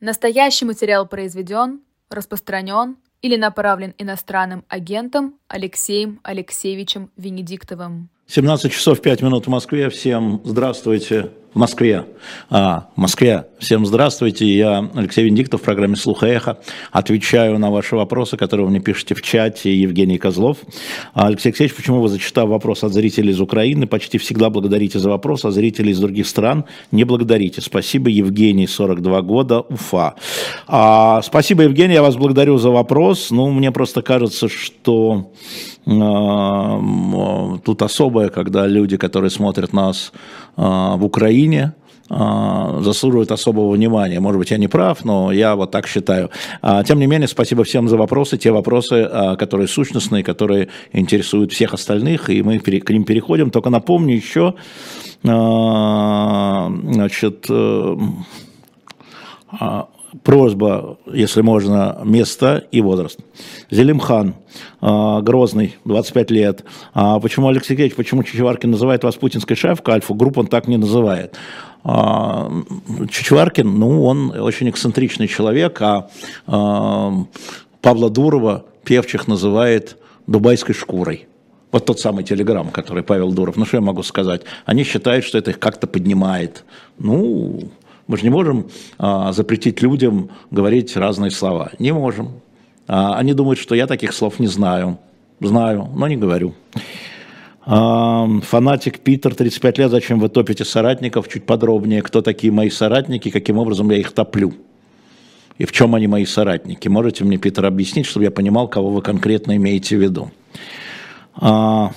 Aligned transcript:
Настоящий 0.00 0.64
материал 0.64 1.06
произведен, 1.06 1.80
распространен 2.08 2.96
или 3.20 3.36
направлен 3.36 3.94
иностранным 3.98 4.64
агентом 4.68 5.34
Алексеем 5.46 6.20
Алексеевичем 6.22 7.10
Венедиктовым. 7.18 8.08
17 8.26 8.72
часов 8.72 9.02
5 9.02 9.20
минут 9.20 9.46
в 9.46 9.50
Москве. 9.50 9.90
Всем 9.90 10.40
здравствуйте. 10.42 11.30
В 11.52 11.58
Москве. 11.58 12.04
А, 12.48 12.86
в 12.94 13.00
Москве. 13.00 13.46
Всем 13.58 13.84
здравствуйте. 13.84 14.46
Я 14.46 14.88
Алексей 14.94 15.24
Венедиктов 15.24 15.62
в 15.62 15.64
программе 15.64 15.96
«Слух 15.96 16.22
и 16.22 16.26
эхо». 16.26 16.58
Отвечаю 16.92 17.58
на 17.58 17.72
ваши 17.72 17.96
вопросы, 17.96 18.36
которые 18.36 18.66
вы 18.66 18.70
мне 18.70 18.80
пишете 18.80 19.16
в 19.16 19.22
чате. 19.22 19.74
Евгений 19.74 20.16
Козлов. 20.16 20.58
А, 21.12 21.26
Алексей 21.26 21.48
Алексеевич, 21.48 21.74
почему 21.74 22.02
вы, 22.02 22.08
зачитав 22.08 22.48
вопрос 22.48 22.84
от 22.84 22.92
зрителей 22.92 23.32
из 23.32 23.40
Украины, 23.40 23.88
почти 23.88 24.18
всегда 24.18 24.48
благодарите 24.48 25.00
за 25.00 25.10
вопрос, 25.10 25.44
а 25.44 25.50
зрителей 25.50 25.90
из 25.90 25.98
других 25.98 26.28
стран 26.28 26.66
не 26.92 27.02
благодарите? 27.02 27.60
Спасибо, 27.60 28.10
Евгений, 28.10 28.68
42 28.68 29.20
года, 29.22 29.60
Уфа. 29.60 30.14
А, 30.68 31.20
спасибо, 31.22 31.64
Евгений, 31.64 31.94
я 31.94 32.02
вас 32.02 32.14
благодарю 32.14 32.58
за 32.58 32.70
вопрос. 32.70 33.32
Ну, 33.32 33.50
мне 33.50 33.72
просто 33.72 34.02
кажется, 34.02 34.48
что 34.48 35.32
тут 37.64 37.82
особое, 37.82 38.28
когда 38.28 38.66
люди, 38.66 38.96
которые 38.96 39.30
смотрят 39.30 39.72
нас 39.72 40.12
в 40.56 41.04
Украине, 41.04 41.74
а, 42.08 42.80
заслуживают 42.80 43.30
особого 43.30 43.72
внимания. 43.72 44.20
Может 44.20 44.38
быть, 44.38 44.50
я 44.50 44.58
не 44.58 44.68
прав, 44.68 45.04
но 45.04 45.32
я 45.32 45.54
вот 45.54 45.70
так 45.70 45.86
считаю. 45.86 46.30
Тем 46.84 46.98
не 46.98 47.06
менее, 47.06 47.28
спасибо 47.28 47.62
всем 47.62 47.88
за 47.88 47.96
вопросы, 47.96 48.36
те 48.36 48.50
вопросы, 48.50 49.08
которые 49.38 49.68
сущностные, 49.68 50.24
которые 50.24 50.68
интересуют 50.92 51.52
всех 51.52 51.72
остальных, 51.72 52.30
и 52.30 52.42
мы 52.42 52.58
к 52.58 52.90
ним 52.90 53.04
переходим. 53.04 53.50
Только 53.50 53.70
напомню 53.70 54.16
еще, 54.16 54.54
значит, 55.22 57.46
э, 57.48 57.96
просьба, 60.22 60.98
если 61.06 61.42
можно, 61.42 62.00
место 62.04 62.64
и 62.70 62.80
возраст. 62.80 63.18
Зелимхан, 63.70 64.34
а, 64.80 65.20
Грозный, 65.20 65.76
25 65.84 66.30
лет. 66.30 66.64
А 66.92 67.20
почему 67.20 67.48
Алексей 67.48 67.68
Сергеевич, 67.68 67.96
почему 67.96 68.22
Чичеваркин 68.22 68.70
называет 68.70 69.04
вас 69.04 69.16
путинской 69.16 69.56
шефкой, 69.56 69.96
Альфа-группу 69.96 70.40
он 70.40 70.46
так 70.46 70.68
не 70.68 70.76
называет? 70.76 71.36
А, 71.84 72.50
Чичеваркин, 73.10 73.78
ну, 73.78 74.04
он 74.04 74.30
очень 74.30 74.68
эксцентричный 74.68 75.28
человек, 75.28 75.80
а 75.80 76.08
Павла 76.46 78.10
Дурова 78.10 78.64
Певчих 78.84 79.28
называет 79.28 79.96
дубайской 80.26 80.74
шкурой. 80.74 81.26
Вот 81.72 81.86
тот 81.86 82.00
самый 82.00 82.24
телеграмм, 82.24 82.70
который 82.70 83.02
Павел 83.02 83.32
Дуров. 83.32 83.56
Ну, 83.56 83.64
что 83.64 83.76
я 83.76 83.80
могу 83.80 84.02
сказать? 84.02 84.42
Они 84.64 84.82
считают, 84.82 85.24
что 85.24 85.38
это 85.38 85.52
их 85.52 85.58
как-то 85.58 85.86
поднимает. 85.86 86.64
Ну, 86.98 87.70
мы 88.10 88.16
же 88.16 88.24
не 88.24 88.30
можем 88.30 88.66
а, 88.98 89.30
запретить 89.30 89.82
людям 89.82 90.30
говорить 90.50 90.96
разные 90.96 91.30
слова. 91.30 91.70
Не 91.78 91.92
можем. 91.92 92.40
А, 92.88 93.14
они 93.16 93.34
думают, 93.34 93.60
что 93.60 93.76
я 93.76 93.86
таких 93.86 94.12
слов 94.12 94.40
не 94.40 94.48
знаю. 94.48 94.98
Знаю, 95.38 95.88
но 95.94 96.08
не 96.08 96.16
говорю. 96.16 96.54
А, 97.64 98.26
фанатик 98.42 98.98
Питер, 98.98 99.36
35 99.36 99.78
лет, 99.78 99.90
зачем 99.92 100.18
вы 100.18 100.28
топите 100.28 100.64
соратников? 100.64 101.28
Чуть 101.28 101.46
подробнее, 101.46 102.02
кто 102.02 102.20
такие 102.20 102.52
мои 102.52 102.68
соратники, 102.68 103.30
каким 103.30 103.58
образом 103.58 103.88
я 103.92 103.98
их 103.98 104.10
топлю? 104.10 104.54
И 105.58 105.64
в 105.64 105.70
чем 105.70 105.94
они 105.94 106.08
мои 106.08 106.24
соратники? 106.24 106.88
Можете 106.88 107.22
мне, 107.22 107.36
Питер, 107.36 107.64
объяснить, 107.64 108.06
чтобы 108.06 108.24
я 108.24 108.32
понимал, 108.32 108.66
кого 108.66 108.90
вы 108.90 109.02
конкретно 109.02 109.54
имеете 109.54 109.96
в 109.96 110.02
виду? 110.02 110.32
А, 111.36 111.92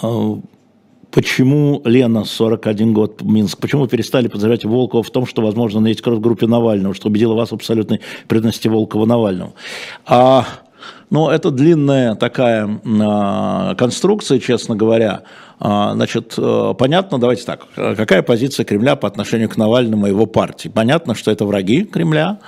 а, 0.00 0.40
Почему 1.12 1.82
Лена, 1.84 2.24
41 2.24 2.94
год, 2.94 3.20
Минск, 3.20 3.58
почему 3.58 3.82
вы 3.82 3.88
перестали 3.88 4.28
подозревать 4.28 4.64
Волкова 4.64 5.02
в 5.02 5.10
том, 5.10 5.26
что, 5.26 5.42
возможно, 5.42 5.78
на 5.80 5.88
есть 5.88 6.00
кровь 6.00 6.16
в 6.16 6.20
группе 6.22 6.46
Навального, 6.46 6.94
что 6.94 7.08
убедило 7.08 7.34
вас 7.34 7.50
в 7.50 7.54
абсолютной 7.54 8.00
преданности 8.28 8.68
Волкова 8.68 9.04
Навальному? 9.04 9.54
А, 10.06 10.46
ну, 11.10 11.28
это 11.28 11.50
длинная 11.50 12.14
такая 12.14 12.80
а, 12.86 13.74
конструкция, 13.74 14.38
честно 14.38 14.74
говоря. 14.74 15.24
А, 15.64 15.92
значит, 15.94 16.34
э, 16.38 16.74
понятно, 16.76 17.20
давайте 17.20 17.44
так, 17.44 17.68
какая 17.76 18.22
позиция 18.22 18.64
Кремля 18.64 18.96
по 18.96 19.06
отношению 19.06 19.48
к 19.48 19.56
Навальному 19.56 20.08
и 20.08 20.10
его 20.10 20.26
партии? 20.26 20.68
Понятно, 20.68 21.14
что 21.14 21.30
это 21.30 21.44
враги 21.44 21.84
Кремля, 21.84 22.40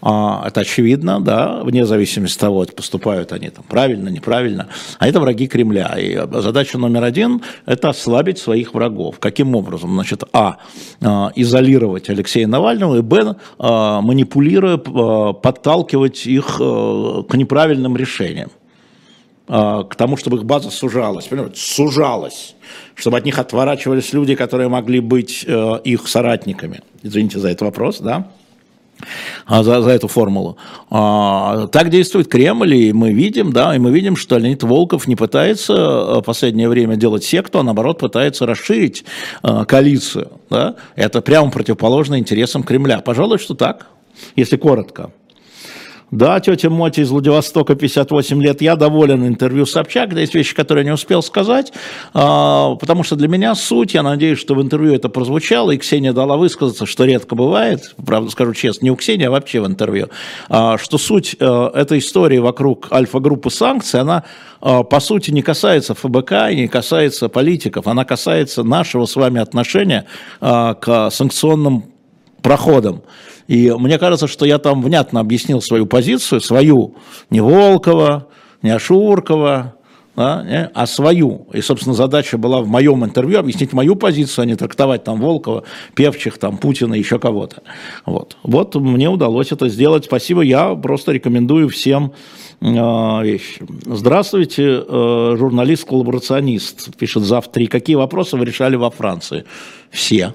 а, 0.00 0.42
это 0.46 0.60
очевидно, 0.60 1.20
да, 1.20 1.60
вне 1.64 1.84
зависимости 1.84 2.36
от 2.36 2.40
того, 2.40 2.64
поступают 2.74 3.32
они 3.32 3.50
там 3.50 3.62
правильно, 3.68 4.08
неправильно, 4.08 4.68
а 4.98 5.06
это 5.06 5.20
враги 5.20 5.48
Кремля. 5.48 5.94
И 5.98 6.18
задача 6.40 6.78
номер 6.78 7.04
один– 7.04 7.42
это 7.66 7.90
ослабить 7.90 8.38
своих 8.38 8.72
врагов. 8.72 9.18
Каким 9.18 9.54
образом? 9.54 9.92
Значит, 9.92 10.24
а, 10.32 10.56
изолировать 11.36 12.08
Алексея 12.08 12.46
Навального, 12.46 12.96
и 12.96 13.02
б, 13.02 13.36
манипулируя, 13.58 14.78
подталкивать 14.78 16.26
их 16.26 16.56
э, 16.58 17.22
к 17.28 17.34
неправильным 17.34 17.98
решениям 17.98 18.48
к 19.46 19.94
тому, 19.96 20.16
чтобы 20.16 20.36
их 20.38 20.44
база 20.44 20.70
сужалась, 20.70 21.26
понимаете, 21.26 21.56
сужалась 21.56 22.54
чтобы 22.94 23.16
от 23.16 23.24
них 23.24 23.38
отворачивались 23.38 24.12
люди, 24.12 24.34
которые 24.34 24.68
могли 24.68 25.00
быть 25.00 25.44
э, 25.46 25.80
их 25.84 26.08
соратниками. 26.08 26.80
Извините 27.02 27.38
за 27.38 27.48
этот 27.48 27.62
вопрос, 27.62 27.98
да? 27.98 28.28
А, 29.46 29.64
за, 29.64 29.82
за 29.82 29.90
эту 29.90 30.06
формулу. 30.06 30.56
А, 30.90 31.66
так 31.68 31.88
действует 31.88 32.28
Кремль, 32.28 32.74
и 32.74 32.92
мы 32.92 33.12
видим, 33.12 33.52
да, 33.52 33.74
и 33.74 33.78
мы 33.78 33.90
видим, 33.90 34.14
что 34.14 34.38
Леонид 34.38 34.62
Волков 34.62 35.08
не 35.08 35.16
пытается 35.16 35.72
э, 35.72 36.18
в 36.20 36.22
последнее 36.22 36.68
время 36.68 36.96
делать 36.96 37.24
секту, 37.24 37.58
а 37.58 37.62
наоборот 37.62 37.98
пытается 37.98 38.46
расширить 38.46 39.04
а, 39.42 39.64
коалицию. 39.64 40.32
Да? 40.50 40.76
Это 40.94 41.20
прямо 41.20 41.50
противоположно 41.50 42.18
интересам 42.18 42.62
Кремля. 42.62 43.00
Пожалуй, 43.00 43.38
что 43.38 43.54
так, 43.54 43.86
если 44.36 44.56
коротко. 44.56 45.10
Да, 46.12 46.40
тетя 46.40 46.68
Моти 46.68 47.00
из 47.00 47.10
Владивостока, 47.10 47.74
58 47.74 48.42
лет. 48.42 48.60
Я 48.60 48.76
доволен 48.76 49.26
интервью 49.26 49.64
Собчак. 49.64 50.12
Да 50.12 50.20
есть 50.20 50.34
вещи, 50.34 50.54
которые 50.54 50.84
я 50.84 50.90
не 50.90 50.94
успел 50.94 51.22
сказать, 51.22 51.72
а, 52.12 52.74
потому 52.74 53.02
что 53.02 53.16
для 53.16 53.28
меня 53.28 53.54
суть, 53.54 53.94
я 53.94 54.02
надеюсь, 54.02 54.38
что 54.38 54.54
в 54.54 54.60
интервью 54.60 54.94
это 54.94 55.08
прозвучало, 55.08 55.70
и 55.70 55.78
Ксения 55.78 56.12
дала 56.12 56.36
высказаться, 56.36 56.84
что 56.84 57.06
редко 57.06 57.34
бывает, 57.34 57.94
правда, 58.04 58.30
скажу 58.30 58.52
честно, 58.52 58.84
не 58.84 58.90
у 58.90 58.96
Ксении, 58.96 59.24
а 59.24 59.30
вообще 59.30 59.62
в 59.62 59.66
интервью, 59.66 60.10
а, 60.50 60.76
что 60.76 60.98
суть 60.98 61.34
э, 61.40 61.70
этой 61.74 62.00
истории 62.00 62.38
вокруг 62.38 62.92
альфа-группы 62.92 63.48
санкций, 63.48 64.00
она 64.00 64.24
э, 64.60 64.82
по 64.84 65.00
сути 65.00 65.30
не 65.30 65.40
касается 65.40 65.94
ФБК 65.94 66.50
и 66.50 66.56
не 66.56 66.68
касается 66.68 67.30
политиков, 67.30 67.86
она 67.86 68.04
касается 68.04 68.62
нашего 68.62 69.06
с 69.06 69.16
вами 69.16 69.40
отношения 69.40 70.04
к 70.40 71.08
санкционным 71.10 71.84
проходам. 72.42 73.02
И 73.52 73.70
мне 73.70 73.98
кажется, 73.98 74.28
что 74.28 74.46
я 74.46 74.56
там 74.56 74.80
внятно 74.80 75.20
объяснил 75.20 75.60
свою 75.60 75.84
позицию, 75.84 76.40
свою, 76.40 76.94
не 77.28 77.42
Волкова, 77.42 78.28
не 78.62 78.70
Ашуркова, 78.70 79.74
да, 80.16 80.42
не, 80.42 80.70
а 80.72 80.86
свою. 80.86 81.48
И, 81.52 81.60
собственно, 81.60 81.94
задача 81.94 82.38
была 82.38 82.62
в 82.62 82.66
моем 82.66 83.04
интервью 83.04 83.38
объяснить 83.38 83.74
мою 83.74 83.94
позицию, 83.94 84.44
а 84.44 84.46
не 84.46 84.54
трактовать 84.54 85.04
там 85.04 85.20
Волкова, 85.20 85.64
Певчих, 85.94 86.38
там, 86.38 86.56
Путина, 86.56 86.94
еще 86.94 87.18
кого-то. 87.18 87.62
Вот. 88.06 88.38
вот 88.42 88.74
мне 88.74 89.10
удалось 89.10 89.52
это 89.52 89.68
сделать. 89.68 90.06
Спасибо. 90.06 90.40
Я 90.40 90.74
просто 90.74 91.12
рекомендую 91.12 91.68
всем 91.68 92.14
э, 92.62 92.64
вещи. 92.64 93.66
Здравствуйте, 93.84 94.82
э, 94.82 95.36
журналист-коллаборационист, 95.38 96.96
пишет 96.96 97.24
завтра. 97.24 97.66
Какие 97.66 97.96
вопросы 97.96 98.38
вы 98.38 98.46
решали 98.46 98.76
во 98.76 98.88
Франции? 98.88 99.44
Все 99.90 100.32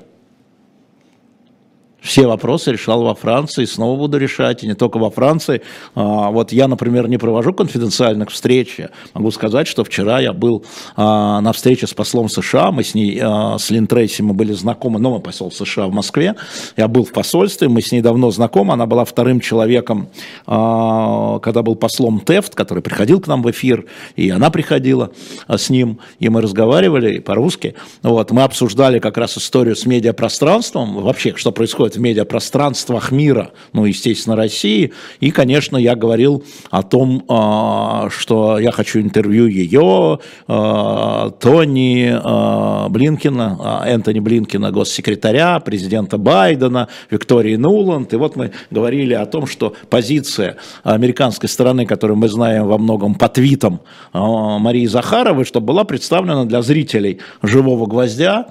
все 2.08 2.26
вопросы 2.26 2.72
решал 2.72 3.04
во 3.04 3.14
Франции, 3.14 3.66
снова 3.66 3.98
буду 3.98 4.18
решать, 4.18 4.64
и 4.64 4.68
не 4.68 4.76
только 4.76 4.98
во 4.98 5.12
Франции. 5.12 5.62
А, 5.94 6.32
вот 6.32 6.54
я, 6.54 6.70
например, 6.70 7.10
не 7.10 7.18
провожу 7.18 7.54
конфиденциальных 7.54 8.32
встреч. 8.32 8.80
Могу 9.14 9.30
сказать, 9.32 9.68
что 9.68 9.84
вчера 9.84 10.20
я 10.20 10.32
был 10.32 10.64
а, 10.96 11.42
на 11.42 11.52
встрече 11.52 11.86
с 11.86 11.94
послом 11.94 12.30
США, 12.30 12.72
мы 12.72 12.84
с 12.84 12.96
ней, 12.96 13.20
а, 13.22 13.58
с 13.58 13.70
Лин 13.70 13.88
Трейси, 13.88 14.22
мы 14.22 14.34
были 14.34 14.54
знакомы, 14.54 15.00
новый 15.00 15.20
посол 15.20 15.52
США 15.52 15.88
в 15.88 15.92
Москве. 15.92 16.36
Я 16.78 16.88
был 16.88 17.04
в 17.04 17.12
посольстве, 17.12 17.68
мы 17.68 17.82
с 17.82 17.92
ней 17.92 18.02
давно 18.02 18.32
знакомы, 18.32 18.74
она 18.74 18.86
была 18.86 19.04
вторым 19.04 19.42
человеком, 19.42 20.08
когда 20.46 21.62
был 21.62 21.76
послом 21.76 22.22
Тефт, 22.22 22.56
который 22.56 22.82
приходил 22.82 23.20
к 23.20 23.28
нам 23.28 23.44
в 23.44 23.52
эфир, 23.52 23.86
и 24.16 24.30
она 24.30 24.50
приходила 24.50 25.12
с 25.50 25.70
ним, 25.70 26.00
и 26.20 26.30
мы 26.30 26.42
разговаривали 26.42 27.20
по-русски. 27.20 27.76
Вот, 28.02 28.32
мы 28.32 28.44
обсуждали 28.44 29.00
как 29.00 29.18
раз 29.18 29.38
историю 29.38 29.76
с 29.76 29.86
медиапространством, 29.86 31.02
вообще, 31.02 31.36
что 31.36 31.52
происходит 31.52 31.97
в 31.98 32.00
медиапространствах 32.00 33.12
мира, 33.12 33.52
ну, 33.74 33.86
естественно, 33.86 34.36
России. 34.36 34.94
И, 35.20 35.32
конечно, 35.32 35.78
я 35.78 35.96
говорил 35.96 36.44
о 36.70 36.84
том, 36.84 37.24
а, 37.28 38.10
что 38.10 38.60
я 38.60 38.72
хочу 38.72 39.00
интервью 39.02 39.48
ее, 39.48 40.20
а, 40.48 41.32
Тони 41.32 42.12
а, 42.14 42.88
Блинкина, 42.90 43.84
Энтони 43.86 44.20
Блинкина, 44.20 44.72
госсекретаря, 44.72 45.60
президента 45.60 46.18
Байдена, 46.18 46.88
Виктории 47.10 47.56
Нуланд. 47.56 48.14
И 48.14 48.16
вот 48.16 48.36
мы 48.36 48.52
говорили 48.72 49.14
о 49.14 49.26
том, 49.26 49.48
что 49.48 49.74
позиция 49.90 50.58
американской 50.84 51.50
стороны, 51.50 51.86
которую 51.86 52.18
мы 52.18 52.30
знаем 52.30 52.68
во 52.68 52.78
многом 52.78 53.16
по 53.16 53.28
твитам 53.28 53.82
Марии 54.14 54.86
Захаровой, 54.86 55.46
чтобы 55.46 55.68
была 55.68 55.84
представлена 55.84 56.46
для 56.46 56.62
зрителей 56.62 57.20
«Живого 57.42 57.88
гвоздя» 57.88 58.48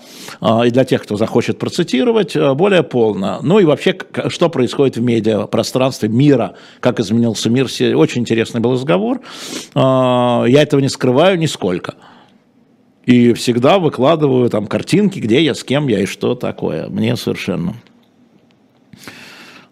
и 0.64 0.70
для 0.70 0.84
тех, 0.84 1.02
кто 1.02 1.16
захочет 1.16 1.58
процитировать, 1.58 2.36
более 2.36 2.82
полно. 2.82 3.25
Ну 3.42 3.58
и 3.58 3.64
вообще, 3.64 3.96
что 4.28 4.48
происходит 4.48 4.96
в 4.96 5.02
медиапространстве 5.02 6.08
мира, 6.08 6.54
как 6.80 7.00
изменился 7.00 7.50
мир. 7.50 7.66
Очень 7.96 8.22
интересный 8.22 8.60
был 8.60 8.72
разговор. 8.72 9.20
А, 9.74 10.44
я 10.46 10.62
этого 10.62 10.80
не 10.80 10.88
скрываю 10.88 11.38
нисколько. 11.38 11.94
И 13.04 13.32
всегда 13.34 13.78
выкладываю 13.78 14.50
там 14.50 14.66
картинки, 14.66 15.20
где 15.20 15.42
я, 15.42 15.54
с 15.54 15.62
кем 15.62 15.86
я 15.86 16.00
и 16.00 16.06
что 16.06 16.34
такое. 16.34 16.88
Мне 16.88 17.16
совершенно 17.16 17.74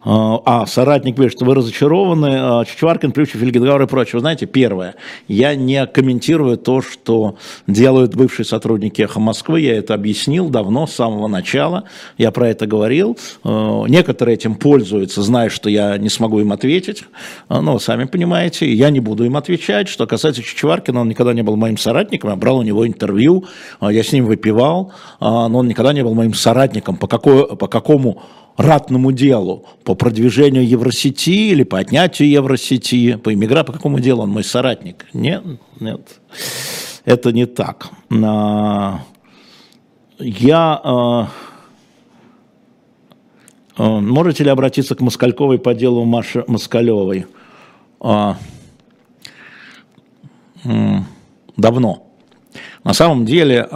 а, 0.05 0.41
а, 0.45 0.67
соратник 0.67 1.17
пишет, 1.17 1.41
вы 1.41 1.55
разочарованы, 1.55 2.37
а, 2.39 2.65
Чичваркин, 2.65 3.13
Плющев, 3.13 3.43
Ильгидгауэр 3.43 3.83
и 3.83 3.87
прочее. 3.87 4.15
Вы 4.15 4.21
знаете, 4.21 4.47
первое, 4.47 4.97
я 5.29 5.55
не 5.55 5.87
комментирую 5.87 6.59
то, 6.59 6.83
что 6.83 7.37
делают 7.67 8.15
бывшие 8.15 8.45
сотрудники 8.45 9.01
«Эхо 9.01 9.19
Москвы», 9.19 9.61
я 9.61 9.77
это 9.77 9.95
объяснил 9.95 10.51
давно, 10.51 10.87
с 10.87 10.93
самого 10.93 11.27
начала, 11.27 11.85
я 12.19 12.31
про 12.31 12.49
это 12.49 12.67
говорил. 12.67 13.17
А, 13.45 13.85
некоторые 13.85 14.35
этим 14.35 14.57
пользуются, 14.57 15.23
зная, 15.23 15.49
что 15.49 15.71
я 15.71 15.97
не 15.97 16.11
смогу 16.11 16.41
им 16.41 16.53
ответить, 16.53 17.05
но 17.49 17.79
сами 17.79 18.05
понимаете, 18.05 18.71
я 18.73 18.91
не 18.91 19.01
буду 19.01 19.25
им 19.25 19.37
отвечать. 19.37 19.89
Что 19.89 20.07
касается 20.07 20.43
Чичваркина, 20.43 21.01
он 21.01 21.09
никогда 21.09 21.33
не 21.33 21.43
был 21.43 21.57
моим 21.57 21.79
соратником, 21.79 22.31
я 22.31 22.37
брал 22.37 22.59
у 22.59 22.63
него 22.63 22.87
интервью, 22.87 23.47
я 23.81 24.03
с 24.03 24.13
ним 24.13 24.27
выпивал, 24.27 24.93
но 25.21 25.59
он 25.59 25.67
никогда 25.69 25.93
не 25.93 26.03
был 26.03 26.15
моим 26.15 26.35
соратником. 26.35 26.97
По, 26.97 27.07
какой, 27.07 27.57
по 27.57 27.69
какому 27.69 28.23
ратному 28.57 29.13
делу 29.13 29.67
по 29.85 29.95
продвижению 29.95 30.67
Евросети 30.67 31.51
или 31.51 31.65
по 31.65 31.79
отнятию 31.79 32.31
Евросети, 32.31 33.17
по 33.17 33.33
иммигра, 33.33 33.65
по 33.65 33.73
какому 33.73 34.01
делу 34.01 34.23
он 34.23 34.31
мой 34.31 34.45
соратник? 34.45 35.07
Нет, 35.13 35.43
нет, 35.81 36.21
это 37.05 37.33
не 37.33 37.47
так. 37.47 37.89
А, 38.11 39.01
я... 40.19 40.81
А, 40.83 41.29
а, 43.77 44.01
можете 44.01 44.45
ли 44.45 44.51
обратиться 44.51 44.95
к 44.95 45.01
Москальковой 45.01 45.59
по 45.59 45.75
делу 45.75 46.05
Маши 46.05 46.45
Москалевой? 46.47 47.27
Давно. 51.57 52.07
На 52.85 52.93
самом 52.93 53.25
деле 53.25 53.67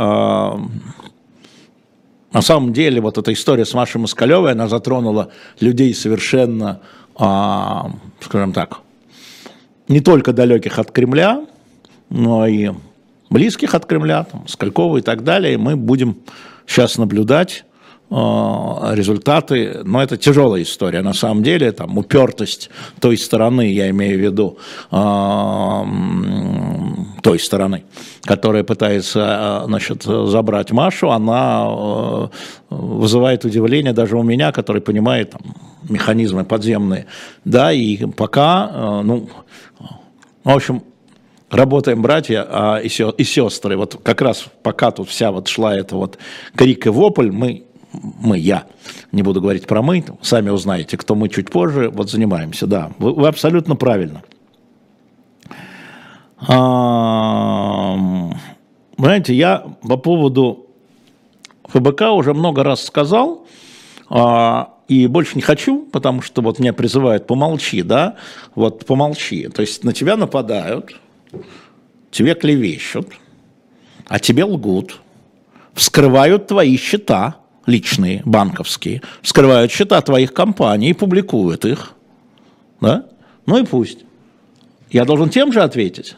на 2.32 2.42
самом 2.42 2.72
деле 2.72 3.00
вот 3.00 3.18
эта 3.18 3.32
история 3.32 3.64
с 3.64 3.74
Машей 3.74 4.00
Москалевой, 4.00 4.52
она 4.52 4.68
затронула 4.68 5.30
людей 5.60 5.94
совершенно, 5.94 6.80
а, 7.16 7.90
скажем 8.20 8.52
так, 8.52 8.80
не 9.88 10.00
только 10.00 10.32
далеких 10.32 10.78
от 10.78 10.90
Кремля, 10.90 11.46
но 12.10 12.46
и 12.46 12.70
близких 13.30 13.74
от 13.74 13.86
Кремля, 13.86 14.24
там, 14.24 14.46
Скалькова 14.46 14.98
и 14.98 15.00
так 15.00 15.24
далее. 15.24 15.54
И 15.54 15.56
мы 15.56 15.76
будем 15.76 16.18
сейчас 16.66 16.98
наблюдать 16.98 17.64
Э, 18.10 18.94
результаты, 18.94 19.82
но 19.84 20.02
это 20.02 20.16
тяжелая 20.16 20.62
история. 20.62 21.02
На 21.02 21.12
самом 21.12 21.42
деле, 21.42 21.72
там, 21.72 21.98
упертость 21.98 22.70
той 23.00 23.18
стороны, 23.18 23.70
я 23.70 23.90
имею 23.90 24.18
в 24.18 24.22
виду, 24.22 24.56
э, 24.90 24.96
той 27.22 27.38
стороны, 27.38 27.84
которая 28.22 28.64
пытается, 28.64 29.62
э, 29.62 29.66
значит, 29.66 30.02
забрать 30.04 30.70
Машу, 30.72 31.10
она 31.10 32.30
вызывает 32.70 33.44
удивление 33.44 33.92
даже 33.92 34.16
у 34.16 34.22
меня, 34.22 34.52
который 34.52 34.82
понимает 34.82 35.30
там, 35.30 35.42
механизмы 35.88 36.44
подземные. 36.44 37.06
Да, 37.44 37.72
и 37.72 38.06
пока, 38.06 39.02
ну, 39.02 39.28
в 40.44 40.50
общем, 40.50 40.82
работаем 41.50 42.02
братья 42.02 42.46
а, 42.48 42.76
и, 42.78 42.88
сестры. 42.88 43.76
Вот 43.76 44.00
как 44.02 44.20
раз 44.20 44.44
пока 44.62 44.90
тут 44.90 45.08
вся 45.08 45.30
вот 45.30 45.48
шла 45.48 45.74
эта 45.74 45.96
вот 45.96 46.18
крик 46.54 46.86
и 46.86 46.90
вопль, 46.90 47.30
мы 47.30 47.64
мы, 47.92 48.38
я, 48.38 48.64
не 49.12 49.22
буду 49.22 49.40
говорить 49.40 49.66
про 49.66 49.82
мы, 49.82 50.04
сами 50.20 50.50
узнаете, 50.50 50.96
кто 50.96 51.14
мы 51.14 51.28
чуть 51.30 51.50
позже, 51.50 51.88
вот 51.88 52.10
занимаемся, 52.10 52.66
да, 52.66 52.92
вы, 52.98 53.14
вы 53.14 53.28
абсолютно 53.28 53.76
правильно. 53.76 54.22
А, 56.36 56.87
знаете, 59.08 59.32
я 59.32 59.64
по 59.88 59.96
поводу 59.96 60.66
ФБК 61.64 62.12
уже 62.12 62.34
много 62.34 62.62
раз 62.62 62.84
сказал, 62.84 63.46
а, 64.10 64.74
и 64.86 65.06
больше 65.06 65.36
не 65.36 65.40
хочу, 65.40 65.86
потому 65.90 66.20
что 66.20 66.42
вот 66.42 66.58
меня 66.58 66.74
призывают 66.74 67.26
помолчи, 67.26 67.80
да, 67.80 68.16
вот 68.54 68.84
помолчи, 68.84 69.48
то 69.48 69.62
есть 69.62 69.82
на 69.82 69.94
тебя 69.94 70.18
нападают, 70.18 70.94
тебе 72.10 72.34
клевещут, 72.34 73.08
а 74.08 74.18
тебе 74.18 74.44
лгут, 74.44 75.00
вскрывают 75.72 76.46
твои 76.46 76.76
счета, 76.76 77.36
личные, 77.64 78.20
банковские, 78.26 79.00
вскрывают 79.22 79.72
счета 79.72 80.02
твоих 80.02 80.34
компаний 80.34 80.90
и 80.90 80.92
публикуют 80.92 81.64
их. 81.64 81.94
Да? 82.82 83.06
Ну 83.46 83.56
и 83.56 83.64
пусть. 83.64 84.00
Я 84.90 85.06
должен 85.06 85.30
тем 85.30 85.50
же 85.50 85.62
ответить. 85.62 86.16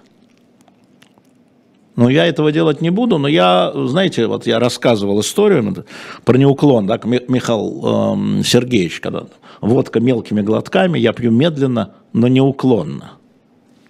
Но 2.00 2.08
я 2.08 2.24
этого 2.24 2.50
делать 2.50 2.80
не 2.80 2.88
буду, 2.88 3.18
но 3.18 3.28
я, 3.28 3.72
знаете, 3.74 4.26
вот 4.26 4.46
я 4.46 4.58
рассказывал 4.58 5.20
историю 5.20 5.84
про 6.24 6.38
неуклон, 6.38 6.86
да, 6.86 6.98
Михаил 7.04 8.38
э, 8.40 8.42
Сергеевич, 8.42 9.00
когда 9.00 9.24
водка 9.60 10.00
мелкими 10.00 10.40
глотками, 10.40 10.98
я 10.98 11.12
пью 11.12 11.30
медленно, 11.30 11.92
но 12.14 12.26
неуклонно. 12.28 13.12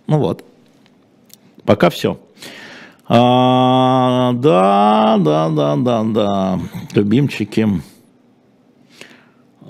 Ну 0.09 0.19
вот, 0.19 0.45
пока 1.65 1.89
все. 1.89 2.19
А, 3.07 4.33
да, 4.33 5.17
да, 5.21 5.49
да, 5.49 5.77
да, 5.77 6.03
да, 6.03 6.61
любимчики. 6.97 7.69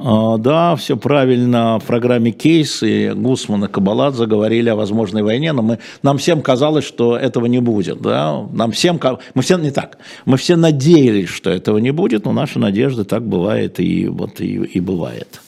А, 0.02 0.38
да, 0.38 0.76
все 0.76 0.96
правильно. 0.96 1.78
В 1.78 1.84
программе 1.84 2.30
«Кейс» 2.30 2.82
и 2.82 3.10
Гусман 3.14 3.64
и 3.64 3.68
Кабаладзе 3.68 4.24
говорили 4.24 4.70
о 4.70 4.76
возможной 4.76 5.22
войне, 5.22 5.52
но 5.52 5.60
мы, 5.60 5.78
нам 6.02 6.16
всем 6.16 6.40
казалось, 6.40 6.84
что 6.84 7.16
этого 7.16 7.46
не 7.46 7.60
будет. 7.60 8.00
Да? 8.00 8.46
Нам 8.52 8.72
всем, 8.72 8.98
мы 9.34 9.42
все 9.42 9.58
не 9.58 9.70
так. 9.70 9.98
Мы 10.24 10.38
все 10.38 10.56
надеялись, 10.56 11.28
что 11.28 11.50
этого 11.50 11.78
не 11.78 11.90
будет, 11.90 12.24
но 12.24 12.32
наши 12.32 12.58
надежды 12.58 13.04
так 13.04 13.26
бывает 13.26 13.78
и, 13.78 14.08
вот, 14.08 14.40
и, 14.40 14.54
и 14.54 14.80
бывает. 14.80 15.40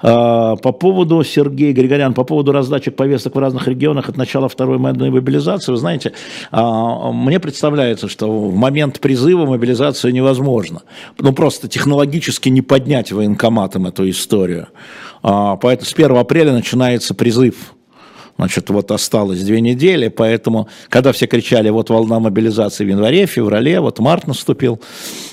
А, 0.00 0.56
по 0.56 0.72
поводу, 0.72 1.22
Сергей 1.24 1.72
Григорян, 1.72 2.14
по 2.14 2.24
поводу 2.24 2.52
раздачи 2.52 2.90
повесток 2.90 3.34
в 3.34 3.38
разных 3.38 3.68
регионах 3.68 4.08
от 4.08 4.16
начала 4.16 4.48
второй 4.48 4.78
мобилизации, 4.78 5.72
вы 5.72 5.78
знаете, 5.78 6.12
а, 6.50 7.12
мне 7.12 7.40
представляется, 7.40 8.08
что 8.08 8.28
в 8.28 8.54
момент 8.54 9.00
призыва 9.00 9.46
мобилизация 9.46 10.12
невозможно. 10.12 10.82
Ну, 11.18 11.32
просто 11.32 11.68
технологически 11.68 12.48
не 12.48 12.62
поднять 12.62 13.12
военкоматом 13.12 13.86
эту 13.86 14.08
историю. 14.10 14.68
А, 15.22 15.56
поэтому 15.56 15.86
с 15.86 15.94
1 15.94 16.16
апреля 16.16 16.52
начинается 16.52 17.14
призыв 17.14 17.72
Значит, 18.38 18.68
вот 18.68 18.90
осталось 18.90 19.42
две 19.42 19.62
недели, 19.62 20.08
поэтому, 20.08 20.68
когда 20.90 21.12
все 21.12 21.26
кричали, 21.26 21.70
вот 21.70 21.88
волна 21.88 22.20
мобилизации 22.20 22.84
в 22.84 22.88
январе, 22.88 23.24
феврале, 23.24 23.80
вот 23.80 23.98
март 23.98 24.26
наступил, 24.26 24.78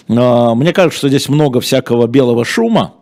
мне 0.07 0.71
кажется, 0.71 0.99
что 0.99 1.09
здесь 1.09 1.27
много 1.27 1.59
всякого 1.59 2.07
белого 2.07 2.45
шума, 2.45 2.93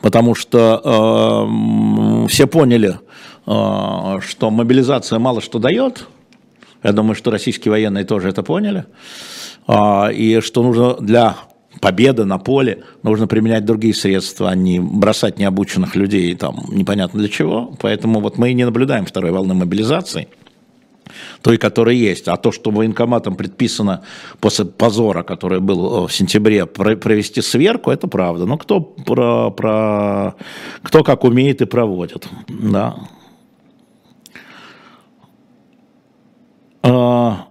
потому 0.00 0.34
что 0.34 0.80
а, 0.84 2.26
все 2.28 2.46
поняли, 2.46 2.98
а, 3.46 4.20
что 4.20 4.50
мобилизация 4.50 5.18
мало 5.18 5.40
что 5.40 5.58
дает. 5.58 6.06
Я 6.82 6.92
думаю, 6.92 7.14
что 7.14 7.30
российские 7.30 7.72
военные 7.72 8.04
тоже 8.04 8.28
это 8.28 8.42
поняли. 8.42 8.84
И 10.14 10.40
что 10.42 10.62
нужно 10.62 10.94
для 10.94 11.36
победы 11.80 12.24
на 12.24 12.38
поле 12.38 12.84
нужно 13.02 13.26
применять 13.26 13.64
другие 13.64 13.94
средства, 13.94 14.50
а 14.50 14.54
не 14.54 14.80
бросать 14.80 15.38
необученных 15.38 15.96
людей 15.96 16.34
там 16.34 16.64
непонятно 16.70 17.18
для 17.18 17.28
чего. 17.28 17.74
Поэтому 17.80 18.20
вот 18.20 18.38
мы 18.38 18.50
и 18.50 18.54
не 18.54 18.64
наблюдаем 18.64 19.06
второй 19.06 19.32
волны 19.32 19.54
мобилизации 19.54 20.28
той, 21.42 21.58
которая 21.58 21.94
есть. 21.94 22.28
А 22.28 22.36
то, 22.36 22.52
что 22.52 22.70
военкоматом 22.70 23.36
предписано 23.36 24.02
после 24.40 24.64
позора, 24.64 25.22
который 25.22 25.60
был 25.60 26.04
э, 26.04 26.08
в 26.08 26.12
сентябре, 26.12 26.66
провести 26.66 27.42
сверку, 27.42 27.90
это 27.90 28.08
правда. 28.08 28.46
Но 28.46 28.56
кто, 28.58 28.80
про, 28.80 29.50
про, 29.50 30.34
кто 30.82 31.02
как 31.02 31.24
умеет 31.24 31.62
и 31.62 31.66
проводит. 31.66 32.28
Да. 32.48 32.96
А, 36.82 37.48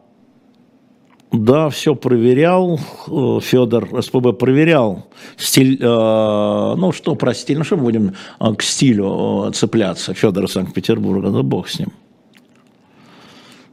да, 1.32 1.70
все 1.70 1.94
проверял, 1.94 2.80
э, 3.08 3.40
Федор 3.42 4.02
СПБ 4.02 4.34
проверял 4.40 5.08
стиль, 5.36 5.78
э, 5.80 5.86
ну 5.86 6.92
что 6.94 7.16
про 7.16 7.34
стиль, 7.34 7.58
ну 7.58 7.64
что 7.64 7.76
будем 7.78 8.16
к 8.40 8.62
стилю 8.62 9.52
цепляться, 9.54 10.14
Федора 10.14 10.48
Санкт-Петербурга, 10.48 11.30
да 11.30 11.44
бог 11.44 11.68
с 11.68 11.80
ним. 11.80 11.92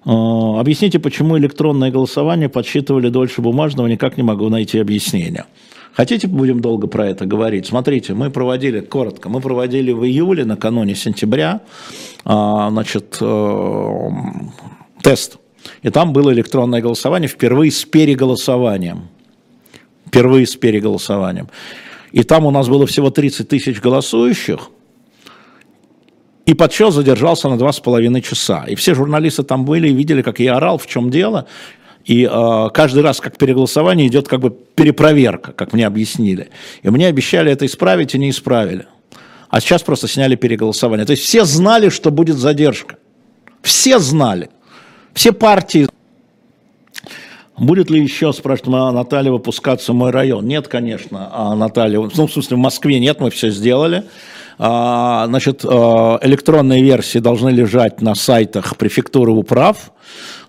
А, 0.04 0.61
объясните, 0.61 0.99
почему 0.99 1.38
электронное 1.38 1.90
голосование 1.90 2.49
подсчитывали 2.49 3.08
дольше 3.08 3.40
бумажного, 3.40 3.87
никак 3.87 4.16
не 4.16 4.23
могу 4.23 4.49
найти 4.49 4.78
объяснение. 4.78 5.46
Хотите, 5.94 6.26
будем 6.26 6.61
долго 6.61 6.88
про 6.88 7.06
это 7.06 7.25
говорить? 7.25 7.66
Смотрите, 7.66 8.14
мы 8.14 8.30
проводили, 8.30 8.80
коротко, 8.80 9.28
мы 9.28 9.40
проводили 9.40 9.92
в 9.92 10.04
июле, 10.04 10.44
накануне 10.44 10.94
сентября, 10.96 11.61
а, 12.25 12.68
значит, 12.70 13.16
э, 13.20 14.08
тест. 15.02 15.38
И 15.82 15.90
там 15.90 16.12
было 16.12 16.32
электронное 16.32 16.82
голосование 16.82 17.28
впервые 17.28 17.70
с 17.70 17.84
переголосованием. 17.84 19.08
Впервые 20.06 20.46
с 20.46 20.56
переголосованием. 20.56 21.49
и 22.12 22.23
там 22.23 22.46
у 22.46 22.50
нас 22.50 22.68
было 22.68 22.87
всего 22.87 23.11
30 23.11 23.49
тысяч 23.49 23.80
голосующих, 23.80 24.70
и 26.47 26.55
подсчет 26.55 26.93
задержался 26.93 27.49
на 27.49 27.57
два 27.57 27.73
с 27.73 27.81
половиной 27.81 28.21
часа. 28.21 28.65
И 28.69 28.75
все 28.75 28.95
журналисты 28.95 29.43
там 29.43 29.65
были 29.65 29.89
и 29.89 29.95
видели, 29.95 30.23
как 30.23 30.41
я 30.41 30.57
орал, 30.57 30.79
в 30.79 30.87
чем 30.87 31.11
дело. 31.11 31.47
И 32.05 32.29
э, 32.31 32.69
каждый 32.75 33.03
раз, 33.03 33.21
как 33.21 33.39
переголосование, 33.39 34.07
идет 34.07 34.29
как 34.29 34.41
бы 34.41 34.51
перепроверка, 34.51 35.53
как 35.53 35.73
мне 35.73 35.87
объяснили. 35.87 36.51
И 36.83 36.91
мне 36.91 37.07
обещали 37.07 37.51
это 37.51 37.65
исправить, 37.65 38.15
и 38.15 38.19
не 38.19 38.29
исправили. 38.29 38.87
А 39.49 39.61
сейчас 39.61 39.83
просто 39.83 40.07
сняли 40.07 40.35
переголосование. 40.35 41.07
То 41.07 41.13
есть 41.13 41.23
все 41.23 41.45
знали, 41.45 41.89
что 41.89 42.11
будет 42.11 42.37
задержка. 42.37 42.97
Все 43.63 43.99
знали. 43.99 44.51
Все 45.15 45.33
партии. 45.33 45.89
Будет 47.57 47.89
ли 47.89 48.03
еще, 48.03 48.33
спрашивает 48.33 48.95
Наталья, 48.95 49.31
выпускаться 49.31 49.93
в 49.93 49.95
мой 49.95 50.11
район? 50.11 50.47
Нет, 50.47 50.69
конечно, 50.69 51.31
а 51.33 51.55
Наталья. 51.55 52.01
Ну, 52.01 52.27
в 52.27 52.33
смысле, 52.33 52.57
в 52.57 52.61
Москве 52.61 52.99
нет, 52.99 53.21
мы 53.21 53.31
все 53.31 53.51
сделали. 53.51 54.05
А, 54.58 55.26
значит, 55.26 55.64
а, 55.64 56.18
электронные 56.23 56.82
версии 56.82 57.18
должны 57.18 57.50
лежать 57.50 58.00
на 58.00 58.14
сайтах 58.14 58.76
префектуры 58.76 59.32
управ. 59.32 59.90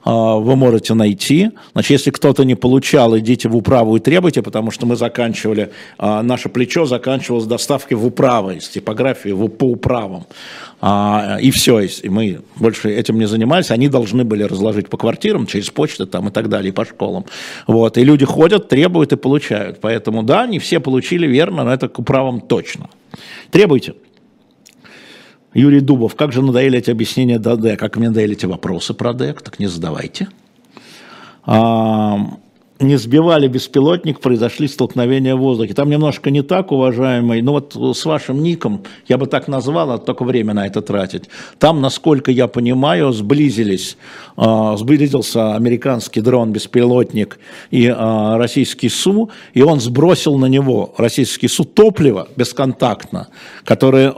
А, 0.04 0.36
вы 0.36 0.56
можете 0.56 0.94
найти. 0.94 1.52
Значит, 1.74 1.92
если 1.92 2.12
кто-то 2.12 2.44
не 2.46 2.56
получал, 2.56 3.18
идите 3.18 3.50
в 3.50 3.56
управу 3.56 3.96
и 3.96 4.00
требуйте, 4.00 4.42
потому 4.44 4.70
что 4.70 4.86
мы 4.86 4.96
заканчивали, 4.96 5.72
наше 6.00 6.50
плечо 6.50 6.86
заканчивалось 6.86 7.46
доставкой 7.46 7.98
в 7.98 8.06
управы, 8.06 8.56
из 8.56 8.70
типографии 8.70 9.30
в, 9.30 9.48
по 9.48 9.66
управам. 9.66 10.26
И 11.42 11.52
все, 11.52 11.80
и 11.80 12.10
мы 12.10 12.42
больше 12.58 12.92
этим 12.92 13.18
не 13.18 13.26
занимались. 13.26 13.72
Они 13.72 13.88
должны 13.88 14.24
были 14.24 14.44
разложить 14.44 14.90
по 14.90 14.98
квартирам, 14.98 15.48
через 15.48 15.72
почту 15.72 16.06
там 16.06 16.28
и 16.28 16.32
так 16.32 16.50
далее, 16.50 16.72
по 16.72 16.86
школам. 16.86 17.26
Вот. 17.66 17.98
И 17.98 18.04
люди 18.04 18.26
ходят, 18.26 18.68
требуют 18.68 19.12
и 19.14 19.16
получают. 19.16 19.80
Поэтому 19.82 20.22
да, 20.22 20.46
не 20.46 20.60
все 20.60 20.80
получили 20.80 21.26
верно, 21.26 21.64
но 21.64 21.74
это 21.74 21.88
к 21.88 21.98
управам 21.98 22.42
точно. 22.42 22.90
Требуйте. 23.52 23.96
Юрий 25.54 25.80
Дубов, 25.80 26.16
как 26.16 26.34
же 26.34 26.42
надоели 26.42 26.78
эти 26.80 26.92
объяснения 26.92 27.40
ДД, 27.40 27.80
как 27.80 27.96
мне 27.96 28.10
надоели 28.10 28.34
эти 28.34 28.46
вопросы 28.46 28.94
про 28.94 29.14
ДЭК, 29.14 29.42
так 29.42 29.58
не 29.60 29.68
задавайте. 29.68 30.28
Не 32.80 32.98
сбивали 32.98 33.48
беспилотник, 33.48 34.20
произошли 34.20 34.68
столкновения 34.68 35.36
в 35.36 35.40
воздухе. 35.40 35.74
Там 35.74 35.90
немножко 35.90 36.30
не 36.30 36.42
так, 36.42 36.72
уважаемый, 36.72 37.42
но 37.42 37.54
вот 37.54 37.76
с 37.96 38.06
вашим 38.06 38.44
ником, 38.44 38.84
я 39.08 39.18
бы 39.18 39.28
так 39.28 39.48
назвал, 39.48 39.92
а 39.92 39.98
только 39.98 40.24
время 40.24 40.54
на 40.54 40.68
это 40.68 40.82
тратить. 40.82 41.30
Там, 41.58 41.82
насколько 41.82 42.32
я 42.32 42.48
понимаю, 42.48 43.14
сблизились, 43.14 43.98
э, 44.38 44.76
сблизился 44.78 45.56
американский 45.56 46.22
дрон-беспилотник 46.22 47.40
и 47.72 47.86
э, 47.88 48.38
российский 48.38 48.90
СУ, 48.90 49.30
и 49.54 49.62
он 49.62 49.80
сбросил 49.80 50.38
на 50.38 50.48
него, 50.48 50.94
российский 50.98 51.48
СУ, 51.48 51.64
топливо 51.64 52.28
бесконтактно, 52.36 53.30
которое 53.64 54.16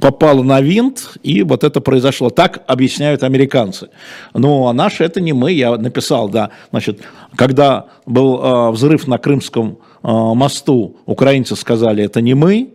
попало 0.00 0.42
на 0.42 0.60
винт, 0.60 1.16
и 1.22 1.42
вот 1.42 1.64
это 1.64 1.80
произошло. 1.80 2.30
Так 2.30 2.62
объясняют 2.66 3.22
американцы. 3.22 3.88
Ну, 4.34 4.68
а 4.68 4.72
наши 4.72 5.04
это 5.04 5.20
не 5.20 5.32
мы, 5.32 5.52
я 5.52 5.76
написал, 5.76 6.28
да. 6.28 6.50
Значит, 6.70 7.00
когда 7.36 7.86
был 8.06 8.40
э, 8.42 8.70
взрыв 8.70 9.06
на 9.06 9.18
Крымском 9.18 9.78
э, 10.02 10.08
мосту, 10.10 10.96
украинцы 11.06 11.56
сказали, 11.56 12.04
это 12.04 12.20
не 12.20 12.34
мы. 12.34 12.74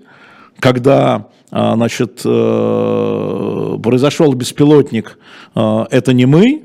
Когда 0.60 1.28
э, 1.52 1.74
значит, 1.76 2.22
э, 2.26 3.78
произошел 3.82 4.34
беспилотник, 4.34 5.18
э, 5.56 5.86
это 5.92 6.14
не 6.14 6.26
мы. 6.26 6.64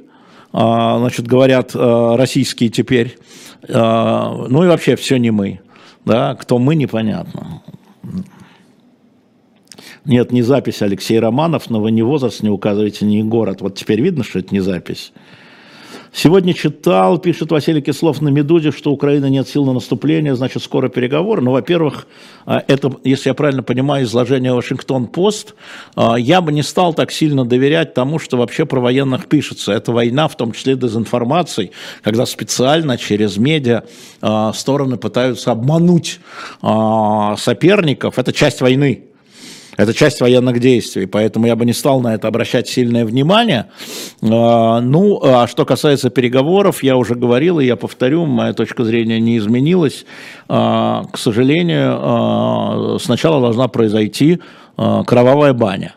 Э, 0.52 0.96
значит, 0.98 1.26
говорят 1.26 1.74
э, 1.74 2.14
российские 2.16 2.70
теперь. 2.70 3.18
Э, 3.68 4.46
ну 4.48 4.64
и 4.64 4.68
вообще 4.68 4.96
все 4.96 5.18
не 5.18 5.30
мы. 5.30 5.60
Да, 6.04 6.34
кто 6.36 6.58
мы, 6.58 6.74
непонятно. 6.74 7.62
Нет, 10.08 10.32
не 10.32 10.40
запись 10.40 10.80
Алексей 10.80 11.20
Романов, 11.20 11.68
но 11.68 11.82
вы 11.82 11.90
ни 11.90 12.00
возраст 12.00 12.42
не 12.42 12.48
указываете, 12.48 13.04
ни 13.04 13.20
город. 13.20 13.60
Вот 13.60 13.74
теперь 13.74 14.00
видно, 14.00 14.24
что 14.24 14.38
это 14.38 14.54
не 14.54 14.60
запись. 14.60 15.12
Сегодня 16.14 16.54
читал, 16.54 17.18
пишет 17.18 17.50
Василий 17.50 17.82
Кислов 17.82 18.22
на 18.22 18.30
«Медузе», 18.30 18.72
что 18.72 18.90
Украина 18.90 19.26
нет 19.26 19.46
сил 19.46 19.66
на 19.66 19.74
наступление, 19.74 20.34
значит, 20.34 20.62
скоро 20.62 20.88
переговоры. 20.88 21.42
Ну, 21.42 21.50
во-первых, 21.50 22.06
а, 22.46 22.64
это, 22.66 22.90
если 23.04 23.28
я 23.28 23.34
правильно 23.34 23.62
понимаю, 23.62 24.06
изложение 24.06 24.54
Вашингтон-Пост, 24.54 25.54
а, 25.94 26.16
я 26.16 26.40
бы 26.40 26.52
не 26.52 26.62
стал 26.62 26.94
так 26.94 27.12
сильно 27.12 27.44
доверять 27.44 27.92
тому, 27.92 28.18
что 28.18 28.38
вообще 28.38 28.64
про 28.64 28.80
военных 28.80 29.26
пишется. 29.26 29.72
Это 29.72 29.92
война, 29.92 30.26
в 30.28 30.36
том 30.38 30.52
числе 30.52 30.74
дезинформацией, 30.74 31.72
когда 32.02 32.24
специально 32.24 32.96
через 32.96 33.36
медиа 33.36 33.82
а, 34.22 34.54
стороны 34.54 34.96
пытаются 34.96 35.52
обмануть 35.52 36.20
соперников. 36.62 38.18
Это 38.18 38.32
часть 38.32 38.62
войны. 38.62 39.07
Это 39.78 39.94
часть 39.94 40.20
военных 40.20 40.58
действий, 40.58 41.06
поэтому 41.06 41.46
я 41.46 41.54
бы 41.54 41.64
не 41.64 41.72
стал 41.72 42.00
на 42.00 42.12
это 42.12 42.26
обращать 42.26 42.68
сильное 42.68 43.04
внимание. 43.04 43.66
А, 44.20 44.80
ну, 44.80 45.20
а 45.22 45.46
что 45.46 45.64
касается 45.64 46.10
переговоров, 46.10 46.82
я 46.82 46.96
уже 46.96 47.14
говорил, 47.14 47.60
и 47.60 47.64
я 47.64 47.76
повторю, 47.76 48.26
моя 48.26 48.52
точка 48.54 48.82
зрения 48.82 49.20
не 49.20 49.38
изменилась. 49.38 50.04
А, 50.48 51.04
к 51.12 51.16
сожалению, 51.16 51.96
а, 51.96 52.96
сначала 53.00 53.40
должна 53.40 53.68
произойти 53.68 54.40
кровавая 54.76 55.52
баня 55.52 55.94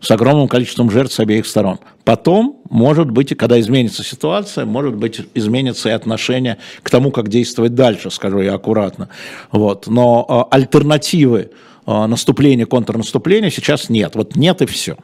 с 0.00 0.10
огромным 0.10 0.48
количеством 0.48 0.90
жертв 0.90 1.14
с 1.14 1.20
обеих 1.20 1.46
сторон. 1.46 1.78
Потом, 2.04 2.60
может 2.70 3.08
быть, 3.08 3.36
когда 3.36 3.60
изменится 3.60 4.02
ситуация, 4.02 4.64
может 4.64 4.96
быть, 4.96 5.20
изменится 5.34 5.90
и 5.90 5.92
отношение 5.92 6.58
к 6.82 6.90
тому, 6.90 7.12
как 7.12 7.28
действовать 7.28 7.76
дальше, 7.76 8.10
скажу 8.10 8.40
я 8.40 8.54
аккуратно. 8.54 9.08
Вот. 9.52 9.86
Но 9.86 10.48
альтернативы 10.50 11.50
наступления, 11.86 12.66
контрнаступления 12.66 13.50
сейчас 13.50 13.88
нет. 13.88 14.14
Вот 14.14 14.36
нет 14.36 14.62
и 14.62 14.66
все. 14.66 14.96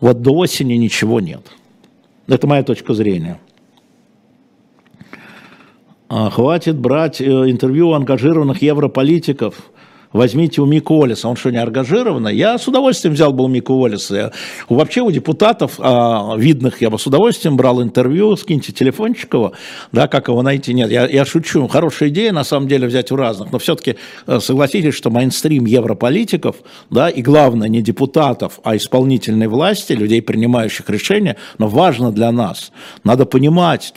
Вот 0.00 0.22
до 0.22 0.32
осени 0.34 0.74
ничего 0.74 1.20
нет. 1.20 1.46
Это 2.26 2.46
моя 2.46 2.62
точка 2.62 2.94
зрения. 2.94 3.40
А, 6.08 6.30
хватит 6.30 6.78
брать 6.78 7.20
э, 7.20 7.24
интервью 7.24 7.90
у 7.90 7.92
ангажированных 7.94 8.62
европолитиков– 8.62 9.70
возьмите 10.12 10.60
у 10.60 10.66
Мика 10.66 10.92
Уоллеса, 10.92 11.28
он 11.28 11.36
что, 11.36 11.50
не 11.50 11.58
ангажированный? 11.58 12.34
Я 12.34 12.58
с 12.58 12.66
удовольствием 12.68 13.14
взял 13.14 13.32
бы 13.32 13.44
у 13.44 13.48
Мика 13.48 13.72
Уоллеса. 13.72 14.32
Вообще 14.68 15.00
у 15.00 15.10
депутатов 15.10 15.74
а, 15.78 16.34
видных 16.36 16.80
я 16.80 16.90
бы 16.90 16.98
с 16.98 17.06
удовольствием 17.06 17.56
брал 17.56 17.82
интервью, 17.82 18.36
скиньте 18.36 18.72
телефончик 18.72 19.34
его, 19.34 19.52
да, 19.92 20.08
как 20.08 20.28
его 20.28 20.42
найти, 20.42 20.74
нет, 20.74 20.90
я, 20.90 21.06
я 21.06 21.24
шучу, 21.24 21.66
хорошая 21.68 22.08
идея 22.08 22.32
на 22.32 22.44
самом 22.44 22.68
деле 22.68 22.86
взять 22.86 23.10
у 23.12 23.16
разных, 23.16 23.52
но 23.52 23.58
все-таки 23.58 23.96
э, 24.26 24.40
согласитесь, 24.40 24.94
что 24.94 25.10
мейнстрим 25.10 25.66
европолитиков, 25.66 26.56
да, 26.90 27.08
и 27.08 27.22
главное 27.22 27.68
не 27.68 27.82
депутатов, 27.82 28.60
а 28.64 28.76
исполнительной 28.76 29.46
власти, 29.46 29.92
людей, 29.92 30.22
принимающих 30.22 30.88
решения, 30.90 31.36
но 31.58 31.68
важно 31.68 32.12
для 32.12 32.32
нас, 32.32 32.72
надо 33.04 33.26
понимать, 33.26 33.92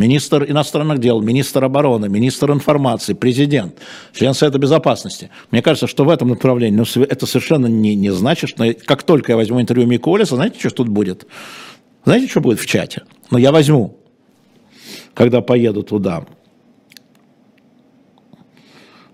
министр 0.00 0.50
иностранных 0.50 0.98
дел, 0.98 1.20
министр 1.20 1.64
обороны, 1.64 2.08
министр 2.08 2.52
информации, 2.52 3.12
президент, 3.12 3.74
член 4.14 4.32
Совета 4.32 4.58
Безопасности. 4.58 5.30
Мне 5.50 5.60
кажется, 5.62 5.86
что 5.86 6.04
в 6.04 6.08
этом 6.08 6.28
направлении, 6.28 6.76
ну, 6.76 7.02
это 7.02 7.26
совершенно 7.26 7.66
не, 7.66 7.94
не 7.94 8.10
значит, 8.10 8.50
что 8.50 8.74
как 8.86 9.02
только 9.02 9.32
я 9.32 9.36
возьму 9.36 9.60
интервью 9.60 9.86
Миколиса, 9.86 10.36
знаете, 10.36 10.58
что 10.58 10.70
тут 10.70 10.88
будет? 10.88 11.26
Знаете, 12.04 12.28
что 12.28 12.40
будет 12.40 12.58
в 12.58 12.66
чате? 12.66 13.02
Но 13.30 13.36
ну, 13.36 13.38
я 13.38 13.52
возьму, 13.52 13.98
когда 15.12 15.42
поеду 15.42 15.82
туда. 15.82 16.24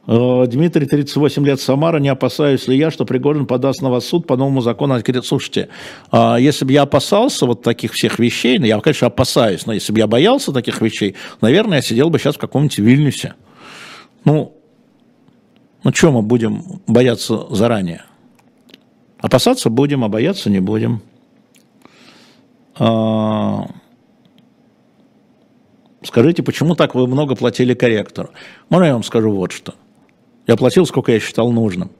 Э, 0.06 0.46
Дмитрий, 0.46 0.86
38 0.86 1.44
лет, 1.44 1.60
Самара, 1.60 1.98
не 1.98 2.08
опасаюсь 2.08 2.68
ли 2.68 2.76
я, 2.76 2.90
что 2.90 3.04
Пригожин 3.04 3.46
подаст 3.46 3.82
на 3.82 3.90
вас 3.90 4.06
суд 4.06 4.26
по 4.26 4.36
новому 4.36 4.60
закону? 4.60 5.00
Слушайте, 5.22 5.68
а 6.10 6.36
если 6.36 6.64
бы 6.64 6.72
я 6.72 6.82
опасался 6.82 7.46
вот 7.46 7.62
таких 7.62 7.92
всех 7.92 8.18
вещей, 8.18 8.58
ну, 8.58 8.66
я, 8.66 8.78
конечно, 8.80 9.08
опасаюсь, 9.08 9.66
но 9.66 9.72
если 9.72 9.92
бы 9.92 9.98
я 9.98 10.06
боялся 10.06 10.52
таких 10.52 10.80
вещей, 10.80 11.16
наверное, 11.40 11.78
я 11.78 11.82
сидел 11.82 12.10
бы 12.10 12.18
сейчас 12.18 12.36
в 12.36 12.38
каком-нибудь 12.38 12.78
Вильнюсе. 12.78 13.34
Ну, 14.24 14.52
ну, 15.82 15.92
что 15.92 16.12
мы 16.12 16.22
будем 16.22 16.80
бояться 16.86 17.46
заранее? 17.50 18.04
Опасаться 19.18 19.70
будем, 19.70 20.04
а 20.04 20.08
бояться 20.08 20.50
не 20.50 20.60
будем. 20.60 21.02
А, 22.78 23.66
скажите, 26.04 26.42
почему 26.42 26.76
так 26.76 26.94
вы 26.94 27.06
много 27.08 27.34
платили 27.34 27.74
корректору? 27.74 28.30
Можно 28.68 28.84
я 28.84 28.92
вам 28.92 29.02
скажу 29.02 29.32
вот 29.32 29.50
что– 29.50 29.74
я 30.46 30.56
платил, 30.56 30.86
сколько 30.86 31.12
я 31.12 31.20
считал 31.20 31.50
нужным. 31.50 31.90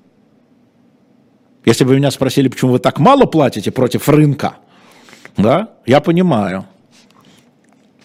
Если 1.64 1.84
бы 1.84 1.96
меня 1.96 2.10
спросили, 2.10 2.48
почему 2.48 2.72
вы 2.72 2.78
так 2.78 2.98
мало 3.00 3.24
платите 3.26 3.72
против 3.72 4.08
рынка, 4.08 4.56
да, 5.36 5.74
я 5.84 6.00
понимаю. 6.00 6.64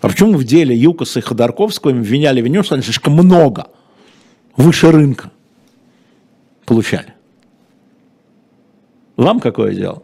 А 0.01 0.07
почему 0.07 0.33
в 0.33 0.43
деле 0.43 0.75
Юкоса 0.75 1.19
и 1.19 1.21
Ходорковского 1.21 1.91
обвиняли 1.91 2.41
виню, 2.41 2.63
что 2.63 2.73
они 2.73 2.83
слишком 2.83 3.13
много, 3.13 3.67
выше 4.57 4.91
рынка 4.91 5.31
получали? 6.65 7.13
Вам 9.15 9.39
какое 9.39 9.75
дело? 9.75 10.01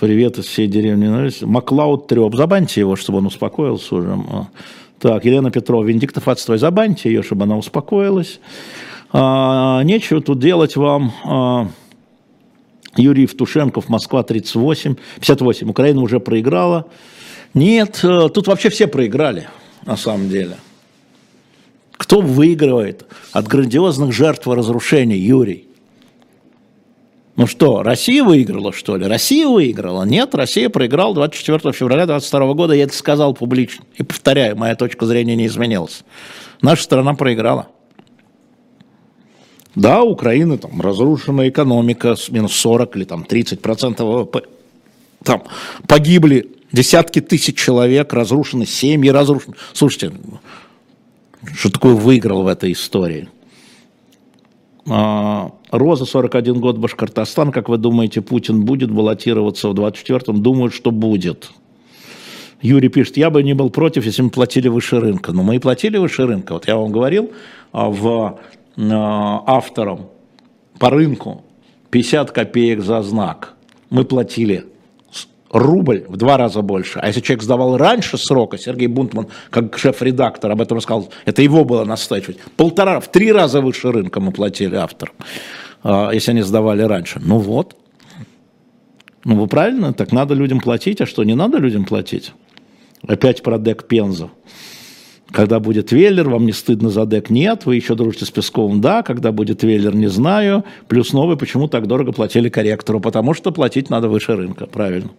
Привет 0.00 0.38
из 0.38 0.46
всей 0.46 0.66
деревни. 0.66 1.30
Маклауд 1.44 2.06
Треп. 2.06 2.34
Забаньте 2.34 2.80
его, 2.80 2.96
чтобы 2.96 3.18
он 3.18 3.26
успокоился 3.26 3.96
уже. 3.96 4.18
Так, 4.98 5.26
Елена 5.26 5.50
Петрова, 5.50 5.84
Венедиктов 5.84 6.26
отстой, 6.26 6.56
забаньте 6.56 7.10
ее, 7.10 7.22
чтобы 7.22 7.42
она 7.44 7.58
успокоилась. 7.58 8.40
А, 9.12 9.82
нечего 9.82 10.22
тут 10.22 10.38
делать 10.38 10.76
вам. 10.76 11.12
А, 11.26 11.68
Юрий 12.96 13.22
Евтушенков, 13.24 13.90
Москва 13.90 14.22
38, 14.22 14.94
58. 15.16 15.68
Украина 15.68 16.00
уже 16.00 16.18
проиграла. 16.18 16.86
Нет, 17.52 18.00
э, 18.02 18.30
тут 18.32 18.46
вообще 18.46 18.70
все 18.70 18.86
проиграли, 18.86 19.48
на 19.84 19.98
самом 19.98 20.30
деле. 20.30 20.56
Кто 21.92 22.22
выигрывает 22.22 23.04
от 23.32 23.46
грандиозных 23.48 24.12
жертв 24.14 24.46
разрушений, 24.46 25.18
Юрий? 25.18 25.69
Ну 27.40 27.46
что, 27.46 27.82
Россия 27.82 28.22
выиграла, 28.22 28.70
что 28.70 28.98
ли? 28.98 29.06
Россия 29.06 29.48
выиграла? 29.48 30.04
Нет, 30.04 30.34
Россия 30.34 30.68
проиграла 30.68 31.14
24 31.14 31.72
февраля 31.72 32.04
2022 32.04 32.52
года, 32.52 32.74
я 32.74 32.84
это 32.84 32.94
сказал 32.94 33.32
публично. 33.32 33.82
И 33.94 34.02
повторяю, 34.02 34.58
моя 34.58 34.76
точка 34.76 35.06
зрения 35.06 35.34
не 35.36 35.46
изменилась. 35.46 36.04
Наша 36.60 36.82
страна 36.82 37.14
проиграла. 37.14 37.68
Да, 39.74 40.02
Украина 40.02 40.58
там 40.58 40.82
разрушена 40.82 41.48
экономика, 41.48 42.14
минус 42.28 42.52
40 42.56 42.96
или 42.96 43.04
там 43.04 43.24
30 43.24 43.62
процентов 43.62 44.06
ВВП. 44.06 44.42
Там 45.24 45.44
погибли 45.88 46.46
десятки 46.72 47.22
тысяч 47.22 47.56
человек, 47.56 48.12
разрушены 48.12 48.66
семьи, 48.66 49.08
разрушены. 49.08 49.56
Слушайте, 49.72 50.12
что 51.54 51.70
такое 51.70 51.94
выиграл 51.94 52.42
в 52.42 52.48
этой 52.48 52.72
истории? 52.72 53.30
А, 54.92 55.52
Роза, 55.70 56.04
41 56.04 56.60
год, 56.60 56.78
Башкортостан. 56.78 57.52
Как 57.52 57.68
вы 57.68 57.78
думаете, 57.78 58.22
Путин 58.22 58.64
будет 58.64 58.90
баллотироваться 58.90 59.68
в 59.68 59.74
24-м? 59.74 60.42
Думаю, 60.42 60.72
что 60.72 60.90
будет. 60.90 61.50
Юрий 62.60 62.88
пишет, 62.88 63.16
я 63.16 63.30
бы 63.30 63.44
не 63.44 63.54
был 63.54 63.70
против, 63.70 64.04
если 64.04 64.22
мы 64.22 64.30
платили 64.30 64.66
выше 64.66 64.98
рынка. 64.98 65.32
Но 65.32 65.44
мы 65.44 65.56
и 65.56 65.58
платили 65.60 65.96
выше 65.96 66.26
рынка. 66.26 66.54
Вот 66.54 66.66
я 66.66 66.76
вам 66.76 66.90
говорил, 66.90 67.30
а, 67.72 67.88
в 67.88 68.40
а, 68.76 69.44
авторам 69.46 70.08
по 70.80 70.90
рынку 70.90 71.44
50 71.90 72.32
копеек 72.32 72.82
за 72.82 73.00
знак. 73.02 73.54
Мы 73.90 74.04
платили 74.04 74.64
рубль 75.50 76.04
в 76.08 76.16
два 76.16 76.36
раза 76.36 76.62
больше. 76.62 76.98
А 77.00 77.08
если 77.08 77.20
человек 77.20 77.42
сдавал 77.42 77.76
раньше 77.76 78.16
срока, 78.18 78.56
Сергей 78.58 78.86
Бунтман, 78.86 79.28
как 79.50 79.76
шеф-редактор, 79.76 80.50
об 80.52 80.60
этом 80.60 80.78
рассказал, 80.78 81.12
это 81.24 81.42
его 81.42 81.64
было 81.64 81.84
настаивать. 81.84 82.38
Полтора, 82.56 83.00
в 83.00 83.10
три 83.10 83.32
раза 83.32 83.60
выше 83.60 83.90
рынка 83.90 84.20
мы 84.20 84.32
платили 84.32 84.76
авторам, 84.76 85.14
а, 85.82 86.10
если 86.12 86.30
они 86.30 86.42
сдавали 86.42 86.82
раньше. 86.82 87.20
Ну 87.22 87.38
вот. 87.38 87.76
Ну 89.24 89.36
вы 89.36 89.46
правильно, 89.48 89.92
так 89.92 90.12
надо 90.12 90.34
людям 90.34 90.60
платить, 90.60 91.00
а 91.00 91.06
что, 91.06 91.24
не 91.24 91.34
надо 91.34 91.58
людям 91.58 91.84
платить? 91.84 92.32
Опять 93.06 93.42
про 93.42 93.58
Дек 93.58 93.86
Пенза. 93.86 94.30
Когда 95.32 95.60
будет 95.60 95.92
Веллер, 95.92 96.28
вам 96.28 96.46
не 96.46 96.52
стыдно 96.52 96.90
за 96.90 97.04
ДЭК? 97.06 97.30
Нет. 97.30 97.66
Вы 97.66 97.76
еще 97.76 97.94
дружите 97.94 98.24
с 98.24 98.30
Песковым? 98.30 98.80
Да. 98.80 99.02
Когда 99.02 99.30
будет 99.30 99.62
Веллер? 99.62 99.94
Не 99.94 100.08
знаю. 100.08 100.64
Плюс 100.88 101.12
новый, 101.12 101.36
почему 101.36 101.68
так 101.68 101.86
дорого 101.86 102.12
платили 102.12 102.48
корректору? 102.48 103.00
Потому 103.00 103.34
что 103.34 103.52
платить 103.52 103.90
надо 103.90 104.08
выше 104.08 104.34
рынка, 104.34 104.66
правильно. 104.66 105.10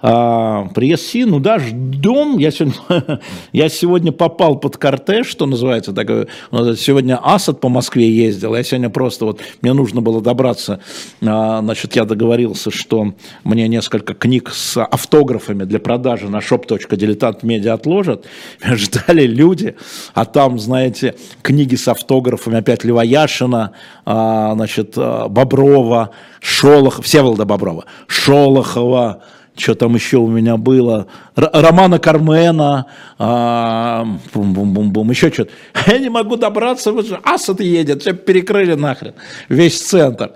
А, 0.00 0.68
при 0.74 0.92
ну 1.24 1.40
да, 1.40 1.58
ждем. 1.58 2.36
Я 2.38 2.50
сегодня, 2.50 2.74
я 3.52 3.68
сегодня 3.68 4.12
попал 4.12 4.58
под 4.58 4.76
кортеж, 4.76 5.26
что 5.26 5.46
называется. 5.46 5.92
Так, 5.92 6.28
сегодня 6.76 7.18
Асад 7.22 7.60
по 7.60 7.68
Москве 7.68 8.10
ездил. 8.10 8.54
Я 8.54 8.62
сегодня 8.62 8.90
просто 8.90 9.24
вот, 9.24 9.40
мне 9.62 9.72
нужно 9.72 10.02
было 10.02 10.20
добраться. 10.20 10.80
А, 11.24 11.60
значит, 11.62 11.96
я 11.96 12.04
договорился, 12.04 12.70
что 12.70 13.14
мне 13.44 13.68
несколько 13.68 14.12
книг 14.14 14.50
с 14.52 14.82
автографами 14.82 15.64
для 15.64 15.78
продажи 15.78 16.28
на 16.28 16.38
shop.diletant.media 16.38 17.70
отложат. 17.70 18.26
Ждали 18.62 19.21
читали 19.22 19.26
люди, 19.26 19.74
а 20.14 20.24
там, 20.24 20.58
знаете, 20.58 21.14
книги 21.42 21.76
с 21.76 21.88
автографами, 21.88 22.58
опять 22.58 22.84
Левояшина, 22.84 23.72
а, 24.04 24.54
значит, 24.54 24.94
а, 24.96 25.28
Боброва, 25.28 26.10
Шолохова, 26.40 27.02
Всеволода 27.02 27.44
Боброва, 27.44 27.84
Шолохова, 28.06 29.22
что 29.56 29.74
там 29.74 29.94
еще 29.94 30.16
у 30.16 30.28
меня 30.28 30.56
было, 30.56 31.06
Р- 31.36 31.50
Романа 31.52 31.98
Кармена, 31.98 32.86
а, 33.18 34.06
бум-бум-бум-бум, 34.34 35.10
еще 35.10 35.30
что-то. 35.30 35.50
Я 35.86 35.98
не 35.98 36.08
могу 36.08 36.36
добраться, 36.36 36.92
Асад 37.24 37.60
едет, 37.60 38.02
все 38.02 38.12
перекрыли 38.12 38.74
нахрен, 38.74 39.14
весь 39.48 39.80
центр. 39.80 40.32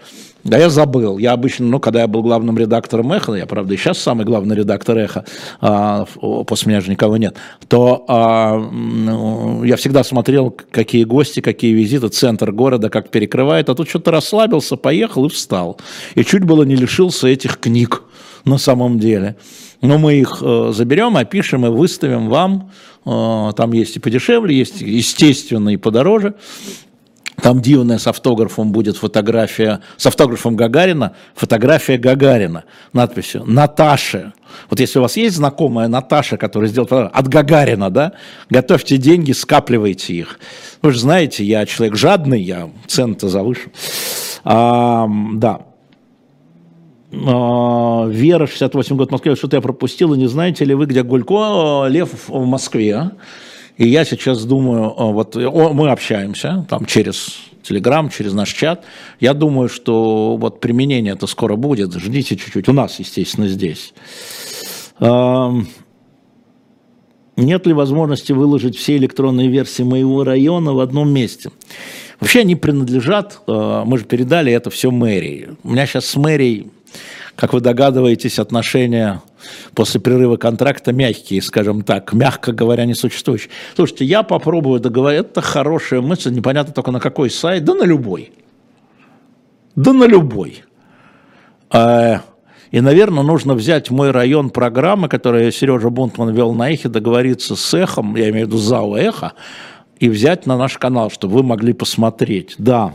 Да 0.47 0.59
я 0.59 0.71
забыл. 0.71 1.19
Я 1.19 1.33
обычно, 1.33 1.67
ну, 1.67 1.81
когда 1.81 2.01
я 2.01 2.07
был 2.07 2.23
главным 2.23 2.57
редактором 2.57 3.13
«Эхо», 3.13 3.35
я, 3.35 3.47
правда, 3.47 3.75
и 3.75 3.77
сейчас 3.77 3.99
самый 3.99 4.25
главный 4.25 4.55
редактор 4.55 4.97
«Эхо», 4.97 5.25
а, 5.61 6.07
после 6.47 6.71
меня 6.71 6.81
же 6.81 6.91
никого 6.91 7.17
нет, 7.17 7.37
то 7.69 8.05
а, 8.07 8.57
ну, 8.57 9.65
я 9.65 9.77
всегда 9.77 10.05
смотрел, 10.05 10.51
какие 10.51 11.05
гости, 11.05 11.41
какие 11.41 11.73
визиты, 11.73 12.09
центр 12.09 12.53
города, 12.53 12.91
как 12.91 13.11
перекрывает, 13.11 13.69
а 13.69 13.75
тут 13.75 13.89
что-то 13.89 14.13
расслабился, 14.13 14.77
поехал 14.77 15.27
и 15.27 15.29
встал. 15.29 15.81
И 16.15 16.25
чуть 16.25 16.45
было 16.45 16.63
не 16.63 16.77
лишился 16.77 17.27
этих 17.27 17.59
книг 17.59 18.05
на 18.45 18.59
самом 18.59 18.99
деле. 18.99 19.37
Но 19.83 19.99
мы 19.99 20.15
их 20.15 20.39
э, 20.41 20.73
заберем, 20.75 21.17
опишем 21.17 21.67
и 21.67 21.69
выставим 21.69 22.29
вам. 22.29 22.71
Э, 23.05 23.53
там 23.57 23.73
есть 23.73 23.97
и 23.97 24.01
подешевле, 24.01 24.57
есть, 24.57 24.81
естественно, 24.81 25.71
и 25.71 25.77
подороже. 25.77 26.35
Там 27.43 27.61
дивная 27.61 27.99
с 27.99 28.07
автографом 28.07 28.73
будет 28.73 28.97
фотография, 28.97 29.81
с 29.97 30.07
автографом 30.07 30.57
Гагарина, 30.57 31.15
фотография 31.35 31.99
Гагарина, 31.99 32.65
надписью 32.93 33.45
«Наташа». 33.47 34.33
Вот 34.71 34.81
если 34.81 34.99
у 34.99 35.03
вас 35.03 35.17
есть 35.17 35.37
знакомая 35.37 35.87
Наташа, 35.89 36.39
которая 36.39 36.71
сделала 36.71 37.09
от 37.09 37.29
Гагарина, 37.29 37.91
да, 37.91 38.13
готовьте 38.49 38.97
деньги, 38.97 39.33
скапливайте 39.33 40.15
их. 40.15 40.41
Вы 40.81 40.93
же 40.93 41.01
знаете, 41.01 41.45
я 41.45 41.67
человек 41.67 41.97
жадный, 41.97 42.41
я 42.41 42.71
цены-то 42.87 43.29
завышу. 43.29 43.71
А, 44.45 45.07
да. 45.35 45.61
А, 47.13 48.07
Вера, 48.07 48.47
68 48.47 48.97
год 48.97 49.11
Москве, 49.11 49.37
что-то 49.37 49.57
я 49.57 49.61
пропустил, 49.61 50.15
и 50.15 50.19
не 50.19 50.27
знаете 50.27 50.65
ли 50.65 50.75
вы, 50.75 50.87
где 50.87 51.03
Гулько, 51.03 51.87
Лев 51.89 52.29
в 52.29 52.47
Москве? 52.47 53.11
И 53.77 53.89
я 53.89 54.05
сейчас 54.05 54.45
думаю, 54.45 54.95
вот 54.97 55.37
мы 55.37 55.91
общаемся 55.91 56.67
там 56.69 56.87
через 56.87 57.39
Телеграм, 57.63 58.09
через 58.09 58.33
наш 58.33 58.53
чат. 58.53 58.85
Я 59.21 59.35
думаю, 59.35 59.69
что 59.69 60.37
вот 60.37 60.61
применение 60.61 61.13
это 61.13 61.27
скоро 61.27 61.57
будет. 61.57 61.93
Ждите 61.95 62.37
чуть-чуть. 62.37 62.69
У 62.69 62.73
нас, 62.73 62.99
естественно, 62.99 63.49
здесь. 63.49 63.93
Нет 67.39 67.67
ли 67.67 67.75
возможности 67.75 68.33
выложить 68.33 68.79
все 68.79 68.97
электронные 68.97 69.49
версии 69.49 69.83
моего 69.83 70.25
района 70.25 70.73
в 70.73 70.81
одном 70.81 71.11
месте? 71.11 71.51
Вообще 72.19 72.41
они 72.41 72.57
принадлежат, 72.57 73.43
э, 73.47 73.83
мы 73.85 73.99
же 73.99 74.07
передали 74.07 74.51
это 74.51 74.71
все 74.71 74.91
мэрии. 74.91 75.51
У 75.63 75.69
меня 75.69 75.85
сейчас 75.85 76.07
с 76.07 76.17
мэрией 76.17 76.71
как 77.37 77.53
вы 77.53 77.61
догадываетесь, 77.61 78.39
отношения 78.39 79.23
после 79.75 80.01
прерыва 80.01 80.37
контракта 80.37 80.93
мягкие, 80.93 81.43
скажем 81.43 81.83
так, 81.83 82.13
мягко 82.13 82.53
говоря, 82.53 82.85
несуществующие. 82.85 83.51
Слушайте, 83.75 84.05
я 84.05 84.23
попробую 84.23 84.81
договориться, 84.81 85.31
это 85.31 85.41
хорошая 85.41 86.01
мысль, 86.01 86.33
непонятно 86.33 86.73
только 86.73 86.91
на 86.91 87.01
какой 87.01 87.31
сайт, 87.31 87.65
да 87.65 87.75
на 87.75 87.85
любой. 87.85 88.33
Да 89.75 89.93
на 89.93 90.05
любой. 90.05 90.65
А, 91.71 92.23
и, 92.71 92.81
наверное, 92.81 93.23
нужно 93.23 93.55
взять 93.55 93.91
мой 93.91 94.11
район 94.11 94.51
программы, 94.51 95.09
которую 95.09 95.53
Сережа 95.53 95.91
Бунтман 95.91 96.35
вел 96.35 96.53
на 96.55 96.71
Эхе, 96.71 96.89
договориться 96.89 97.57
с 97.57 97.75
Эхом, 97.75 98.17
я 98.17 98.31
имею 98.31 98.47
в 98.47 98.49
виду 98.49 98.59
ЗАО 98.59 98.97
Эхо, 98.97 99.33
и 99.99 100.09
взять 100.09 100.47
на 100.47 100.57
наш 100.57 100.79
канал, 100.79 101.11
чтобы 101.11 101.35
вы 101.35 101.43
могли 101.43 101.73
посмотреть. 101.73 102.55
Да, 102.59 102.95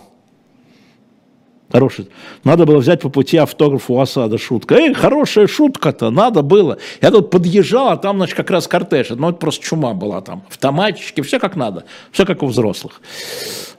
Хороший. 1.72 2.10
Надо 2.44 2.66
было 2.66 2.80
взять 2.80 3.02
по 3.02 3.10
пути 3.10 3.38
автограф 3.38 3.90
у 3.90 4.00
осада 4.00 4.38
шутка. 4.38 4.76
Эй, 4.76 4.94
хорошая 4.94 5.48
шутка-то, 5.48 6.10
надо 6.10 6.42
было. 6.42 6.78
Я 7.02 7.12
тут 7.12 7.30
подъезжал, 7.30 7.90
а 7.90 7.98
там, 7.98 8.18
значит, 8.18 8.36
как 8.36 8.52
раз 8.52 8.68
кортеж. 8.68 9.10
Ну, 9.10 9.30
это 9.30 9.38
просто 9.38 9.64
чума 9.64 9.94
была 9.94 10.22
там. 10.22 10.44
Автоматчики, 10.50 11.22
все 11.22 11.40
как 11.40 11.56
надо. 11.56 11.86
Все 12.12 12.26
как 12.26 12.44
у 12.44 12.48
взрослых. 12.48 13.02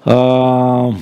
А, 0.04 0.92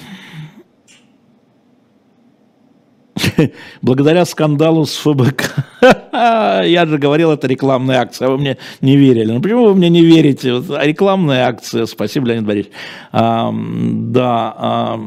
благодаря 3.82 4.24
скандалу 4.24 4.86
с 4.86 4.96
ФБК. 4.96 5.66
Я 6.12 6.86
же 6.86 6.98
говорил, 6.98 7.32
это 7.32 7.46
рекламная 7.46 8.00
акция, 8.00 8.28
а 8.28 8.30
вы 8.32 8.38
мне 8.38 8.58
не 8.80 8.96
верили. 8.96 9.32
Ну 9.32 9.40
почему 9.40 9.66
вы 9.66 9.74
мне 9.74 9.88
не 9.88 10.04
верите? 10.04 10.62
Рекламная 10.82 11.46
акция, 11.46 11.86
спасибо, 11.86 12.28
Леонид 12.28 12.46
Борисович. 12.46 12.74
А, 13.12 13.52
да, 13.52 14.54
а, 14.56 15.00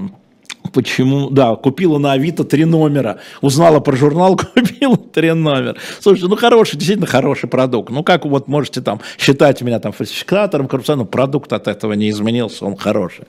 почему, 0.74 1.30
да, 1.30 1.56
купила 1.56 1.98
на 1.98 2.14
Авито 2.14 2.44
три 2.44 2.66
номера, 2.66 3.20
узнала 3.42 3.80
про 3.80 3.96
журнал, 3.96 4.38
купила 4.56 4.98
три 4.98 5.32
номера. 5.34 5.76
Слушайте, 6.00 6.28
ну 6.28 6.36
хороший, 6.36 6.78
действительно 6.78 7.08
хороший 7.08 7.48
продукт. 7.48 7.90
Ну 7.90 8.04
как 8.04 8.26
вот 8.26 8.48
можете 8.48 8.82
там 8.82 9.00
считать 9.18 9.62
меня 9.62 9.80
там 9.80 9.92
фальсификатором, 9.92 10.68
коррупционным, 10.68 11.08
продукт 11.08 11.54
от 11.54 11.68
этого 11.68 11.94
не 11.94 12.10
изменился, 12.10 12.66
он 12.66 12.76
хороший. 12.76 13.26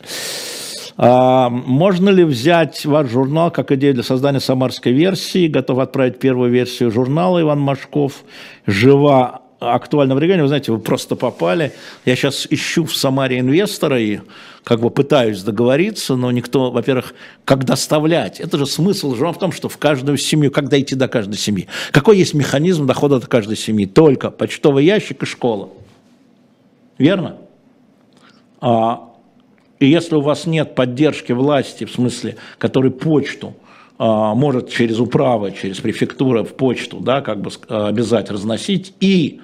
А, 0.97 1.49
можно 1.51 2.11
ли 2.11 2.25
взять 2.25 2.85
ваш 2.87 3.11
журнал 3.11 3.51
как 3.51 3.73
идею 3.73 3.95
для 3.95 4.03
создания 4.03 4.41
самарской 4.41 4.93
версии? 4.93 5.49
Готов 5.49 5.79
отправить 5.81 6.19
первую 6.19 6.51
версию 6.51 6.91
журнала 6.91 7.41
Иван 7.41 7.61
Машков. 7.61 8.25
Жива 8.67 9.44
актуального 9.73 10.19
региона, 10.19 10.43
вы 10.43 10.49
знаете, 10.49 10.73
вы 10.73 10.79
просто 10.79 11.17
попали. 11.17 11.73
Я 12.05 12.17
сейчас 12.17 12.47
ищу 12.51 12.85
в 12.85 12.97
Самаре 12.97 13.39
инвестора 13.39 14.01
и 14.01 14.21
как 14.65 14.81
бы 14.81 14.91
пытаюсь 14.91 15.43
договориться, 15.43 16.17
но 16.17 16.31
никто, 16.31 16.71
во-первых, 16.71 17.15
как 17.45 17.65
доставлять. 17.65 18.41
Это 18.41 18.59
же 18.59 18.67
смысл 18.67 19.15
же 19.15 19.27
в 19.27 19.39
том, 19.39 19.53
что 19.53 19.69
в 19.69 19.79
каждую 19.79 20.19
семью, 20.19 20.51
как 20.51 20.69
дойти 20.69 20.95
до 20.95 21.09
каждой 21.09 21.37
семьи. 21.37 21.69
Какой 21.93 22.19
есть 22.19 22.35
механизм 22.35 22.87
дохода 22.87 23.21
до 23.21 23.27
каждой 23.27 23.57
семьи? 23.57 23.87
Только 23.87 24.31
почтовый 24.31 24.85
ящик 24.85 25.23
и 25.23 25.27
школа. 25.27 25.69
Верно? 26.99 27.37
А, 28.61 29.11
и 29.79 29.87
если 29.87 30.15
у 30.15 30.21
вас 30.21 30.47
нет 30.47 30.75
поддержки 30.75 31.33
власти, 31.33 31.85
в 31.85 31.93
смысле, 31.93 32.37
который 32.59 32.91
почту 32.91 33.55
может 33.99 34.71
через 34.71 34.99
управы, 34.99 35.53
через 35.53 35.79
префектуры 35.79 36.43
в 36.43 36.55
почту, 36.55 36.99
да, 36.99 37.21
как 37.21 37.41
бы 37.41 37.51
обязать 37.69 38.31
разносить, 38.31 38.93
и 39.01 39.41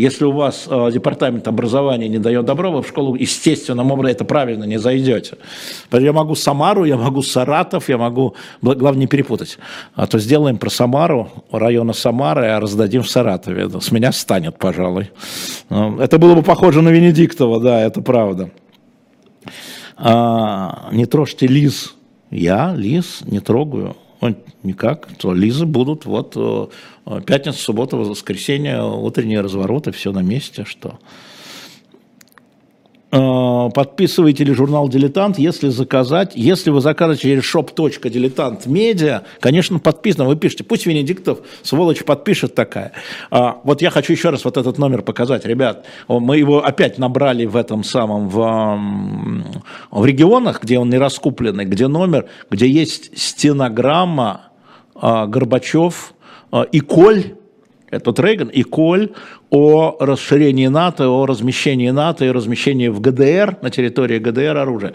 если 0.00 0.24
у 0.24 0.32
вас 0.32 0.66
э, 0.66 0.90
департамент 0.92 1.46
образования 1.46 2.08
не 2.08 2.18
дает 2.18 2.46
добро, 2.46 2.70
вы 2.70 2.82
в 2.82 2.88
школу 2.88 3.14
естественным 3.14 3.90
образом 3.90 4.12
это 4.12 4.24
правильно 4.24 4.64
не 4.64 4.78
зайдете. 4.78 5.36
Я 5.92 6.12
могу 6.14 6.34
Самару, 6.34 6.84
я 6.84 6.96
могу 6.96 7.22
Саратов, 7.22 7.90
я 7.90 7.98
могу, 7.98 8.34
главное 8.62 9.00
не 9.02 9.06
перепутать. 9.06 9.58
А 9.94 10.06
то 10.06 10.18
сделаем 10.18 10.56
про 10.56 10.70
Самару, 10.70 11.28
района 11.52 11.92
Самары, 11.92 12.46
а 12.46 12.60
раздадим 12.60 13.02
в 13.02 13.10
Саратове. 13.10 13.68
С 13.80 13.92
меня 13.92 14.12
станет, 14.12 14.58
пожалуй. 14.58 15.10
Э, 15.68 15.98
это 16.00 16.18
было 16.18 16.34
бы 16.34 16.42
похоже 16.42 16.82
на 16.82 16.88
Венедиктова, 16.88 17.60
да, 17.60 17.82
это 17.82 18.00
правда. 18.00 18.50
А, 19.96 20.88
не 20.92 21.04
трожьте 21.04 21.46
лис. 21.46 21.94
Я 22.30 22.74
лис 22.74 23.22
не 23.26 23.40
трогаю. 23.40 23.96
Он 24.20 24.36
никак. 24.62 25.08
То 25.18 25.32
лизы 25.32 25.66
будут 25.66 26.04
вот 26.04 26.34
э, 26.36 27.20
пятница, 27.26 27.58
суббота, 27.58 27.96
воскресенье, 27.96 28.82
утренние 28.82 29.40
развороты, 29.40 29.92
все 29.92 30.12
на 30.12 30.20
месте, 30.20 30.64
что 30.64 30.98
Э, 33.12 33.70
подписываете 33.74 34.44
ли 34.44 34.54
журнал 34.54 34.88
«Дилетант», 34.88 35.36
если 35.38 35.68
заказать, 35.68 36.32
если 36.36 36.70
вы 36.70 36.80
заказываете 36.80 37.22
через 37.22 37.54
shop.diletant.media, 37.54 39.22
конечно, 39.40 39.80
подписано, 39.80 40.26
вы 40.26 40.36
пишете, 40.36 40.62
пусть 40.62 40.86
Венедиктов, 40.86 41.40
сволочь, 41.62 42.04
подпишет 42.04 42.54
такая. 42.54 42.92
А, 43.32 43.60
вот 43.64 43.82
я 43.82 43.90
хочу 43.90 44.12
еще 44.12 44.30
раз 44.30 44.44
вот 44.44 44.56
этот 44.56 44.78
номер 44.78 45.02
показать, 45.02 45.44
ребят, 45.44 45.86
мы 46.06 46.36
его 46.36 46.64
опять 46.64 46.98
набрали 46.98 47.46
в 47.46 47.56
этом 47.56 47.82
самом, 47.82 48.28
в, 48.28 48.80
в 49.90 50.06
регионах, 50.06 50.62
где 50.62 50.78
он 50.78 50.88
не 50.88 50.98
раскупленный, 50.98 51.64
где 51.64 51.88
номер, 51.88 52.26
где 52.48 52.68
есть 52.68 53.18
стенограмма 53.18 54.50
а, 54.94 55.26
Горбачев 55.26 56.14
а, 56.52 56.62
и 56.62 56.78
Коль, 56.78 57.34
этот 57.90 58.20
Рейган 58.20 58.48
и 58.48 58.62
Коль 58.62 59.10
о 59.50 59.96
расширении 59.98 60.68
НАТО, 60.68 61.08
о 61.08 61.26
размещении 61.26 61.90
НАТО 61.90 62.24
и 62.24 62.30
размещении 62.30 62.88
в 62.88 63.00
ГДР, 63.00 63.58
на 63.62 63.70
территории 63.70 64.18
ГДР 64.18 64.56
оружия. 64.56 64.94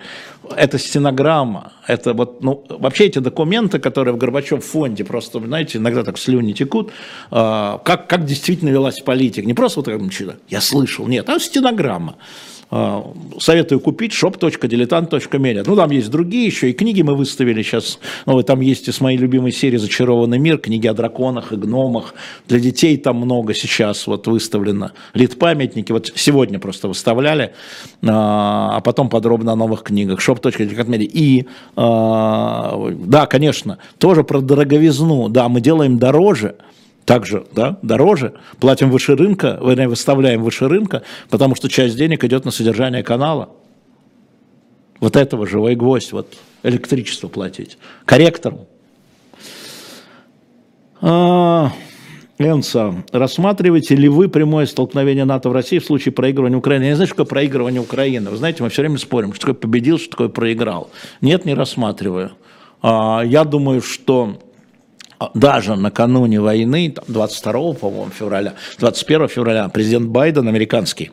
Это 0.55 0.77
стенограмма, 0.77 1.73
это 1.88 2.13
вот, 2.13 2.41
ну, 2.43 2.63
вообще 2.69 3.05
эти 3.05 3.19
документы, 3.19 3.79
которые 3.79 4.13
в 4.13 4.17
Горбачев 4.17 4.63
фонде, 4.63 5.03
просто, 5.03 5.39
знаете, 5.39 5.77
иногда 5.77 6.03
так 6.03 6.17
слюни 6.17 6.53
текут, 6.53 6.91
э, 7.31 7.77
как, 7.84 8.08
как 8.08 8.25
действительно 8.25 8.69
велась 8.69 9.01
политика. 9.01 9.45
Не 9.45 9.53
просто 9.53 9.81
вот 9.81 9.86
так, 9.86 10.36
я 10.49 10.62
слышал, 10.62 11.08
нет, 11.08 11.29
а 11.29 11.39
стенограмма. 11.39 12.15
А, 12.78 13.10
советую 13.40 13.80
купить 13.80 14.12
shop.diletant.media. 14.12 15.64
Ну, 15.66 15.78
там 15.78 15.92
есть 15.92 16.10
другие 16.10 16.46
еще, 16.46 16.72
и 16.72 16.74
книги 16.74 17.04
мы 17.04 17.16
выставили 17.16 17.62
сейчас. 17.62 18.00
Ну, 18.26 18.44
там 18.44 18.60
есть 18.60 18.90
из 18.90 19.00
моей 19.00 19.18
любимой 19.18 19.54
серии 19.54 19.78
«Зачарованный 19.78 20.40
мир», 20.40 20.58
книги 20.58 20.86
о 20.86 20.94
драконах 20.94 21.54
и 21.54 21.56
гномах. 21.56 22.14
Для 22.50 22.60
детей 22.60 22.98
там 22.98 23.16
много 23.16 23.54
сейчас 23.54 24.08
вот 24.08 24.28
выставлено. 24.28 24.92
Лид-памятники, 25.14 25.94
вот 25.94 26.12
сегодня 26.16 26.60
просто 26.60 26.90
выставляли, 26.90 27.54
а, 28.04 28.76
а 28.76 28.82
потом 28.82 29.08
подробно 29.08 29.54
о 29.54 29.56
новых 29.56 29.84
книгах. 29.84 30.20
shop.diletant.media. 30.20 31.10
И, 31.14 31.46
а, 31.78 32.92
да, 32.92 33.26
конечно, 33.26 33.78
тоже 34.00 34.26
про 34.26 34.42
дороговизну. 34.42 35.30
Да, 35.30 35.48
мы 35.48 35.62
делаем 35.62 35.98
дороже, 35.98 36.56
также 37.06 37.46
да, 37.54 37.78
дороже, 37.82 38.34
платим 38.60 38.89
выше 38.89 39.15
рынка, 39.15 39.58
выставляем 39.62 40.44
выше 40.44 40.68
рынка, 40.68 41.04
потому 41.30 41.56
что 41.56 41.70
часть 41.70 41.96
денег 41.96 42.24
идет 42.24 42.46
на 42.46 42.52
содержание 42.52 43.04
канала. 43.04 43.50
Вот 45.00 45.15
этого 45.15 45.46
живой 45.46 45.76
гвоздь, 45.76 46.12
вот 46.13 46.36
электричество 46.63 47.28
платить. 47.28 47.78
Корректором. 48.06 48.62
А, 51.02 51.72
Энса, 52.39 53.04
рассматриваете 53.12 53.96
ли 53.96 54.10
вы 54.10 54.28
прямое 54.28 54.65
столкновение 54.65 55.26
НАТО 55.26 55.50
в 55.50 55.52
России 55.52 55.78
в 55.78 55.86
случае 55.86 56.12
проигрывания 56.13 56.58
Украины? 56.58 56.84
Я 56.84 56.89
не 56.89 56.96
знаю, 56.96 57.08
что 57.08 57.18
такое 57.18 57.30
проигрывание 57.30 57.82
Украины. 57.82 58.32
Вы 58.32 58.38
знаете, 58.38 58.63
мы 58.63 58.70
все 58.70 58.82
время 58.82 58.98
спорим, 58.98 59.34
что 59.34 59.41
такое 59.41 59.56
победил, 59.56 60.00
что 60.00 60.10
такое 60.10 60.30
проиграл. 60.30 60.89
Нет, 61.22 61.46
не 61.46 61.54
рассматриваю. 61.54 62.32
А, 62.82 63.22
я 63.24 63.44
думаю, 63.44 63.82
что 63.82 64.39
даже 65.34 65.75
накануне 65.75 66.39
войны, 66.41 66.93
22, 67.08 67.73
по-моему, 67.73 68.10
февраля, 68.10 68.54
21 68.80 69.28
февраля, 69.28 69.69
президент 69.69 70.10
Байден, 70.10 70.47
американский, 70.47 71.12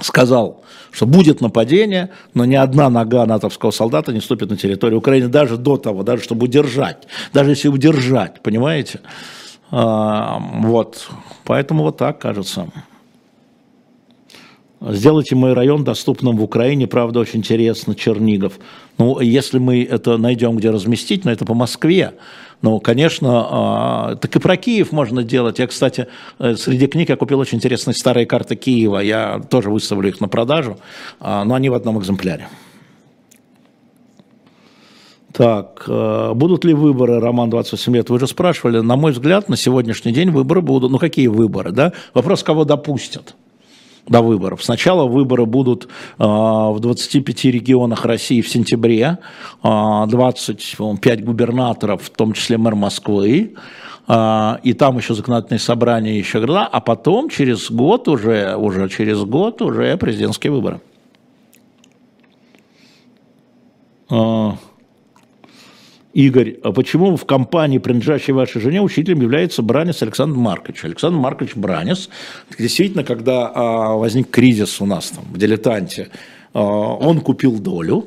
сказал, 0.00 0.62
что 0.90 1.06
будет 1.06 1.40
нападение, 1.40 2.10
но 2.34 2.44
ни 2.44 2.54
одна 2.54 2.90
нога 2.90 3.26
натовского 3.26 3.70
солдата 3.70 4.12
не 4.12 4.20
ступит 4.20 4.50
на 4.50 4.56
территорию 4.56 4.98
Украины, 4.98 5.28
даже 5.28 5.56
до 5.56 5.76
того, 5.76 6.02
даже 6.02 6.22
чтобы 6.22 6.44
удержать, 6.44 7.06
даже 7.32 7.50
если 7.50 7.68
удержать, 7.68 8.42
понимаете? 8.42 9.00
А, 9.70 10.38
вот, 10.40 11.08
поэтому 11.44 11.84
вот 11.84 11.96
так 11.96 12.18
кажется. 12.18 12.68
Сделайте 14.82 15.34
мой 15.34 15.52
район 15.52 15.84
доступным 15.84 16.38
в 16.38 16.42
Украине, 16.42 16.86
правда, 16.86 17.20
очень 17.20 17.40
интересно, 17.40 17.94
Чернигов. 17.94 18.54
Ну, 18.96 19.20
если 19.20 19.58
мы 19.58 19.84
это 19.84 20.16
найдем, 20.16 20.56
где 20.56 20.70
разместить, 20.70 21.26
но 21.26 21.30
это 21.30 21.44
по 21.44 21.52
Москве, 21.52 22.14
ну, 22.62 22.80
конечно, 22.80 23.46
а, 23.50 24.16
так 24.16 24.34
и 24.34 24.38
про 24.38 24.56
Киев 24.56 24.90
можно 24.90 25.22
делать. 25.22 25.58
Я, 25.58 25.66
кстати, 25.66 26.06
э, 26.38 26.56
среди 26.56 26.86
книг 26.86 27.10
я 27.10 27.16
купил 27.16 27.38
очень 27.40 27.58
интересные 27.58 27.94
старые 27.94 28.24
карты 28.24 28.56
Киева. 28.56 28.98
Я 29.00 29.42
тоже 29.50 29.70
выставлю 29.70 30.08
их 30.08 30.20
на 30.20 30.28
продажу, 30.28 30.78
а, 31.20 31.44
но 31.44 31.54
они 31.54 31.68
в 31.68 31.74
одном 31.74 31.98
экземпляре. 31.98 32.48
Так, 35.32 35.84
э, 35.88 36.32
будут 36.34 36.64
ли 36.64 36.72
выборы, 36.72 37.20
Роман, 37.20 37.50
28 37.50 37.94
лет? 37.96 38.08
Вы 38.08 38.18
же 38.18 38.26
спрашивали, 38.26 38.80
на 38.80 38.96
мой 38.96 39.12
взгляд, 39.12 39.50
на 39.50 39.58
сегодняшний 39.58 40.12
день 40.12 40.30
выборы 40.30 40.62
будут. 40.62 40.90
Ну, 40.90 40.98
какие 40.98 41.26
выборы, 41.26 41.70
да? 41.70 41.92
Вопрос, 42.14 42.42
кого 42.42 42.64
допустят 42.64 43.34
до 44.10 44.20
выборов. 44.22 44.62
Сначала 44.62 45.06
выборы 45.06 45.46
будут 45.46 45.84
э, 45.84 45.88
в 46.18 46.76
25 46.80 47.44
регионах 47.44 48.04
России 48.04 48.42
в 48.42 48.48
сентябре, 48.48 49.18
э, 49.62 50.04
25 50.08 51.24
губернаторов, 51.24 52.02
в 52.02 52.10
том 52.10 52.32
числе 52.32 52.58
мэр 52.58 52.74
Москвы, 52.74 53.54
э, 54.08 54.56
и 54.64 54.72
там 54.74 54.98
еще 54.98 55.14
законодательные 55.14 55.60
собрания, 55.60 56.18
еще 56.18 56.40
года, 56.40 56.66
а 56.66 56.80
потом 56.80 57.30
через 57.30 57.70
год 57.70 58.08
уже, 58.08 58.56
уже 58.56 58.88
через 58.88 59.22
год 59.22 59.62
уже 59.62 59.96
президентские 59.96 60.52
выборы. 60.52 60.80
Игорь, 66.12 66.58
а 66.62 66.72
почему 66.72 67.16
в 67.16 67.24
компании, 67.24 67.78
принадлежащей 67.78 68.32
вашей 68.32 68.60
жене, 68.60 68.82
учителем 68.82 69.20
является 69.20 69.62
Бранис 69.62 70.02
Александр 70.02 70.36
Маркович? 70.36 70.84
Александр 70.84 71.18
Маркович 71.18 71.54
Бранис, 71.54 72.10
действительно, 72.58 73.04
когда 73.04 73.50
а, 73.54 73.94
возник 73.94 74.30
кризис 74.30 74.80
у 74.80 74.86
нас 74.86 75.10
там 75.10 75.24
в 75.30 75.38
«Дилетанте», 75.38 76.08
а, 76.52 76.60
он 76.60 77.20
купил 77.20 77.60
долю, 77.60 78.06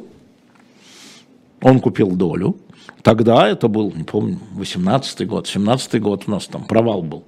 он 1.61 1.79
купил 1.79 2.11
долю, 2.11 2.57
Тогда 3.03 3.49
это 3.49 3.67
был, 3.67 3.91
не 3.93 4.05
помню, 4.05 4.39
18-й 4.57 5.25
год, 5.25 5.45
17-й 5.53 5.99
год 5.99 6.23
у 6.27 6.31
нас 6.31 6.47
там 6.47 6.63
провал 6.63 7.03
был. 7.03 7.25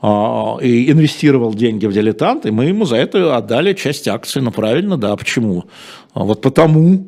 А, 0.00 0.56
и 0.62 0.90
инвестировал 0.90 1.52
деньги 1.52 1.86
в 1.86 1.92
дилетант, 1.92 2.46
и 2.46 2.52
мы 2.52 2.66
ему 2.66 2.84
за 2.84 2.96
это 2.96 3.36
отдали 3.36 3.72
часть 3.72 4.06
акций. 4.06 4.40
Ну, 4.40 4.52
правильно, 4.52 4.96
да, 4.96 5.16
почему? 5.16 5.64
А 6.14 6.22
вот 6.22 6.42
потому, 6.42 7.06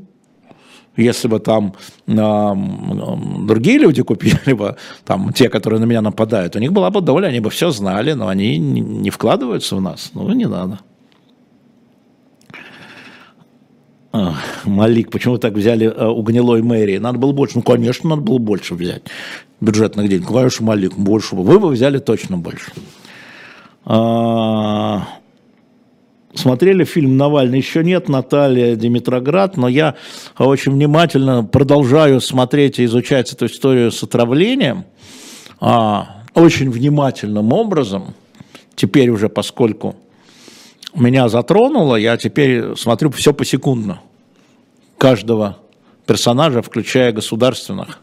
если 0.98 1.28
бы 1.28 1.38
там 1.38 1.74
э, 2.06 2.54
другие 3.46 3.78
люди 3.78 4.02
купили 4.02 4.52
бы, 4.52 4.76
там 5.04 5.32
те, 5.32 5.48
которые 5.48 5.80
на 5.80 5.84
меня 5.84 6.02
нападают, 6.02 6.56
у 6.56 6.58
них 6.58 6.72
была 6.72 6.90
бы 6.90 7.00
доля, 7.00 7.28
они 7.28 7.40
бы 7.40 7.50
все 7.50 7.70
знали, 7.70 8.12
но 8.12 8.28
они 8.28 8.58
не 8.58 9.10
вкладываются 9.10 9.76
в 9.76 9.80
нас. 9.80 10.10
Ну, 10.14 10.32
не 10.32 10.46
надо. 10.46 10.80
А, 14.10 14.34
Малик, 14.64 15.10
почему 15.10 15.34
вы 15.34 15.38
так 15.38 15.52
взяли 15.52 15.84
а, 15.84 16.10
у 16.10 16.22
гнилой 16.22 16.62
мэрии? 16.62 16.98
Надо 16.98 17.18
было 17.18 17.32
больше. 17.32 17.56
Ну, 17.56 17.62
конечно, 17.62 18.10
надо 18.10 18.22
было 18.22 18.38
больше 18.38 18.74
взять 18.74 19.02
бюджетных 19.60 20.08
денег. 20.08 20.26
Конечно, 20.26 20.66
Малик, 20.66 20.94
больше. 20.94 21.36
Вы 21.36 21.58
бы 21.60 21.68
взяли 21.68 21.98
точно 21.98 22.38
больше. 22.38 22.72
Смотрели 26.38 26.84
фильм 26.84 27.16
«Навальный»? 27.16 27.58
Еще 27.58 27.82
нет, 27.82 28.08
Наталья 28.08 28.76
Димитроград, 28.76 29.56
но 29.56 29.66
я 29.66 29.96
очень 30.38 30.70
внимательно 30.70 31.42
продолжаю 31.42 32.20
смотреть 32.20 32.78
и 32.78 32.84
изучать 32.84 33.32
эту 33.32 33.46
историю 33.46 33.90
с 33.90 34.00
отравлением, 34.04 34.84
а, 35.58 36.22
очень 36.34 36.70
внимательным 36.70 37.52
образом, 37.52 38.14
теперь 38.76 39.10
уже, 39.10 39.28
поскольку 39.28 39.96
меня 40.94 41.28
затронуло, 41.28 41.96
я 41.96 42.16
теперь 42.16 42.76
смотрю 42.76 43.10
все 43.10 43.34
посекундно. 43.34 44.00
Каждого 44.96 45.58
персонажа, 46.06 46.62
включая 46.62 47.10
государственных. 47.10 47.98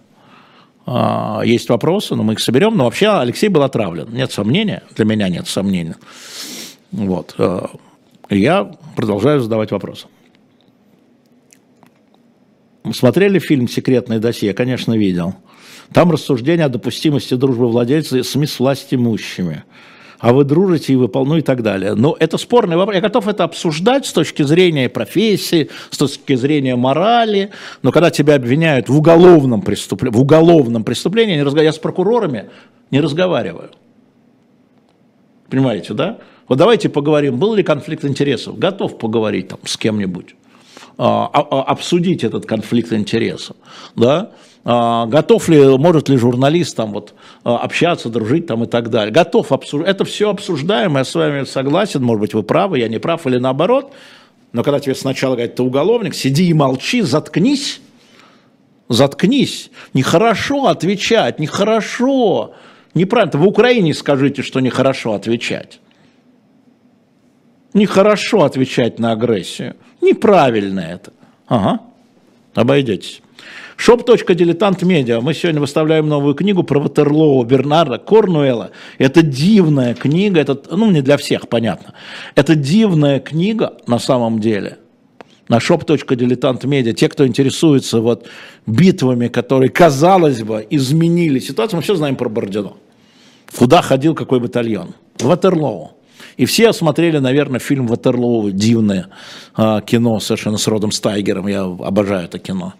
А, 0.85 1.41
есть 1.45 1.69
вопросы, 1.69 2.15
но 2.15 2.23
мы 2.23 2.33
их 2.33 2.41
соберем. 2.41 2.75
Но 2.75 2.83
вообще 2.83 3.07
Алексей 3.07 3.47
был 3.47 3.63
отравлен. 3.63 4.09
Нет 4.11 4.33
сомнения. 4.33 4.83
Для 4.93 5.05
меня 5.05 5.29
нет 5.29 5.47
сомнения. 5.47 5.95
Вот. 6.91 7.33
Я 8.29 8.71
продолжаю 8.95 9.39
задавать 9.39 9.71
вопросы. 9.71 10.07
Смотрели 12.91 13.39
фильм 13.39 13.67
«Секретное 13.67 14.19
досье»? 14.19 14.53
Конечно, 14.53 14.97
видел. 14.97 15.35
Там 15.91 16.11
рассуждение 16.11 16.65
о 16.65 16.69
допустимости 16.69 17.35
дружбы 17.35 17.67
владельца 17.67 18.21
с 18.21 18.29
СМИ 18.29 18.47
с 18.47 18.59
властимущими 18.59 19.63
а 20.19 20.33
вы 20.33 20.43
дружите 20.43 20.93
и 20.93 20.95
выполняете 20.95 21.25
ну 21.25 21.37
и 21.37 21.41
так 21.41 21.63
далее. 21.63 21.95
Но 21.95 22.15
это 22.19 22.37
спорный 22.37 22.77
вопрос. 22.77 22.95
Я 22.95 23.01
готов 23.01 23.27
это 23.27 23.43
обсуждать 23.43 24.05
с 24.05 24.13
точки 24.13 24.43
зрения 24.43 24.89
профессии, 24.89 25.69
с 25.89 25.97
точки 25.97 26.35
зрения 26.35 26.75
морали, 26.75 27.51
но 27.81 27.91
когда 27.91 28.11
тебя 28.11 28.35
обвиняют 28.35 28.89
в 28.89 28.97
уголовном 28.97 29.61
преступлении, 29.61 30.15
в 30.15 30.21
уголовном 30.21 30.83
преступлении, 30.83 31.33
я, 31.33 31.37
не 31.37 31.43
разговариваю, 31.43 31.73
я 31.73 31.73
с 31.73 31.79
прокурорами 31.79 32.49
не 32.91 33.01
разговариваю. 33.01 33.71
Понимаете, 35.49 35.93
да? 35.93 36.19
Вот 36.47 36.57
давайте 36.57 36.89
поговорим, 36.89 37.37
был 37.37 37.55
ли 37.55 37.63
конфликт 37.63 38.05
интересов. 38.05 38.57
Готов 38.59 38.97
поговорить 38.97 39.47
там 39.47 39.59
с 39.65 39.77
кем-нибудь, 39.77 40.35
а, 40.97 41.29
а, 41.33 41.39
а 41.41 41.63
обсудить 41.63 42.23
этот 42.23 42.45
конфликт 42.45 42.93
интересов, 42.93 43.55
да? 43.95 44.31
А, 44.67 45.05
готов 45.05 45.47
ли, 45.49 45.77
может 45.77 46.09
ли 46.09 46.17
журналист 46.17 46.75
там 46.75 46.91
вот 46.91 47.13
а, 47.43 47.57
общаться, 47.57 48.09
дружить 48.09 48.47
там 48.47 48.63
и 48.63 48.67
так 48.67 48.89
далее. 48.89 49.13
Готов 49.13 49.51
обсуждать. 49.51 49.89
Это 49.89 50.05
все 50.05 50.29
обсуждаем, 50.29 50.97
я 50.97 51.03
с 51.03 51.13
вами 51.13 51.43
согласен, 51.43 52.03
может 52.03 52.21
быть, 52.21 52.33
вы 52.33 52.43
правы, 52.43 52.79
я 52.79 52.87
не 52.87 52.99
прав 52.99 53.25
или 53.27 53.37
наоборот. 53.37 53.93
Но 54.53 54.63
когда 54.63 54.79
тебе 54.79 54.95
сначала 54.95 55.33
говорят, 55.33 55.55
ты 55.55 55.63
уголовник, 55.63 56.15
сиди 56.15 56.47
и 56.47 56.53
молчи, 56.53 57.01
заткнись, 57.01 57.81
заткнись. 58.89 59.69
Нехорошо 59.93 60.67
отвечать, 60.67 61.39
нехорошо. 61.39 62.53
Неправильно. 62.93 63.37
В 63.37 63.47
Украине 63.47 63.93
скажите, 63.93 64.41
что 64.41 64.61
нехорошо 64.61 65.13
отвечать. 65.13 65.79
Нехорошо 67.75 68.43
отвечать 68.43 68.99
на 68.99 69.11
агрессию. 69.11 69.75
Неправильно 70.01 70.79
это. 70.79 71.11
Ага. 71.47 71.81
Обойдетесь. 72.53 73.21
Shop.diletant.media. 73.77 75.19
Мы 75.19 75.33
сегодня 75.33 75.59
выставляем 75.59 76.07
новую 76.07 76.35
книгу 76.35 76.63
про 76.63 76.79
Ватерлоу 76.79 77.43
Бернарда 77.43 77.97
Корнуэлла. 77.97 78.71
Это 78.97 79.21
дивная 79.21 79.93
книга, 79.93 80.39
это, 80.39 80.57
ну, 80.71 80.89
не 80.89 81.01
для 81.01 81.17
всех, 81.17 81.49
понятно. 81.49 81.93
Это 82.35 82.55
дивная 82.55 83.19
книга 83.19 83.73
на 83.87 83.99
самом 83.99 84.39
деле. 84.39 84.77
На 85.49 85.57
shop.diletant.media. 85.57 86.93
Те, 86.93 87.09
кто 87.09 87.27
интересуется 87.27 87.99
вот 87.99 88.25
битвами, 88.65 89.27
которые, 89.27 89.69
казалось 89.69 90.41
бы, 90.43 90.65
изменили 90.69 91.39
ситуацию, 91.39 91.77
мы 91.77 91.83
все 91.83 91.95
знаем 91.95 92.15
про 92.15 92.29
Бородино. 92.29 92.77
Куда 93.53 93.81
ходил 93.81 94.15
какой 94.15 94.39
батальон? 94.39 94.95
Ватерлоу. 95.19 95.94
И 96.37 96.45
все 96.45 96.73
смотрели, 96.73 97.19
наверное, 97.19 97.59
фильм 97.59 97.87
Ватерлоу, 97.87 98.51
дивное 98.51 99.07
а, 99.55 99.81
кино 99.81 100.19
совершенно 100.19 100.57
с 100.57 100.67
Родом 100.67 100.91
Стайгером. 100.91 101.47
Я 101.47 101.63
обожаю 101.63 102.25
это 102.25 102.39
кино. 102.39 102.73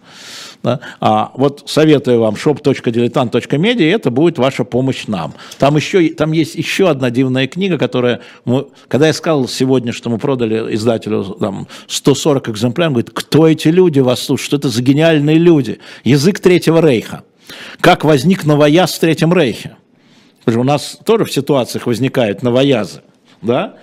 Да? 0.62 0.80
А 1.00 1.32
вот 1.34 1.62
советую 1.66 2.20
вам 2.20 2.34
shop.diletant.media, 2.34 3.90
это 3.90 4.10
будет 4.10 4.38
ваша 4.38 4.64
помощь 4.64 5.06
нам. 5.06 5.34
Там, 5.58 5.76
еще, 5.76 6.08
там 6.08 6.32
есть 6.32 6.54
еще 6.54 6.88
одна 6.88 7.10
дивная 7.10 7.46
книга, 7.46 7.78
которая, 7.78 8.20
мы, 8.44 8.66
когда 8.88 9.06
я 9.06 9.12
сказал 9.12 9.48
сегодня, 9.48 9.92
что 9.92 10.10
мы 10.10 10.18
продали 10.18 10.74
издателю 10.74 11.24
там, 11.24 11.68
140 11.86 12.48
экземпляров, 12.50 12.88
он 12.88 12.94
говорит, 12.94 13.10
кто 13.14 13.46
эти 13.46 13.68
люди 13.68 14.00
вас 14.00 14.20
слушают, 14.20 14.46
что 14.46 14.56
это 14.56 14.68
за 14.68 14.82
гениальные 14.82 15.38
люди? 15.38 15.78
Язык 16.04 16.40
Третьего 16.40 16.80
Рейха. 16.86 17.22
Как 17.80 18.04
возник 18.04 18.44
новояз 18.44 18.94
в 18.94 19.00
Третьем 19.00 19.32
Рейхе? 19.32 19.76
У 20.46 20.64
нас 20.64 20.98
тоже 21.04 21.24
в 21.24 21.32
ситуациях 21.32 21.86
возникают 21.86 22.42
новоязы, 22.42 23.02
да? 23.46 23.76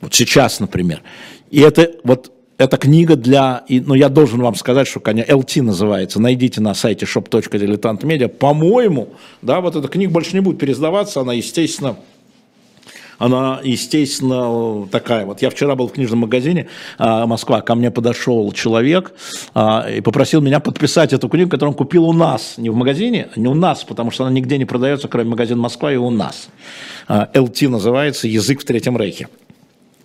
Вот 0.00 0.14
сейчас, 0.14 0.58
например. 0.60 1.02
И 1.50 1.60
это 1.60 1.92
вот 2.04 2.32
эта 2.58 2.76
книга 2.76 3.14
для, 3.14 3.64
ну 3.68 3.94
я 3.94 4.08
должен 4.08 4.40
вам 4.40 4.56
сказать, 4.56 4.88
что 4.88 4.98
конечно, 4.98 5.32
LT 5.32 5.62
называется, 5.62 6.20
найдите 6.20 6.60
на 6.60 6.74
сайте 6.74 7.06
shop.diletant.media, 7.06 8.28
по-моему, 8.28 9.10
да, 9.42 9.60
вот 9.60 9.76
эта 9.76 9.86
книга 9.86 10.10
больше 10.10 10.34
не 10.34 10.40
будет 10.40 10.58
пересдаваться, 10.58 11.20
она, 11.20 11.34
естественно, 11.34 11.96
она, 13.18 13.60
естественно, 13.62 14.86
такая. 14.90 15.26
Вот 15.26 15.42
я 15.42 15.50
вчера 15.50 15.74
был 15.74 15.88
в 15.88 15.92
книжном 15.92 16.20
магазине 16.20 16.68
а, 16.98 17.26
Москва, 17.26 17.60
ко 17.60 17.74
мне 17.74 17.90
подошел 17.90 18.50
человек 18.52 19.12
а, 19.54 19.86
и 19.88 20.00
попросил 20.00 20.40
меня 20.40 20.60
подписать 20.60 21.12
эту 21.12 21.28
книгу, 21.28 21.50
которую 21.50 21.72
он 21.72 21.76
купил 21.76 22.04
у 22.04 22.12
нас, 22.12 22.54
не 22.56 22.70
в 22.70 22.74
магазине, 22.74 23.28
не 23.36 23.48
у 23.48 23.54
нас, 23.54 23.84
потому 23.84 24.10
что 24.10 24.24
она 24.24 24.32
нигде 24.32 24.56
не 24.56 24.64
продается, 24.64 25.08
кроме 25.08 25.30
магазина 25.30 25.60
Москва 25.60 25.92
и 25.92 25.96
у 25.96 26.10
нас. 26.10 26.48
А, 27.08 27.28
LT 27.34 27.68
называется 27.68 28.28
«Язык 28.28 28.62
в 28.62 28.64
Третьем 28.64 28.96
Рейхе» 28.96 29.28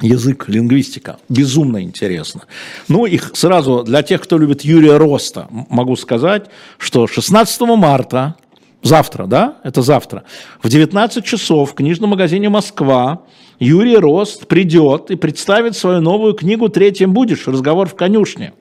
язык, 0.02 0.49
лингвистика. 0.49 1.17
Безумно 1.30 1.82
интересно. 1.82 2.41
Ну, 2.88 3.06
их 3.06 3.32
сразу, 3.36 3.84
для 3.84 4.04
тех, 4.04 4.21
кто 4.21 4.38
любит 4.38 4.62
Юрия 4.63 4.97
Роста, 4.97 5.47
могу 5.49 5.95
сказать, 5.95 6.47
что 6.78 7.08
16 7.08 7.62
марта, 7.62 8.36
завтра, 8.84 9.26
да, 9.26 9.58
это 9.63 9.82
завтра, 9.82 10.24
в 10.62 10.69
19 10.69 11.26
часов 11.26 11.72
в 11.72 11.74
книжном 11.74 12.12
магазине 12.12 12.50
«Москва» 12.50 13.24
Юрий 13.60 13.98
Рост 13.98 14.48
придет 14.48 15.10
и 15.10 15.15
представит 15.15 15.76
свою 15.76 16.02
новую 16.02 16.34
книгу 16.34 16.69
«Третьим 16.69 17.13
будешь. 17.13 17.48
Разговор 17.48 17.88
в 17.88 17.96
конюшне». 17.96 18.54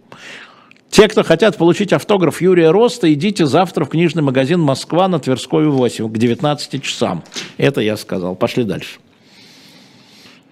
Те, 0.91 1.09
кто 1.09 1.23
хотят 1.23 1.57
получить 1.57 1.93
автограф 1.95 2.43
Юрия 2.43 2.71
Роста, 2.71 3.11
идите 3.13 3.47
завтра 3.47 3.87
в 3.87 3.89
книжный 3.89 4.23
магазин 4.23 4.61
«Москва» 4.61 5.09
на 5.09 5.19
Тверской 5.19 5.67
8 5.67 6.13
к 6.13 6.19
19 6.19 6.83
часам. 6.83 7.25
Это 7.57 7.81
я 7.81 7.97
сказал. 7.97 8.35
Пошли 8.37 8.65
дальше. 8.65 8.99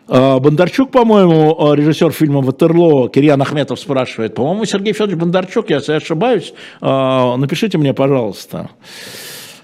А, 0.08 0.40
Бондарчук, 0.40 0.90
по-моему, 0.90 1.56
а, 1.56 1.74
режиссер 1.76 2.10
фильма 2.10 2.40
«Ватерлоо», 2.40 3.08
Кирьян 3.08 3.40
Ахметов 3.40 3.78
спрашивает, 3.78 4.34
по-моему, 4.34 4.64
Сергей 4.64 4.94
Федорович 4.94 5.18
Бондарчук, 5.18 5.70
если 5.70 5.92
я 5.92 5.98
ошибаюсь, 5.98 6.52
а, 6.80 7.36
напишите 7.36 7.76
мне, 7.76 7.92
пожалуйста. 7.94 8.70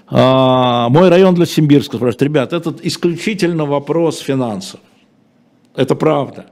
Мой 0.09 1.09
район 1.09 1.35
для 1.35 1.45
Симбирска 1.45 1.97
спрашивает, 1.97 2.21
ребят, 2.21 2.53
это 2.53 2.73
исключительно 2.81 3.65
вопрос 3.65 4.19
финансов. 4.19 4.79
Это 5.75 5.95
правда. 5.95 6.47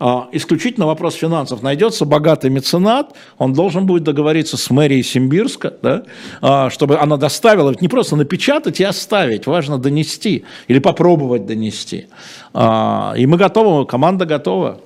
А, 0.00 0.28
исключительно 0.30 0.86
вопрос 0.86 1.14
финансов. 1.14 1.62
Найдется 1.62 2.04
богатый 2.04 2.50
меценат, 2.50 3.14
он 3.36 3.52
должен 3.52 3.86
будет 3.86 4.04
договориться 4.04 4.56
с 4.56 4.70
мэрией 4.70 5.02
Симбирска, 5.02 5.74
да, 5.82 6.04
а, 6.40 6.70
чтобы 6.70 6.98
она 6.98 7.16
доставила, 7.16 7.74
не 7.80 7.88
просто 7.88 8.14
напечатать 8.14 8.80
и 8.80 8.84
оставить, 8.84 9.46
важно 9.46 9.78
донести 9.78 10.44
или 10.68 10.78
попробовать 10.78 11.46
донести. 11.46 12.06
А, 12.54 13.14
и 13.16 13.26
мы 13.26 13.36
готовы, 13.38 13.86
команда 13.86 14.24
готова. 14.24 14.80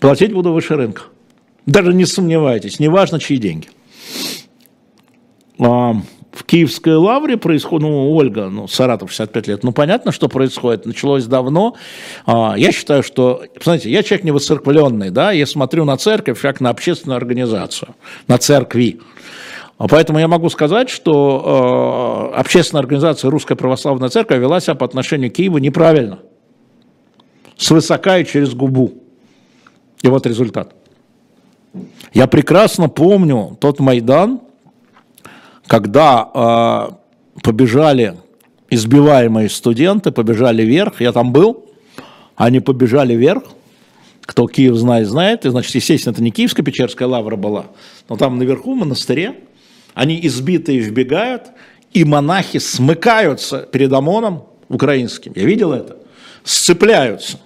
Платить 0.00 0.32
буду 0.32 0.52
выше 0.52 0.76
рынка. 0.76 1.02
Даже 1.66 1.92
не 1.92 2.06
сомневайтесь, 2.06 2.80
неважно, 2.80 3.18
чьи 3.18 3.36
деньги 3.36 3.68
в 6.36 6.44
Киевской 6.44 6.94
лавре 6.94 7.38
происходит, 7.38 7.88
ну, 7.88 8.12
Ольга, 8.12 8.50
ну, 8.50 8.68
Саратов, 8.68 9.10
65 9.10 9.46
лет, 9.48 9.64
ну, 9.64 9.72
понятно, 9.72 10.12
что 10.12 10.28
происходит, 10.28 10.84
началось 10.84 11.24
давно. 11.24 11.76
А, 12.26 12.54
я 12.58 12.72
считаю, 12.72 13.02
что, 13.02 13.42
знаете, 13.62 13.90
я 13.90 14.02
человек 14.02 14.24
невоцерквленный, 14.24 15.10
да, 15.10 15.32
я 15.32 15.46
смотрю 15.46 15.86
на 15.86 15.96
церковь 15.96 16.40
как 16.40 16.60
на 16.60 16.68
общественную 16.68 17.16
организацию, 17.16 17.94
на 18.28 18.36
церкви. 18.36 19.00
А 19.78 19.88
поэтому 19.88 20.18
я 20.18 20.28
могу 20.28 20.50
сказать, 20.50 20.90
что 20.90 22.32
э, 22.34 22.38
общественная 22.38 22.80
организация 22.80 23.30
Русская 23.30 23.56
Православная 23.56 24.08
Церковь 24.08 24.38
вела 24.38 24.60
себя 24.60 24.74
по 24.74 24.86
отношению 24.86 25.30
к 25.30 25.34
Киеву 25.34 25.58
неправильно. 25.58 26.18
Свысока 27.58 28.18
и 28.18 28.26
через 28.26 28.54
губу. 28.54 28.94
И 30.02 30.08
вот 30.08 30.26
результат. 30.26 30.74
Я 32.14 32.26
прекрасно 32.26 32.88
помню 32.88 33.56
тот 33.60 33.80
Майдан, 33.80 34.40
когда 35.66 36.30
э, 37.36 37.40
побежали 37.42 38.16
избиваемые 38.70 39.48
студенты, 39.48 40.10
побежали 40.10 40.62
вверх, 40.62 41.00
я 41.00 41.12
там 41.12 41.32
был, 41.32 41.66
они 42.36 42.60
побежали 42.60 43.14
вверх, 43.14 43.44
кто 44.22 44.46
Киев 44.46 44.74
знает, 44.74 45.08
знает, 45.08 45.46
и, 45.46 45.50
значит, 45.50 45.74
естественно, 45.74 46.12
это 46.12 46.22
не 46.22 46.30
Киевская 46.30 46.64
Печерская 46.64 47.08
лавра 47.08 47.36
была, 47.36 47.66
но 48.08 48.16
там 48.16 48.38
наверху, 48.38 48.74
в 48.74 48.78
монастыре, 48.78 49.36
они 49.94 50.18
избитые 50.26 50.80
вбегают, 50.80 51.44
и 51.92 52.04
монахи 52.04 52.58
смыкаются 52.58 53.60
перед 53.60 53.92
ОМОНом 53.92 54.44
украинским, 54.68 55.32
я 55.36 55.44
видел 55.44 55.72
это, 55.72 55.96
сцепляются. 56.44 57.38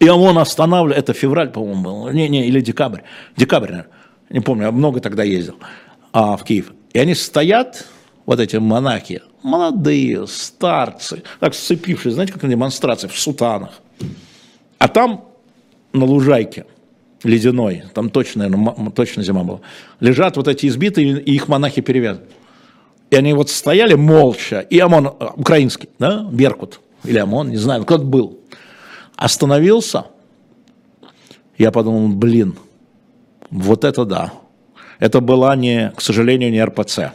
И 0.00 0.06
ОМОН 0.06 0.38
останавливает, 0.38 0.98
это 0.98 1.12
февраль, 1.12 1.50
по-моему, 1.50 1.82
был, 1.82 2.08
не, 2.10 2.28
не, 2.28 2.46
или 2.46 2.60
декабрь, 2.60 3.00
декабрь, 3.36 3.70
наверное, 3.70 3.92
не 4.30 4.40
помню, 4.40 4.64
я 4.64 4.72
много 4.72 5.00
тогда 5.00 5.24
ездил 5.24 5.56
а, 6.12 6.36
в 6.36 6.44
Киев. 6.44 6.72
И 6.92 6.98
они 6.98 7.14
стоят 7.14 7.86
вот 8.26 8.40
эти 8.40 8.56
монахи, 8.56 9.22
молодые, 9.42 10.26
старцы, 10.26 11.22
так 11.40 11.54
сцепившись, 11.54 12.14
знаете, 12.14 12.32
как 12.32 12.42
на 12.42 12.48
демонстрации, 12.48 13.08
в 13.08 13.18
сутанах. 13.18 13.80
А 14.78 14.88
там 14.88 15.24
на 15.92 16.04
лужайке 16.04 16.66
ледяной, 17.22 17.84
там 17.94 18.10
точно, 18.10 18.48
наверное, 18.48 18.90
точно 18.90 19.22
зима 19.22 19.44
была, 19.44 19.60
лежат 20.00 20.36
вот 20.36 20.48
эти 20.48 20.66
избитые, 20.66 21.20
и 21.20 21.34
их 21.34 21.48
монахи 21.48 21.80
перевязаны. 21.80 22.26
И 23.10 23.16
они 23.16 23.32
вот 23.32 23.50
стояли 23.50 23.94
молча, 23.94 24.60
и 24.60 24.78
ОМОН, 24.78 25.06
э, 25.06 25.28
украинский, 25.36 25.88
да, 25.98 26.28
Беркут, 26.30 26.80
или 27.04 27.18
ОМОН, 27.18 27.50
не 27.50 27.56
знаю, 27.56 27.84
кто-то 27.84 28.04
был, 28.04 28.38
остановился, 29.16 30.04
я 31.56 31.72
подумал, 31.72 32.08
блин, 32.08 32.56
вот 33.50 33.84
это 33.84 34.04
да. 34.04 34.32
Это 34.98 35.20
была 35.20 35.54
не, 35.56 35.92
к 35.96 36.00
сожалению, 36.00 36.50
не 36.50 36.62
РПЦ. 36.62 37.12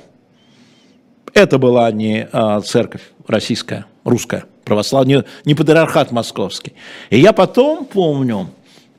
Это 1.33 1.57
была 1.57 1.91
не 1.91 2.27
а, 2.31 2.61
церковь 2.61 3.01
российская, 3.27 3.85
русская, 4.03 4.45
православная, 4.63 5.17
не, 5.17 5.23
не 5.45 5.55
патриархат 5.55 6.11
московский. 6.11 6.73
И 7.09 7.19
я 7.19 7.33
потом 7.33 7.85
помню, 7.85 8.49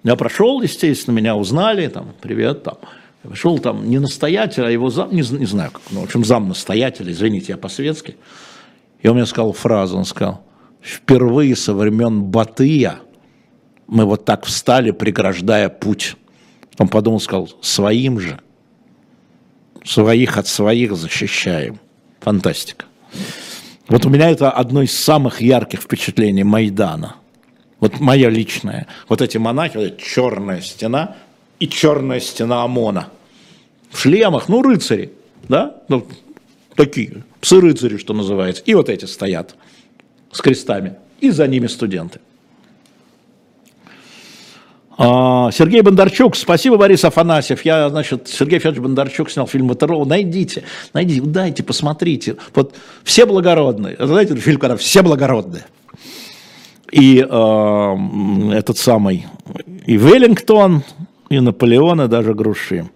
я 0.02 0.16
прошел, 0.16 0.60
естественно, 0.60 1.14
меня 1.14 1.36
узнали, 1.36 1.86
там, 1.86 2.12
привет, 2.20 2.64
там, 2.64 2.78
я 3.24 3.58
там 3.58 3.88
не 3.88 3.98
настоятель, 3.98 4.64
а 4.64 4.70
его 4.70 4.90
зам, 4.90 5.10
не, 5.12 5.22
не 5.22 5.46
знаю, 5.46 5.70
как, 5.70 5.82
ну, 5.90 6.00
в 6.00 6.04
общем, 6.04 6.24
зам 6.24 6.48
настоятеля, 6.48 7.12
извините, 7.12 7.52
я 7.52 7.56
по-светски. 7.56 8.16
И 9.00 9.08
он 9.08 9.16
мне 9.16 9.26
сказал 9.26 9.52
фразу, 9.52 9.96
он 9.96 10.04
сказал, 10.04 10.42
впервые 10.82 11.56
со 11.56 11.72
времен 11.72 12.24
Батыя 12.24 13.00
мы 13.86 14.04
вот 14.04 14.24
так 14.24 14.44
встали, 14.44 14.90
преграждая 14.90 15.68
путь. 15.68 16.16
Он 16.78 16.88
подумал, 16.88 17.20
сказал, 17.20 17.48
своим 17.60 18.18
же, 18.18 18.40
своих 19.84 20.38
от 20.38 20.48
своих 20.48 20.96
защищаем. 20.96 21.78
Фантастика. 22.20 22.86
Вот 23.86 24.06
у 24.06 24.08
меня 24.08 24.30
это 24.30 24.50
одно 24.50 24.82
из 24.82 24.98
самых 24.98 25.40
ярких 25.40 25.82
впечатлений 25.82 26.42
Майдана. 26.42 27.16
Вот 27.80 28.00
мое 28.00 28.30
личное. 28.30 28.86
Вот 29.08 29.20
эти 29.20 29.36
монахи, 29.36 29.76
вот 29.76 29.84
эта 29.84 30.02
черная 30.02 30.62
стена 30.62 31.16
и 31.60 31.68
черная 31.68 32.20
стена 32.20 32.62
ОМОНа. 32.62 33.08
В 33.90 33.98
шлемах, 33.98 34.48
ну, 34.48 34.62
рыцари, 34.62 35.12
да? 35.48 35.76
Ну, 35.88 36.06
такие, 36.74 37.22
псы-рыцари, 37.42 37.98
что 37.98 38.14
называется. 38.14 38.62
И 38.64 38.74
вот 38.74 38.88
эти 38.88 39.04
стоят 39.04 39.54
с 40.32 40.40
крестами. 40.40 40.96
И 41.20 41.30
за 41.30 41.46
ними 41.46 41.66
студенты. 41.66 42.20
А, 44.96 45.50
Сергей 45.50 45.80
Бондарчук, 45.82 46.36
спасибо, 46.36 46.76
Борис 46.76 47.04
Афанасьев. 47.04 47.64
Я, 47.64 47.88
значит, 47.88 48.28
Сергей 48.28 48.58
Федорович 48.58 48.82
Бондарчук 48.82 49.30
снял 49.30 49.46
фильм 49.46 49.68
«Ватерова». 49.68 50.04
Найдите, 50.04 50.62
найдите, 50.92 51.20
дайте, 51.22 51.62
посмотрите. 51.62 52.36
Вот 52.54 52.74
все 53.02 53.26
благородные. 53.26 53.96
Знаете, 53.98 54.36
фильм, 54.36 54.58
когда 54.58 54.76
все 54.76 55.02
благородные. 55.02 55.64
И 56.92 57.18
э, 57.18 57.96
этот 58.52 58.78
самый, 58.78 59.26
и 59.84 59.96
Веллингтон, 59.96 60.84
и 61.28 61.40
Наполеон, 61.40 62.02
и 62.02 62.08
даже 62.08 62.34
Груши. 62.34 62.88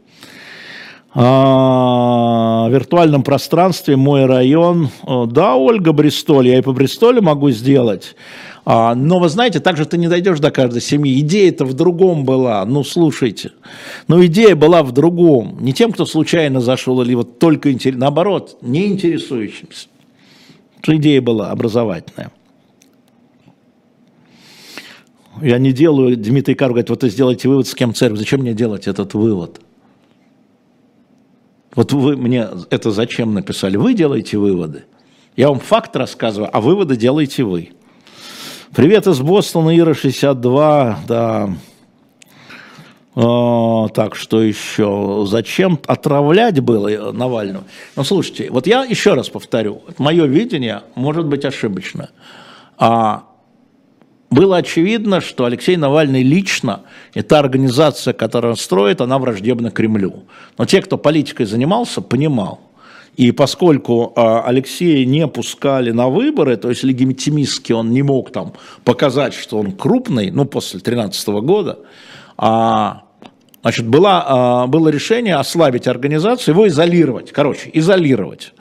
А, 1.14 2.68
в 2.68 2.72
виртуальном 2.72 3.24
пространстве 3.24 3.96
мой 3.96 4.26
район. 4.26 4.90
Да, 5.26 5.56
Ольга 5.56 5.92
Бристоль, 5.92 6.48
я 6.48 6.58
и 6.58 6.62
по 6.62 6.72
Бристолю 6.72 7.22
могу 7.22 7.50
сделать. 7.50 8.14
А, 8.70 8.94
но 8.94 9.18
вы 9.18 9.30
знаете, 9.30 9.60
так 9.60 9.78
же 9.78 9.86
ты 9.86 9.96
не 9.96 10.08
дойдешь 10.08 10.40
до 10.40 10.50
каждой 10.50 10.82
семьи. 10.82 11.18
Идея-то 11.20 11.64
в 11.64 11.72
другом 11.72 12.26
была. 12.26 12.66
Ну, 12.66 12.84
слушайте. 12.84 13.52
Ну, 14.08 14.22
идея 14.26 14.54
была 14.56 14.82
в 14.82 14.92
другом. 14.92 15.56
Не 15.62 15.72
тем, 15.72 15.90
кто 15.90 16.04
случайно 16.04 16.60
зашел 16.60 17.00
или 17.00 17.14
вот 17.14 17.38
только 17.38 17.72
интерес... 17.72 17.98
наоборот, 17.98 18.58
не 18.60 18.88
интересующимся. 18.88 19.88
Идея 20.86 21.22
была 21.22 21.50
образовательная. 21.50 22.30
Я 25.40 25.56
не 25.56 25.72
делаю, 25.72 26.14
Дмитрий 26.18 26.54
Кар 26.54 26.68
говорит, 26.68 26.90
вот 26.90 27.02
вы 27.02 27.08
сделайте 27.08 27.48
вывод, 27.48 27.68
с 27.68 27.74
кем 27.74 27.94
церковь. 27.94 28.18
Зачем 28.18 28.40
мне 28.40 28.52
делать 28.52 28.86
этот 28.86 29.14
вывод? 29.14 29.62
Вот 31.74 31.90
вы 31.94 32.18
мне 32.18 32.46
это 32.68 32.90
зачем 32.90 33.32
написали? 33.32 33.78
Вы 33.78 33.94
делаете 33.94 34.36
выводы. 34.36 34.84
Я 35.36 35.48
вам 35.48 35.58
факт 35.58 35.96
рассказываю, 35.96 36.50
а 36.52 36.60
выводы 36.60 36.96
делаете 36.98 37.44
вы. 37.44 37.70
Привет 38.74 39.06
из 39.06 39.20
Бостона, 39.20 39.76
Ира 39.76 39.94
62, 39.94 40.98
да. 41.08 41.50
О, 43.14 43.88
так, 43.88 44.14
что 44.14 44.42
еще? 44.42 45.24
Зачем 45.26 45.80
отравлять 45.86 46.60
было 46.60 47.12
Навального? 47.12 47.64
Ну, 47.96 48.04
слушайте, 48.04 48.50
вот 48.50 48.66
я 48.66 48.84
еще 48.84 49.14
раз 49.14 49.30
повторю, 49.30 49.82
мое 49.96 50.26
видение 50.26 50.82
может 50.94 51.24
быть 51.24 51.46
ошибочно. 51.46 52.10
А 52.76 53.24
было 54.30 54.58
очевидно, 54.58 55.22
что 55.22 55.46
Алексей 55.46 55.76
Навальный 55.76 56.22
лично 56.22 56.82
и 57.14 57.22
та 57.22 57.38
организация, 57.38 58.12
которая 58.12 58.54
строит, 58.54 59.00
она 59.00 59.18
враждебна 59.18 59.70
Кремлю. 59.70 60.24
Но 60.58 60.66
те, 60.66 60.82
кто 60.82 60.98
политикой 60.98 61.46
занимался, 61.46 62.02
понимал, 62.02 62.60
и 63.18 63.32
поскольку 63.32 64.12
а, 64.14 64.42
Алексея 64.42 65.04
не 65.04 65.26
пускали 65.26 65.90
на 65.90 66.08
выборы, 66.08 66.56
то 66.56 66.70
есть 66.70 66.84
легитимистски 66.84 67.72
он 67.72 67.90
не 67.90 68.02
мог 68.02 68.30
там 68.30 68.52
показать, 68.84 69.34
что 69.34 69.58
он 69.58 69.72
крупный, 69.72 70.30
ну, 70.30 70.44
после 70.44 70.78
2013 70.78 71.28
года, 71.42 71.80
а, 72.36 73.02
значит, 73.62 73.88
было, 73.88 74.24
а, 74.24 74.66
было 74.68 74.88
решение 74.88 75.34
ослабить 75.34 75.88
организацию, 75.88 76.54
его 76.54 76.68
изолировать, 76.68 77.32
короче, 77.32 77.70
изолировать, 77.72 78.54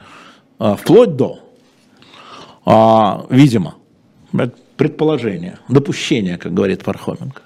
а, 0.57 0.75
вплоть 0.75 1.15
до, 1.15 1.39
видимо, 3.29 3.75
предположение, 4.75 5.59
допущение, 5.69 6.39
как 6.39 6.55
говорит 6.55 6.83
Пархоменко. 6.83 7.43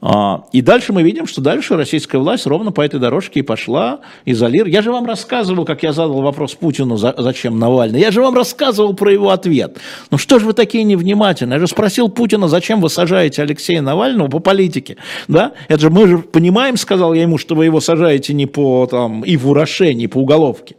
А, 0.00 0.44
и 0.52 0.62
дальше 0.62 0.92
мы 0.92 1.02
видим, 1.02 1.26
что 1.26 1.40
дальше 1.40 1.76
российская 1.76 2.18
власть 2.18 2.46
ровно 2.46 2.70
по 2.70 2.82
этой 2.82 3.00
дорожке 3.00 3.40
и 3.40 3.42
пошла, 3.42 4.00
изолировать. 4.24 4.72
Я 4.72 4.82
же 4.82 4.92
вам 4.92 5.06
рассказывал, 5.06 5.64
как 5.64 5.82
я 5.82 5.92
задал 5.92 6.22
вопрос 6.22 6.54
Путину, 6.54 6.96
зачем 6.96 7.58
Навальный. 7.58 8.00
Я 8.00 8.12
же 8.12 8.20
вам 8.20 8.34
рассказывал 8.34 8.94
про 8.94 9.12
его 9.12 9.30
ответ. 9.30 9.78
Ну 10.10 10.18
что 10.18 10.38
же 10.38 10.46
вы 10.46 10.52
такие 10.52 10.84
невнимательные? 10.84 11.56
Я 11.56 11.60
же 11.60 11.66
спросил 11.66 12.08
Путина, 12.08 12.46
зачем 12.48 12.80
вы 12.80 12.90
сажаете 12.90 13.42
Алексея 13.42 13.82
Навального 13.82 14.28
по 14.28 14.38
политике. 14.38 14.98
Да? 15.26 15.52
Это 15.66 15.80
же 15.80 15.90
мы 15.90 16.06
же 16.06 16.18
понимаем, 16.18 16.76
сказал 16.76 17.12
я 17.12 17.22
ему, 17.22 17.38
что 17.38 17.56
вы 17.56 17.64
его 17.64 17.80
сажаете 17.80 18.34
не 18.34 18.46
по 18.46 18.86
там, 18.86 19.22
и 19.22 19.36
в 19.36 19.48
не 19.94 20.06
по 20.06 20.18
уголовке. 20.18 20.76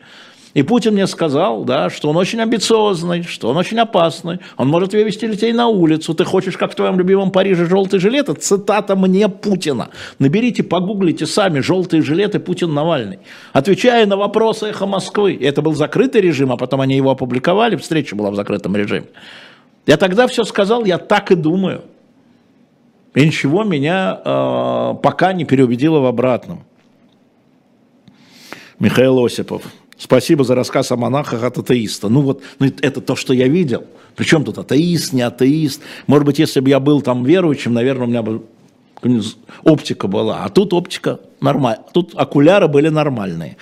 И 0.56 0.64
Путин 0.64 0.94
мне 0.94 1.06
сказал, 1.06 1.64
да, 1.64 1.92
что 1.92 2.10
он 2.10 2.18
очень 2.18 2.40
амбициозный, 2.42 3.22
что 3.22 3.50
он 3.50 3.58
очень 3.58 3.78
опасный, 3.78 4.40
он 4.58 4.68
может 4.68 4.94
вывести 4.94 5.26
людей 5.26 5.54
на 5.54 5.68
улицу, 5.68 6.16
ты 6.16 6.26
хочешь, 6.26 6.58
как 6.58 6.72
в 6.72 6.76
твоем 6.76 6.98
любимом 6.98 7.32
Париже, 7.32 7.68
желтый 7.68 8.00
жилет, 8.00 8.30
это 8.30 8.42
цитата 8.42 8.96
мне 8.96 9.30
Путина. 9.30 9.90
Наберите, 10.18 10.64
погуглите 10.64 11.28
сами 11.28 11.60
желтые 11.60 12.02
жилеты 12.02 12.40
Путин-Навальный. 12.40 13.20
Отвечая 13.54 14.08
на 14.08 14.18
вопросы 14.18 14.70
«Эхо 14.70 14.88
Москвы», 14.88 15.38
это 15.40 15.62
был 15.62 15.74
закрытый 15.74 16.22
режим, 16.22 16.52
а 16.52 16.58
потом 16.58 16.82
они 16.82 16.96
его 16.96 17.12
опубликовали, 17.12 17.76
встреча 17.76 18.16
была 18.16 18.32
в 18.32 18.36
закрытом 18.36 18.76
режиме. 18.76 19.06
Я 19.86 19.98
тогда 19.98 20.28
все 20.28 20.44
сказал, 20.46 20.84
я 20.86 20.98
так 20.98 21.32
и 21.32 21.36
думаю. 21.36 21.84
И 23.14 23.26
ничего 23.26 23.64
меня 23.64 24.20
э, 24.24 24.96
пока 25.02 25.34
не 25.34 25.46
переубедило 25.46 26.00
в 26.00 26.06
обратном. 26.06 26.64
Михаил 28.80 29.24
Осипов. 29.24 29.64
Спасибо 30.00 30.46
за 30.46 30.56
рассказ 30.56 30.92
о 30.94 30.96
монахах 30.96 31.44
от 31.44 31.58
атеиста. 31.58 32.08
Ну 32.08 32.22
вот, 32.22 32.42
ну 32.58 32.72
это 32.82 33.02
то, 33.02 33.18
что 33.18 33.34
я 33.34 33.50
видел. 33.50 33.84
Причем 34.16 34.46
тут 34.46 34.58
атеист, 34.58 35.12
не 35.12 35.22
атеист. 35.22 35.82
Может 36.08 36.26
быть, 36.26 36.40
если 36.40 36.62
бы 36.62 36.70
я 36.70 36.80
был 36.80 37.02
там 37.02 37.26
верующим, 37.26 37.74
наверное, 37.74 38.08
у 38.08 38.10
меня 38.10 38.22
бы 38.22 38.44
оптика 39.64 40.08
была. 40.08 40.46
А 40.46 40.50
тут 40.50 40.74
оптика 40.74 41.20
нормальная. 41.42 41.84
Тут 41.94 42.14
окуляры 42.16 42.70
были 42.70 42.88
нормальные. 42.88 43.58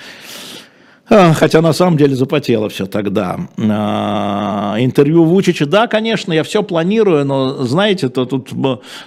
А, 1.10 1.34
хотя 1.34 1.62
на 1.62 1.72
самом 1.72 1.98
деле 1.98 2.16
запотело 2.16 2.68
все 2.68 2.86
тогда. 2.86 3.40
А, 3.58 4.76
интервью 4.80 5.24
Вучича, 5.24 5.66
да, 5.66 5.88
конечно, 5.88 6.34
я 6.34 6.44
все 6.44 6.64
планирую, 6.64 7.26
но 7.26 7.64
знаете, 7.64 8.10
то 8.10 8.26
тут 8.26 8.50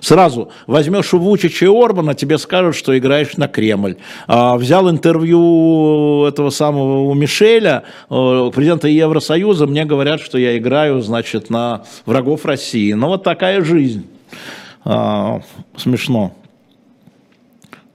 сразу 0.00 0.50
возьмешь 0.66 1.12
у 1.12 1.18
Вучича 1.18 1.66
и 1.66 1.68
Орбана, 1.68 2.14
тебе 2.14 2.38
скажут, 2.38 2.74
что 2.74 2.96
играешь 2.96 3.36
на 3.36 3.48
Кремль. 3.48 3.96
А, 4.26 4.56
взял 4.56 4.88
интервью 4.88 6.24
этого 6.24 6.50
самого 6.50 7.02
у 7.02 7.14
Мишеля, 7.14 7.84
президента 8.08 8.88
Евросоюза, 8.88 9.66
мне 9.66 9.84
говорят, 9.84 10.20
что 10.20 10.38
я 10.38 10.56
играю, 10.56 11.02
значит, 11.02 11.50
на 11.50 11.82
врагов 12.06 12.46
России. 12.46 12.92
Ну 12.92 13.08
вот 13.08 13.24
такая 13.24 13.62
жизнь. 13.62 14.06
Смешно. 15.76 16.32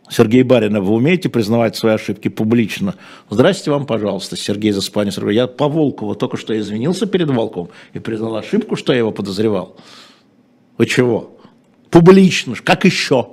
Сергей 0.09 0.43
Баринов, 0.43 0.85
вы 0.85 0.93
умеете 0.93 1.29
признавать 1.29 1.75
свои 1.75 1.93
ошибки 1.93 2.27
публично? 2.27 2.95
Здрасте 3.29 3.71
вам, 3.71 3.85
пожалуйста, 3.85 4.37
Сергей 4.37 4.71
Заспанис. 4.71 5.17
Я 5.17 5.47
по 5.47 5.67
Волкову 5.67 6.15
только 6.15 6.37
что 6.37 6.57
извинился 6.57 7.07
перед 7.07 7.29
Волковым 7.29 7.69
и 7.93 7.99
признал 7.99 8.35
ошибку, 8.35 8.75
что 8.75 8.93
я 8.93 8.99
его 8.99 9.11
подозревал. 9.11 9.75
Вы 10.77 10.85
чего? 10.85 11.37
Публично. 11.89 12.55
Как 12.63 12.85
еще? 12.85 13.29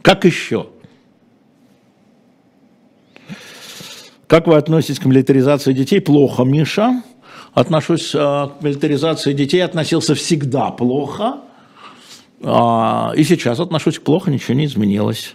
Как 0.00 0.24
еще? 0.24 0.68
Как 4.26 4.46
вы 4.46 4.56
относитесь 4.56 4.98
к 4.98 5.04
милитаризации 5.04 5.72
детей? 5.72 6.00
Плохо, 6.00 6.44
Миша. 6.44 7.02
Отношусь 7.52 8.14
э, 8.14 8.18
к 8.18 8.62
милитаризации 8.62 9.32
детей, 9.32 9.60
относился 9.60 10.14
всегда 10.14 10.70
плохо. 10.70 11.38
А, 12.42 13.12
и 13.16 13.24
сейчас 13.24 13.60
отношусь 13.60 13.98
плохо, 13.98 14.30
ничего 14.30 14.54
не 14.54 14.66
изменилось. 14.66 15.34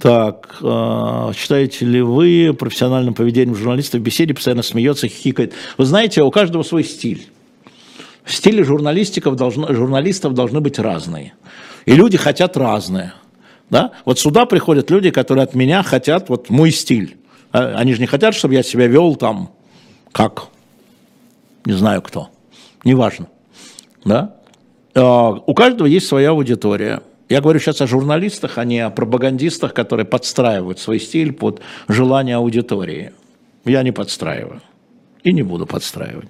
Так, 0.00 0.56
э, 0.60 1.32
считаете 1.36 1.84
ли 1.84 2.00
вы 2.00 2.56
профессиональным 2.58 3.14
поведением 3.14 3.54
журналиста 3.54 3.98
в 3.98 4.00
беседе 4.00 4.34
постоянно 4.34 4.62
смеется, 4.62 5.06
хихикает? 5.06 5.52
Вы 5.78 5.84
знаете, 5.84 6.22
у 6.22 6.30
каждого 6.30 6.62
свой 6.64 6.82
стиль. 6.82 7.28
Стили 8.24 8.62
журналистиков 8.62 9.36
должно, 9.36 9.72
журналистов 9.72 10.34
должны 10.34 10.60
быть 10.60 10.78
разные. 10.78 11.34
И 11.86 11.92
люди 11.92 12.16
хотят 12.16 12.56
разное. 12.56 13.14
Да? 13.70 13.92
Вот 14.04 14.18
сюда 14.18 14.46
приходят 14.46 14.90
люди, 14.90 15.10
которые 15.10 15.44
от 15.44 15.54
меня 15.54 15.82
хотят 15.82 16.28
вот 16.28 16.50
мой 16.50 16.72
стиль. 16.72 17.16
А, 17.52 17.76
они 17.76 17.94
же 17.94 18.00
не 18.00 18.06
хотят, 18.06 18.34
чтобы 18.34 18.54
я 18.54 18.62
себя 18.62 18.86
вел 18.86 19.14
там, 19.14 19.50
как, 20.10 20.48
не 21.64 21.74
знаю 21.74 22.02
кто, 22.02 22.28
неважно. 22.82 23.28
Да? 24.04 24.36
А, 24.94 25.30
у 25.30 25.54
каждого 25.54 25.86
есть 25.86 26.06
своя 26.06 26.30
аудитория. 26.30 27.02
Я 27.28 27.40
говорю 27.40 27.60
сейчас 27.60 27.80
о 27.80 27.86
журналистах, 27.86 28.58
а 28.58 28.64
не 28.64 28.80
о 28.80 28.90
пропагандистах, 28.90 29.72
которые 29.72 30.04
подстраивают 30.04 30.78
свой 30.78 31.00
стиль 31.00 31.32
под 31.32 31.62
желание 31.88 32.36
аудитории. 32.36 33.12
Я 33.64 33.82
не 33.82 33.92
подстраиваю 33.92 34.60
и 35.22 35.32
не 35.32 35.42
буду 35.42 35.66
подстраивать. 35.66 36.28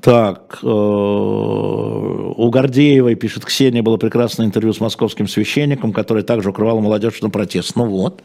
Так, 0.00 0.60
э, 0.62 0.66
у 0.66 2.50
Гордеевой, 2.50 3.16
пишет 3.16 3.44
Ксения, 3.44 3.82
было 3.82 3.96
прекрасное 3.96 4.46
интервью 4.46 4.72
с 4.72 4.78
московским 4.78 5.26
священником, 5.26 5.92
который 5.92 6.22
также 6.22 6.50
укрывал 6.50 6.80
молодежь 6.80 7.20
на 7.22 7.30
протест. 7.30 7.74
Ну 7.74 7.86
вот. 7.86 8.22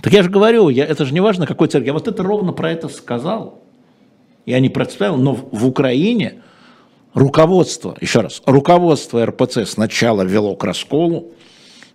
Так 0.00 0.12
я 0.12 0.22
же 0.22 0.30
говорю, 0.30 0.68
я, 0.68 0.84
это 0.84 1.04
же 1.04 1.12
не 1.12 1.20
важно, 1.20 1.46
какой 1.46 1.66
церковь. 1.66 1.88
Я 1.88 1.92
вот 1.92 2.06
это 2.06 2.22
ровно 2.22 2.52
про 2.52 2.70
это 2.70 2.88
сказал. 2.88 3.62
Я 4.46 4.60
не 4.60 4.68
представил, 4.68 5.16
но 5.16 5.34
в, 5.34 5.48
в 5.50 5.66
Украине 5.66 6.42
руководство, 7.14 7.96
еще 8.00 8.20
раз, 8.20 8.42
руководство 8.44 9.24
РПЦ 9.24 9.66
сначала 9.66 10.22
вело 10.22 10.56
к 10.56 10.64
расколу, 10.64 11.32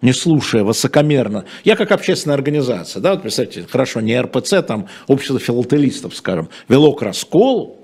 не 0.01 0.13
слушая 0.13 0.63
высокомерно. 0.63 1.43
Я 1.65 1.75
как 1.75 1.91
общественная 1.91 2.35
организация, 2.35 3.01
да, 3.01 3.11
вот 3.11 3.21
представьте, 3.21 3.65
хорошо, 3.69 3.99
не 3.99 4.19
РПЦ, 4.19 4.61
там 4.65 4.87
общество 5.07 5.39
филателистов, 5.39 6.15
скажем, 6.15 6.49
вело 6.69 6.93
к 6.93 7.01
расколу, 7.01 7.77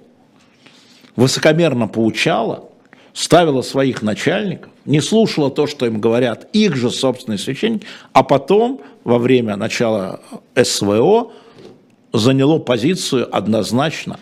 высокомерно 1.18 1.88
поучала, 1.88 2.70
ставила 3.14 3.62
своих 3.62 4.02
начальников, 4.02 4.72
не 4.86 5.02
слушала 5.02 5.52
то, 5.52 5.68
что 5.68 5.86
им 5.86 6.00
говорят 6.00 6.48
их 6.54 6.76
же 6.76 6.90
собственные 6.90 7.38
священники, 7.38 7.86
а 8.14 8.24
потом, 8.24 8.82
во 9.04 9.18
время 9.18 9.58
начала 9.58 10.22
СВО, 10.62 11.32
заняло 12.14 12.60
позицию 12.60 13.28
однозначно, 13.36 14.20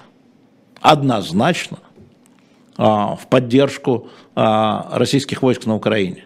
однозначно 0.82 1.78
в 2.78 3.20
поддержку 3.30 4.08
а, 4.36 4.90
российских 4.94 5.42
войск 5.42 5.66
на 5.66 5.76
Украине 5.76 6.26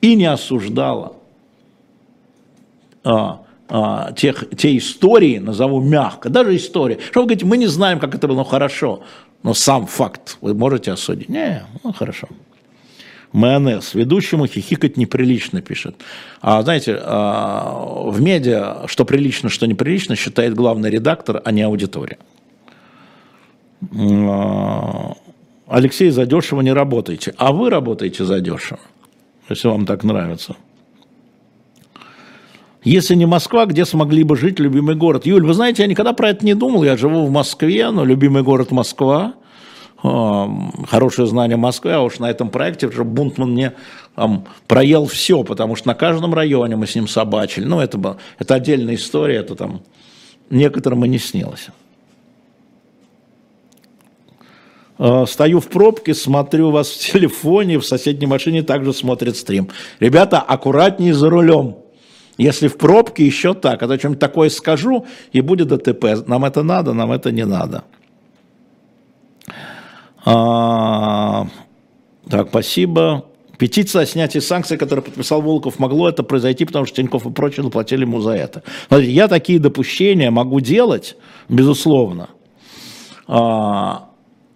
и 0.00 0.14
не 0.14 0.26
осуждала 0.26 1.14
а, 3.04 3.42
а, 3.68 4.12
тех, 4.12 4.44
те 4.56 4.76
истории, 4.76 5.38
назову 5.38 5.80
мягко, 5.80 6.28
даже 6.30 6.56
истории, 6.56 6.98
что 7.10 7.20
вы 7.20 7.26
говорите, 7.26 7.46
мы 7.46 7.56
не 7.56 7.66
знаем, 7.66 7.98
как 7.98 8.14
это 8.14 8.28
было, 8.28 8.36
но 8.36 8.44
хорошо, 8.44 9.02
но 9.42 9.54
сам 9.54 9.86
факт 9.86 10.38
вы 10.40 10.54
можете 10.54 10.92
осудить? 10.92 11.28
Не, 11.28 11.64
ну 11.84 11.92
хорошо. 11.92 12.28
Майонез. 13.32 13.92
Ведущему 13.92 14.46
хихикать 14.46 14.96
неприлично, 14.96 15.60
пишет. 15.60 15.96
А 16.40 16.62
знаете, 16.62 16.98
а, 16.98 18.06
в 18.06 18.20
медиа, 18.22 18.86
что 18.86 19.04
прилично, 19.04 19.50
что 19.50 19.66
неприлично, 19.66 20.16
считает 20.16 20.54
главный 20.54 20.90
редактор, 20.90 21.42
а 21.44 21.50
не 21.52 21.62
аудитория. 21.62 22.18
А, 25.68 25.76
Алексей, 25.76 26.10
задешево 26.10 26.62
не 26.62 26.72
работаете. 26.72 27.34
А 27.36 27.52
вы 27.52 27.70
работаете 27.70 28.24
задешево, 28.24 28.80
если 29.48 29.68
вам 29.68 29.86
так 29.86 30.02
нравится. 30.02 30.56
Если 32.84 33.14
не 33.14 33.26
Москва, 33.26 33.66
где 33.66 33.84
смогли 33.84 34.22
бы 34.22 34.36
жить 34.36 34.58
любимый 34.58 34.94
город? 34.94 35.26
Юль, 35.26 35.44
вы 35.44 35.52
знаете, 35.52 35.82
я 35.82 35.88
никогда 35.88 36.14
про 36.14 36.30
это 36.30 36.46
не 36.46 36.54
думал. 36.54 36.84
Я 36.84 36.96
живу 36.96 37.26
в 37.26 37.30
Москве, 37.30 37.90
но 37.90 38.04
любимый 38.04 38.42
город 38.42 38.70
Москва. 38.70 39.34
Хорошее 40.00 41.26
знание 41.26 41.56
Москвы, 41.56 41.92
а 41.92 42.00
уж 42.00 42.20
на 42.20 42.30
этом 42.30 42.50
проекте 42.50 42.90
что 42.90 43.04
Бунтман 43.04 43.50
мне 43.50 43.72
там, 44.14 44.46
проел 44.68 45.06
все, 45.06 45.42
потому 45.42 45.74
что 45.74 45.88
на 45.88 45.94
каждом 45.94 46.32
районе 46.32 46.76
мы 46.76 46.86
с 46.86 46.94
ним 46.94 47.08
собачили. 47.08 47.64
Ну, 47.64 47.80
это, 47.80 48.16
это 48.38 48.54
отдельная 48.54 48.94
история, 48.94 49.38
это 49.38 49.56
там 49.56 49.82
некоторым 50.50 51.04
и 51.04 51.08
не 51.08 51.18
снилось. 51.18 51.68
А, 54.87 54.87
стою 54.98 55.60
в 55.60 55.68
пробке, 55.68 56.14
смотрю 56.14 56.70
вас 56.70 56.90
в 56.90 57.12
телефоне, 57.12 57.78
в 57.78 57.86
соседней 57.86 58.26
машине 58.26 58.62
также 58.62 58.92
смотрит 58.92 59.36
стрим. 59.36 59.68
Ребята, 60.00 60.40
аккуратнее 60.40 61.14
за 61.14 61.30
рулем. 61.30 61.76
Если 62.36 62.68
в 62.68 62.78
пробке, 62.78 63.26
еще 63.26 63.54
так. 63.54 63.82
А 63.82 63.88
то 63.88 63.98
чем 63.98 64.14
такое 64.14 64.48
скажу, 64.48 65.06
и 65.32 65.40
будет 65.40 65.68
ДТП. 65.68 66.26
Нам 66.26 66.44
это 66.44 66.62
надо, 66.62 66.92
нам 66.92 67.12
это 67.12 67.32
не 67.32 67.44
надо. 67.44 67.84
А, 70.24 71.48
так, 72.28 72.48
спасибо. 72.48 73.24
Петиция 73.58 74.02
о 74.02 74.06
снятии 74.06 74.38
санкций, 74.38 74.76
которую 74.76 75.04
подписал 75.04 75.42
Волков, 75.42 75.80
могло 75.80 76.08
это 76.08 76.22
произойти, 76.22 76.64
потому 76.64 76.86
что 76.86 76.96
Тиньков 76.96 77.26
и 77.26 77.30
прочие 77.30 77.64
заплатили 77.64 78.02
ему 78.02 78.20
за 78.20 78.32
это. 78.32 78.62
Смотрите, 78.86 79.12
я 79.12 79.26
такие 79.26 79.58
допущения 79.58 80.30
могу 80.30 80.60
делать, 80.60 81.16
безусловно. 81.48 82.28
А, 83.26 84.07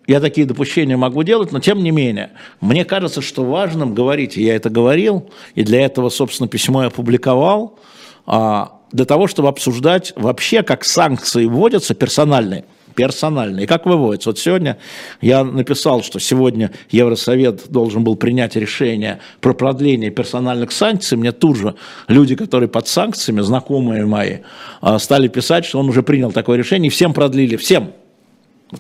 я 0.06 0.20
такие 0.20 0.46
допущения 0.46 0.96
могу 0.96 1.22
делать, 1.22 1.52
но 1.52 1.60
тем 1.60 1.82
не 1.82 1.90
менее, 1.90 2.30
мне 2.60 2.84
кажется, 2.84 3.20
что 3.20 3.44
важным 3.44 3.94
говорить, 3.94 4.36
и 4.36 4.42
я 4.42 4.56
это 4.56 4.68
говорил, 4.68 5.30
и 5.54 5.62
для 5.62 5.84
этого, 5.84 6.08
собственно, 6.08 6.48
письмо 6.48 6.82
я 6.82 6.88
опубликовал, 6.88 7.78
а, 8.26 8.80
для 8.90 9.04
того, 9.04 9.26
чтобы 9.26 9.48
обсуждать 9.48 10.12
вообще, 10.16 10.62
как 10.62 10.84
санкции 10.84 11.46
вводятся 11.46 11.94
персональные, 11.94 12.64
персональные, 12.94 13.66
как 13.66 13.86
выводятся. 13.86 14.30
Вот 14.30 14.38
сегодня 14.38 14.76
я 15.20 15.44
написал, 15.44 16.02
что 16.02 16.18
сегодня 16.18 16.72
Евросовет 16.90 17.70
должен 17.70 18.04
был 18.04 18.16
принять 18.16 18.54
решение 18.56 19.20
про 19.40 19.54
продление 19.54 20.10
персональных 20.10 20.72
санкций. 20.72 21.16
Мне 21.16 21.32
тут 21.32 21.56
же 21.56 21.74
люди, 22.08 22.36
которые 22.36 22.68
под 22.68 22.86
санкциями, 22.86 23.40
знакомые 23.40 24.04
мои, 24.04 24.38
а, 24.80 24.98
стали 24.98 25.28
писать, 25.28 25.64
что 25.64 25.78
он 25.78 25.88
уже 25.88 26.02
принял 26.02 26.32
такое 26.32 26.58
решение, 26.58 26.88
и 26.88 26.90
всем 26.90 27.14
продлили, 27.14 27.56
всем, 27.56 27.92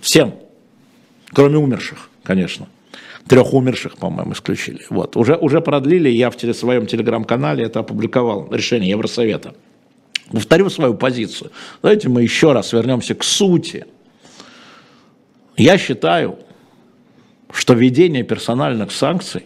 всем. 0.00 0.34
Кроме 1.32 1.58
умерших, 1.58 2.10
конечно. 2.22 2.68
Трех 3.26 3.54
умерших, 3.54 3.96
по-моему, 3.96 4.32
исключили. 4.32 4.82
Вот. 4.90 5.16
Уже, 5.16 5.36
уже 5.36 5.60
продлили, 5.60 6.08
я 6.08 6.30
в 6.30 6.36
своем 6.36 6.86
телеграм-канале 6.86 7.64
это 7.64 7.80
опубликовал, 7.80 8.48
решение 8.52 8.90
Евросовета. 8.90 9.54
Повторю 10.30 10.70
свою 10.70 10.94
позицию. 10.94 11.52
Давайте 11.82 12.08
мы 12.08 12.22
еще 12.22 12.52
раз 12.52 12.72
вернемся 12.72 13.14
к 13.14 13.22
сути. 13.22 13.86
Я 15.56 15.78
считаю, 15.78 16.38
что 17.52 17.74
введение 17.74 18.24
персональных 18.24 18.92
санкций 18.92 19.44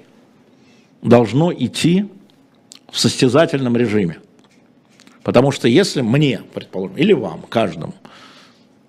должно 1.03 1.53
идти 1.53 2.07
в 2.91 2.99
состязательном 2.99 3.77
режиме. 3.77 4.19
Потому 5.23 5.51
что 5.51 5.67
если 5.69 6.03
мне, 6.03 6.43
предположим, 6.55 6.97
или 6.97 7.13
вам, 7.13 7.43
каждому, 7.43 7.95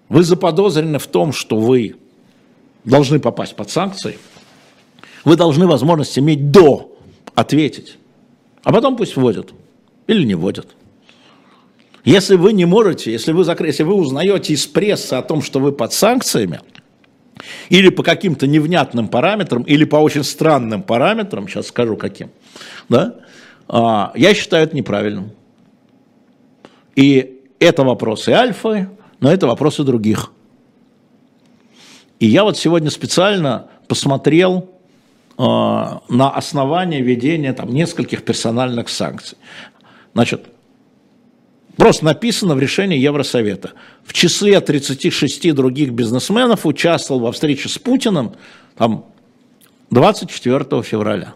вы 0.08 0.24
заподозрены 0.24 1.00
в 1.00 1.08
том, 1.08 1.34
что 1.34 1.58
вы 1.58 1.96
должны 2.88 3.20
попасть 3.20 3.56
под 3.56 3.70
санкции, 3.70 4.18
вы 5.24 5.36
должны 5.36 5.68
возможность 5.68 6.18
иметь 6.18 6.52
до 6.52 6.98
ответить, 7.36 7.98
а 8.64 8.72
потом 8.72 8.96
пусть 8.98 9.16
вводят 9.16 9.54
или 10.08 10.24
не 10.24 10.36
вводят. 10.36 10.68
Если 12.04 12.36
вы 12.36 12.54
не 12.54 12.66
можете, 12.66 13.12
если 13.12 13.34
вы, 13.34 13.44
закры... 13.44 13.68
если 13.68 13.84
вы 13.84 13.94
узнаете 13.94 14.54
из 14.54 14.66
прессы 14.66 15.14
о 15.14 15.22
том, 15.22 15.42
что 15.42 15.60
вы 15.60 15.74
под 15.74 15.92
санкциями, 15.92 16.62
или 17.70 17.90
по 17.90 18.02
каким-то 18.02 18.48
невнятным 18.48 19.10
параметрам, 19.10 19.64
или 19.64 19.84
по 19.84 19.98
очень 19.98 20.24
странным 20.24 20.82
параметрам, 20.82 21.48
сейчас 21.48 21.68
скажу 21.68 21.98
каким, 21.98 22.30
да, 22.88 23.16
а, 23.68 24.14
я 24.16 24.34
считаю 24.34 24.64
это 24.64 24.76
неправильным. 24.76 25.32
И 26.96 27.42
это 27.60 27.84
вопросы 27.84 28.30
альфы, 28.30 28.90
но 29.20 29.32
это 29.32 29.46
вопросы 29.46 29.84
других. 29.84 30.32
И 32.20 32.28
я 32.28 32.44
вот 32.44 32.58
сегодня 32.58 32.90
специально 32.90 33.68
посмотрел 33.88 34.70
э, 35.38 35.42
на 35.42 36.30
основание 36.32 37.02
введения 37.02 37.54
там, 37.54 37.70
нескольких 37.70 38.24
персональных 38.24 38.90
санкций. 38.90 39.38
Значит, 40.14 40.48
просто 41.76 42.06
написано 42.06 42.56
в 42.56 42.60
решении 42.60 42.98
Евросовета. 42.98 43.74
В 44.04 44.14
числе 44.14 44.60
36 44.60 45.54
других 45.54 45.92
бизнесменов 45.92 46.66
участвовал 46.66 47.22
во 47.22 47.32
встрече 47.32 47.70
с 47.70 47.78
Путиным 47.78 48.34
там, 48.76 49.06
24 49.92 50.82
февраля. 50.82 51.36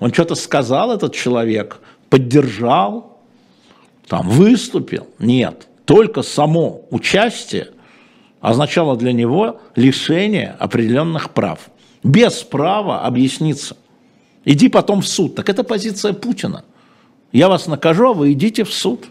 Он 0.00 0.12
что-то 0.12 0.34
сказал, 0.34 0.92
этот 0.92 1.14
человек, 1.14 1.78
поддержал, 2.10 3.20
там 4.08 4.28
выступил, 4.28 5.08
нет. 5.18 5.68
Только 5.84 6.22
само 6.22 6.86
участие 6.90 7.68
означало 8.44 8.94
для 8.94 9.12
него 9.14 9.58
лишение 9.74 10.54
определенных 10.58 11.30
прав. 11.30 11.70
Без 12.02 12.42
права 12.42 13.00
объясниться. 13.00 13.74
Иди 14.44 14.68
потом 14.68 15.00
в 15.00 15.06
суд. 15.06 15.34
Так 15.34 15.48
это 15.48 15.64
позиция 15.64 16.12
Путина. 16.12 16.62
Я 17.32 17.48
вас 17.48 17.66
накажу, 17.66 18.10
а 18.10 18.12
вы 18.12 18.32
идите 18.32 18.64
в 18.64 18.72
суд. 18.74 19.06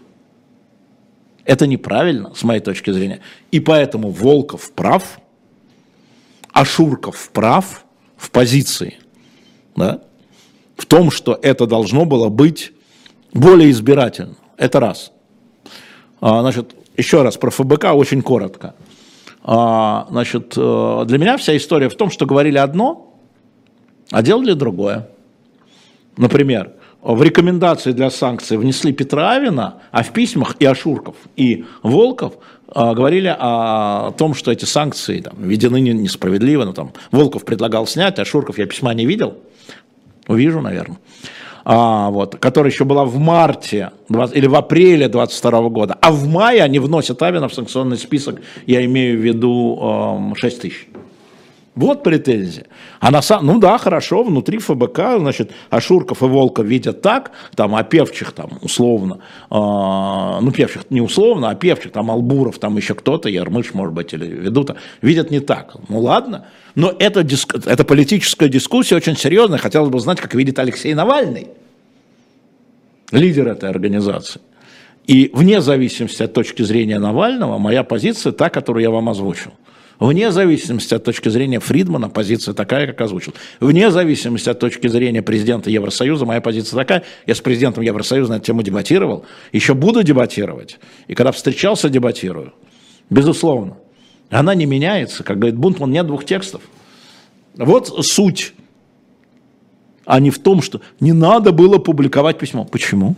Это 1.44 1.66
неправильно, 1.66 2.32
с 2.32 2.44
моей 2.44 2.60
точки 2.60 2.92
зрения. 2.92 3.22
И 3.50 3.58
поэтому 3.58 4.10
Волков 4.10 4.70
прав, 4.70 5.18
а 6.52 6.64
Шурков 6.64 7.30
прав 7.32 7.84
в 8.16 8.30
позиции. 8.30 8.98
Да? 9.74 10.00
В 10.76 10.86
том, 10.86 11.10
что 11.10 11.36
это 11.42 11.66
должно 11.66 12.04
было 12.04 12.28
быть 12.28 12.72
более 13.32 13.72
избирательно. 13.72 14.36
Это 14.56 14.78
раз. 14.78 15.10
А, 16.20 16.40
значит, 16.42 16.76
еще 16.96 17.22
раз 17.22 17.36
про 17.36 17.50
ФБК 17.50 17.86
очень 17.94 18.22
коротко. 18.22 18.76
А, 19.46 20.06
значит, 20.10 20.54
э, 20.56 21.04
для 21.06 21.18
меня 21.18 21.36
вся 21.36 21.54
история 21.56 21.90
в 21.90 21.94
том, 21.96 22.10
что 22.10 22.24
говорили 22.24 22.56
одно, 22.56 23.14
а 24.10 24.22
делали 24.22 24.54
другое. 24.54 25.06
Например, 26.16 26.72
в 27.02 27.22
рекомендации 27.22 27.92
для 27.92 28.10
санкций 28.10 28.56
внесли 28.56 28.92
Петра 28.92 29.32
Авина, 29.32 29.82
а 29.90 30.02
в 30.02 30.12
письмах 30.12 30.56
и 30.60 30.64
Ашурков, 30.64 31.16
и 31.36 31.66
Волков 31.82 32.38
а, 32.68 32.94
говорили 32.94 33.34
о 33.38 34.12
том, 34.12 34.34
что 34.34 34.50
эти 34.50 34.64
санкции 34.64 35.20
там, 35.20 35.34
введены 35.36 35.78
несправедливо. 35.80 36.64
Ну, 36.64 36.72
там, 36.72 36.92
Волков 37.10 37.44
предлагал 37.44 37.86
снять, 37.86 38.18
а 38.18 38.24
Шурков 38.24 38.56
я 38.56 38.64
письма 38.64 38.94
не 38.94 39.04
видел. 39.04 39.36
Увижу, 40.26 40.62
наверное 40.62 40.98
а, 41.64 42.10
вот, 42.10 42.36
которая 42.36 42.70
еще 42.70 42.84
была 42.84 43.04
в 43.04 43.18
марте 43.18 43.90
20, 44.08 44.36
или 44.36 44.46
в 44.46 44.54
апреле 44.54 45.08
22 45.08 45.68
года, 45.70 45.96
а 46.00 46.12
в 46.12 46.28
мае 46.28 46.62
они 46.62 46.78
вносят 46.78 47.22
Авина 47.22 47.48
в 47.48 47.54
санкционный 47.54 47.96
список, 47.96 48.40
я 48.66 48.84
имею 48.84 49.18
в 49.18 49.22
виду 49.22 50.32
э, 50.32 50.34
6 50.36 50.60
тысяч. 50.60 50.88
Вот 51.74 52.04
претензия. 52.04 52.66
А 53.00 53.10
на 53.10 53.20
самом, 53.20 53.46
ну 53.46 53.58
да, 53.58 53.78
хорошо, 53.78 54.22
внутри 54.22 54.58
ФБК, 54.58 55.18
значит, 55.18 55.50
Ашурков 55.70 56.22
и 56.22 56.26
Волков 56.26 56.64
видят 56.64 57.02
так, 57.02 57.32
там, 57.56 57.74
а 57.74 57.82
Певчих 57.82 58.30
там 58.30 58.58
условно, 58.62 59.18
э, 59.50 59.54
ну 59.54 60.52
Певчих 60.52 60.88
не 60.90 61.00
условно, 61.00 61.50
а 61.50 61.56
Певчих, 61.56 61.90
там 61.90 62.12
Албуров, 62.12 62.58
там 62.60 62.76
еще 62.76 62.94
кто-то, 62.94 63.28
Ярмыш, 63.28 63.74
может 63.74 63.92
быть, 63.92 64.12
или 64.12 64.24
Ведута, 64.24 64.76
видят 65.02 65.32
не 65.32 65.40
так. 65.40 65.74
Ну 65.88 65.98
ладно, 65.98 66.46
но 66.76 66.94
это, 66.96 67.24
диск, 67.24 67.56
это 67.66 67.82
политическая 67.82 68.48
дискуссия 68.48 68.94
очень 68.94 69.16
серьезная, 69.16 69.58
хотелось 69.58 69.90
бы 69.90 69.98
знать, 69.98 70.20
как 70.20 70.34
видит 70.34 70.60
Алексей 70.60 70.94
Навальный, 70.94 71.48
лидер 73.10 73.48
этой 73.48 73.68
организации. 73.68 74.40
И 75.08 75.30
вне 75.34 75.60
зависимости 75.60 76.22
от 76.22 76.32
точки 76.32 76.62
зрения 76.62 77.00
Навального, 77.00 77.58
моя 77.58 77.82
позиция 77.82 78.32
та, 78.32 78.48
которую 78.48 78.84
я 78.84 78.90
вам 78.90 79.08
озвучил. 79.08 79.52
Вне 80.00 80.32
зависимости 80.32 80.94
от 80.94 81.04
точки 81.04 81.28
зрения 81.28 81.60
Фридмана, 81.60 82.08
позиция 82.08 82.52
такая, 82.52 82.86
как 82.88 83.00
озвучил. 83.00 83.34
Вне 83.60 83.90
зависимости 83.90 84.48
от 84.48 84.58
точки 84.58 84.88
зрения 84.88 85.22
президента 85.22 85.70
Евросоюза, 85.70 86.26
моя 86.26 86.40
позиция 86.40 86.76
такая. 86.76 87.04
Я 87.26 87.34
с 87.34 87.40
президентом 87.40 87.84
Евросоюза 87.84 88.32
на 88.32 88.36
эту 88.36 88.46
тему 88.46 88.62
дебатировал, 88.62 89.24
еще 89.52 89.74
буду 89.74 90.02
дебатировать. 90.02 90.78
И 91.06 91.14
когда 91.14 91.30
встречался, 91.32 91.88
дебатирую. 91.88 92.52
Безусловно. 93.08 93.76
Она 94.30 94.54
не 94.54 94.66
меняется. 94.66 95.22
Как 95.22 95.38
говорит 95.38 95.56
Бунтман, 95.56 95.90
нет 95.90 96.06
двух 96.06 96.24
текстов. 96.24 96.62
Вот 97.54 98.04
суть. 98.04 98.54
А 100.04 100.18
не 100.18 100.30
в 100.30 100.38
том, 100.38 100.60
что 100.60 100.80
не 100.98 101.12
надо 101.12 101.52
было 101.52 101.78
публиковать 101.78 102.38
письмо. 102.38 102.64
Почему? 102.64 103.14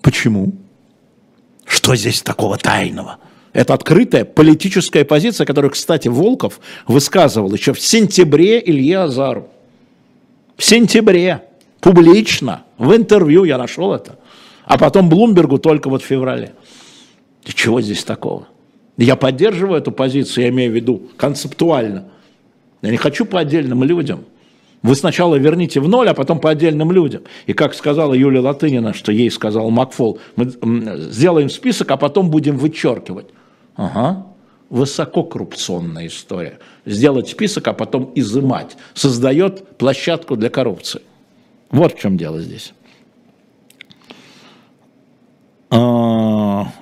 Почему? 0.00 0.54
Что 1.66 1.94
здесь 1.94 2.22
такого 2.22 2.56
тайного? 2.56 3.18
Это 3.58 3.74
открытая 3.74 4.24
политическая 4.24 5.04
позиция, 5.04 5.44
которую, 5.44 5.72
кстати, 5.72 6.06
Волков 6.06 6.60
высказывал 6.86 7.52
еще 7.52 7.72
в 7.72 7.80
сентябре 7.80 8.62
Илье 8.64 9.00
Азару. 9.00 9.48
В 10.56 10.64
сентябре, 10.64 11.42
публично, 11.80 12.62
в 12.78 12.94
интервью 12.94 13.42
я 13.42 13.58
нашел 13.58 13.92
это. 13.92 14.16
А 14.64 14.78
потом 14.78 15.08
Блумбергу 15.08 15.58
только 15.58 15.90
вот 15.90 16.04
в 16.04 16.06
феврале. 16.06 16.52
И 17.46 17.52
чего 17.52 17.80
здесь 17.80 18.04
такого? 18.04 18.46
Я 18.96 19.16
поддерживаю 19.16 19.80
эту 19.80 19.90
позицию, 19.90 20.44
я 20.44 20.50
имею 20.50 20.70
в 20.70 20.76
виду 20.76 21.02
концептуально. 21.16 22.04
Я 22.80 22.90
не 22.92 22.96
хочу 22.96 23.24
по 23.24 23.40
отдельным 23.40 23.82
людям. 23.82 24.24
Вы 24.82 24.94
сначала 24.94 25.34
верните 25.34 25.80
в 25.80 25.88
ноль, 25.88 26.08
а 26.08 26.14
потом 26.14 26.38
по 26.38 26.50
отдельным 26.50 26.92
людям. 26.92 27.22
И 27.46 27.54
как 27.54 27.74
сказала 27.74 28.14
Юлия 28.14 28.38
Латынина, 28.38 28.94
что 28.94 29.10
ей 29.10 29.32
сказал 29.32 29.68
Макфол, 29.70 30.20
мы 30.36 30.48
сделаем 31.10 31.50
список, 31.50 31.90
а 31.90 31.96
потом 31.96 32.30
будем 32.30 32.56
вычеркивать. 32.56 33.26
Ага, 33.78 34.26
высококоррупционная 34.70 36.08
история. 36.08 36.58
Сделать 36.84 37.28
список, 37.28 37.68
а 37.68 37.72
потом 37.72 38.10
изымать. 38.16 38.76
Создает 38.92 39.78
площадку 39.78 40.34
для 40.34 40.50
коррупции. 40.50 41.00
Вот 41.70 41.94
в 41.94 41.98
чем 41.98 42.16
дело 42.16 42.40
здесь. 42.40 42.72
А, 45.70 46.72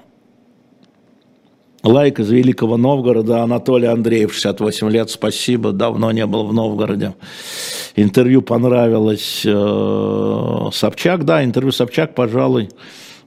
лайк 1.82 2.18
из 2.18 2.30
Великого 2.30 2.78
Новгорода. 2.78 3.42
Анатолий 3.42 3.88
Андреев, 3.88 4.32
68 4.32 4.88
лет. 4.88 5.10
Спасибо. 5.10 5.72
Давно 5.72 6.12
не 6.12 6.24
был 6.24 6.46
в 6.46 6.54
Новгороде. 6.54 7.14
Интервью 7.94 8.40
понравилось. 8.40 9.42
Э, 9.44 10.68
Собчак, 10.72 11.26
да, 11.26 11.44
интервью 11.44 11.72
Собчак, 11.72 12.14
пожалуй, 12.14 12.70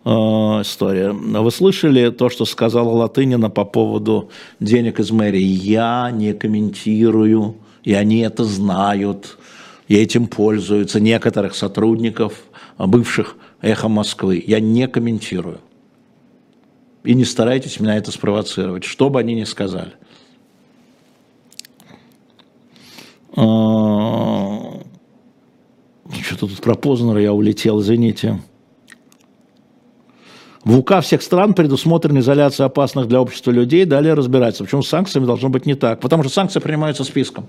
Э, 0.06 0.62
история. 0.62 1.12
Вы 1.12 1.52
слышали 1.52 2.10
то, 2.10 2.30
что 2.30 2.46
сказала 2.46 2.90
Латынина 2.90 3.50
по 3.50 3.66
поводу 3.66 4.30
денег 4.60 5.00
из 5.00 5.12
мэрии? 5.12 5.42
Я 5.42 6.10
не 6.12 6.34
комментирую, 6.34 7.56
и 7.84 7.94
они 7.94 8.20
это 8.20 8.44
знают, 8.46 9.38
и 9.88 9.96
этим 9.96 10.28
пользуются 10.28 11.00
некоторых 11.00 11.56
сотрудников, 11.56 12.44
бывших 12.78 13.36
«Эхо 13.62 13.90
Москвы». 13.90 14.42
Я 14.46 14.60
не 14.60 14.88
комментирую. 14.88 15.60
И 17.04 17.14
не 17.14 17.26
старайтесь 17.26 17.80
меня 17.80 17.98
это 17.98 18.12
спровоцировать, 18.12 18.84
что 18.84 19.10
бы 19.10 19.20
они 19.20 19.34
ни 19.34 19.44
сказали. 19.44 19.94
Э, 23.36 23.42
что-то 26.22 26.48
тут 26.48 26.62
про 26.62 26.76
Познера 26.76 27.22
я 27.22 27.34
улетел, 27.34 27.82
извините. 27.82 28.40
В 30.70 30.78
УК 30.78 31.02
всех 31.02 31.24
стран 31.24 31.56
предусмотрена 31.56 32.20
изоляция 32.20 32.68
опасных 32.68 33.08
для 33.08 33.20
общества 33.20 33.50
людей, 33.50 33.86
далее 33.86 34.14
разбираться. 34.14 34.64
Почему 34.64 34.84
с 34.84 34.88
санкциями 34.88 35.26
должно 35.26 35.50
быть 35.50 35.66
не 35.66 35.74
так? 35.74 36.00
Потому 36.00 36.22
что 36.22 36.32
санкции 36.32 36.60
принимаются 36.60 37.04
списком. 37.04 37.48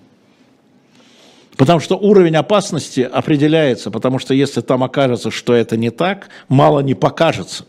Потому 1.59 1.81
что 1.81 1.99
уровень 1.99 2.35
опасности 2.37 3.01
определяется, 3.01 3.91
потому 3.91 4.21
что 4.21 4.33
если 4.33 4.63
там 4.63 4.83
окажется, 4.83 5.31
что 5.31 5.53
это 5.53 5.77
не 5.77 5.91
так, 5.91 6.31
мало 6.49 6.81
не 6.81 6.95
покажется. 6.95 7.67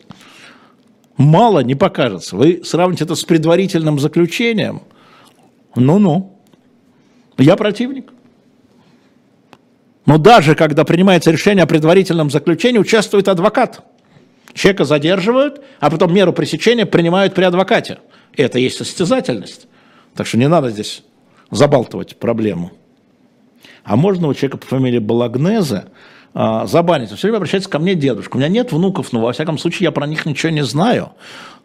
Мало 1.17 1.59
не 1.59 1.75
покажется. 1.75 2.37
Вы 2.37 2.61
сравните 2.63 3.03
это 3.03 3.15
с 3.15 3.25
предварительным 3.25 3.99
заключением. 3.99 4.83
Ну-ну. 5.75 6.37
Я 7.37 7.57
противник. 7.57 8.13
Но 10.05 10.17
даже 10.17 10.55
когда 10.55 10.85
принимается 10.85 11.29
решение 11.29 11.63
о 11.63 11.67
предварительном 11.67 12.29
заключении, 12.31 12.79
участвует 12.79 13.27
адвокат. 13.27 13.83
Человека 14.53 14.85
задерживают, 14.85 15.61
а 15.79 15.89
потом 15.89 16.13
меру 16.13 16.33
пресечения 16.33 16.85
принимают 16.85 17.33
при 17.33 17.43
адвокате. 17.43 17.99
И 18.33 18.41
это 18.41 18.59
есть 18.59 18.77
состязательность. 18.77 19.67
Так 20.15 20.27
что 20.27 20.37
не 20.37 20.47
надо 20.47 20.69
здесь 20.69 21.03
забалтывать 21.51 22.17
проблему. 22.17 22.71
А 23.83 23.95
можно 23.95 24.27
у 24.27 24.33
человека 24.33 24.57
по 24.57 24.67
фамилии 24.67 24.99
Балагнезе 24.99 25.85
а, 26.33 26.65
забанить. 26.65 27.09
все 27.11 27.27
время 27.27 27.37
обращается 27.37 27.69
ко 27.69 27.79
мне 27.79 27.95
дедушка. 27.95 28.35
У 28.35 28.39
меня 28.39 28.47
нет 28.47 28.71
внуков, 28.71 29.11
но 29.11 29.21
во 29.21 29.33
всяком 29.33 29.57
случае 29.57 29.85
я 29.85 29.91
про 29.91 30.07
них 30.07 30.25
ничего 30.25 30.51
не 30.51 30.63
знаю. 30.63 31.11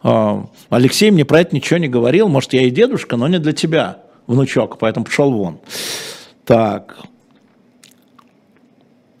А, 0.03 0.45
Алексей 0.69 1.11
мне 1.11 1.25
про 1.25 1.41
это 1.41 1.55
ничего 1.55 1.77
не 1.79 1.87
говорил. 1.87 2.27
Может, 2.27 2.53
я 2.53 2.63
и 2.63 2.69
дедушка, 2.69 3.17
но 3.17 3.27
не 3.27 3.39
для 3.39 3.53
тебя, 3.53 3.99
внучок, 4.25 4.77
поэтому 4.77 5.05
пошел 5.05 5.31
вон. 5.31 5.59
Так. 6.45 6.97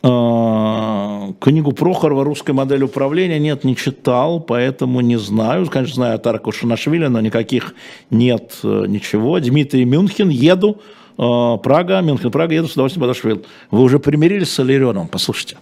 А, 0.03 1.33
книгу 1.39 1.71
Прохорова 1.71 2.23
«Русская 2.23 2.53
модель 2.53 2.83
управления» 2.83 3.39
нет, 3.39 3.63
не 3.63 3.75
читал, 3.75 4.39
поэтому 4.39 5.01
не 5.01 5.17
знаю. 5.17 5.65
Конечно, 5.67 5.95
знаю 5.95 6.15
от 6.15 6.27
Арка 6.27 6.51
Шанашвили, 6.51 7.07
но 7.07 7.19
никаких 7.19 7.73
нет 8.11 8.57
э, 8.63 8.85
ничего. 8.87 9.39
Дмитрий 9.39 9.85
Мюнхен, 9.85 10.29
еду. 10.29 10.81
Э, 11.17 11.57
Прага, 11.63 12.01
Мюнхен, 12.01 12.31
Прага, 12.31 12.53
еду 12.53 12.67
с 12.67 12.73
удовольствием 12.73 13.01
Бадашвили. 13.01 13.43
Вы 13.71 13.81
уже 13.81 13.97
примирились 13.97 14.51
с 14.51 14.59
Аларионовым? 14.59 15.07
Послушайте. 15.07 15.57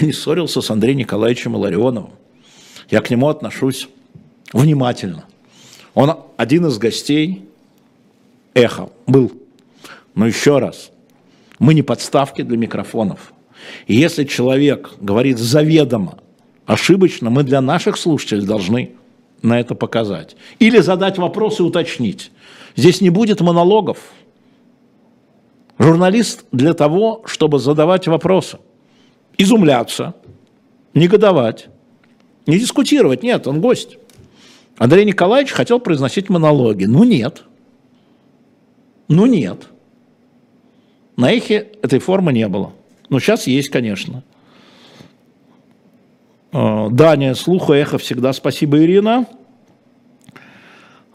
Я 0.00 0.08
не 0.08 0.12
ссорился 0.12 0.60
с 0.60 0.70
Андреем 0.70 0.98
Николаевичем 0.98 1.54
Ларионовым. 1.54 2.10
Я 2.90 3.00
к 3.00 3.10
нему 3.10 3.28
отношусь 3.28 3.88
внимательно. 4.52 5.24
Он 5.94 6.16
один 6.36 6.66
из 6.66 6.78
гостей 6.78 7.44
«Эхо» 8.54 8.90
был. 9.06 9.30
Но 10.16 10.26
еще 10.26 10.58
раз– 10.58 10.90
мы 11.58 11.74
не 11.74 11.82
подставки 11.82 12.42
для 12.42 12.56
микрофонов. 12.56 13.32
И 13.86 13.94
если 13.94 14.24
человек 14.24 14.92
говорит 15.00 15.38
заведомо 15.38 16.18
ошибочно, 16.66 17.30
мы 17.30 17.42
для 17.42 17.60
наших 17.60 17.96
слушателей 17.96 18.46
должны 18.46 18.92
на 19.42 19.60
это 19.60 19.74
показать. 19.74 20.36
Или 20.58 20.78
задать 20.78 21.18
вопрос 21.18 21.60
и 21.60 21.62
уточнить. 21.62 22.30
Здесь 22.76 23.00
не 23.00 23.10
будет 23.10 23.40
монологов. 23.40 23.98
Журналист 25.78 26.44
для 26.52 26.72
того, 26.72 27.22
чтобы 27.26 27.58
задавать 27.58 28.06
вопросы, 28.06 28.58
изумляться, 29.36 30.14
негодовать, 30.94 31.68
не 32.46 32.58
дискутировать. 32.58 33.22
Нет, 33.22 33.46
он 33.46 33.60
гость. 33.60 33.98
Андрей 34.76 35.04
Николаевич 35.04 35.52
хотел 35.52 35.80
произносить 35.80 36.28
монологи. 36.28 36.84
Ну 36.84 37.04
нет. 37.04 37.42
Ну 39.08 39.26
нет. 39.26 39.68
На 41.16 41.32
эхе 41.32 41.68
этой 41.82 41.98
формы 41.98 42.32
не 42.32 42.48
было. 42.48 42.72
Но 43.08 43.20
сейчас 43.20 43.46
есть, 43.46 43.68
конечно. 43.68 44.22
А, 46.52 46.88
Даня, 46.88 47.34
слуха, 47.34 47.74
эхо 47.74 47.98
всегда. 47.98 48.32
Спасибо, 48.32 48.78
Ирина. 48.78 49.26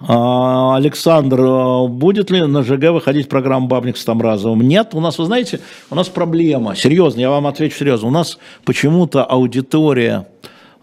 А, 0.01 0.77
Александр, 0.77 1.39
а, 1.41 1.87
будет 1.87 2.31
ли 2.31 2.41
на 2.41 2.63
ЖГ 2.63 2.91
выходить 2.91 3.27
программа 3.27 3.67
«Бабник 3.67 3.97
с 3.97 4.05
Тамразовым»? 4.05 4.61
Нет, 4.61 4.93
у 4.93 5.01
нас, 5.01 5.17
вы 5.17 5.25
знаете, 5.25 5.59
у 5.89 5.95
нас 5.95 6.07
проблема, 6.07 6.75
серьезно, 6.75 7.19
я 7.19 7.29
вам 7.29 7.47
отвечу 7.47 7.77
серьезно, 7.77 8.07
у 8.07 8.11
нас 8.11 8.39
почему-то 8.63 9.25
аудитория 9.25 10.27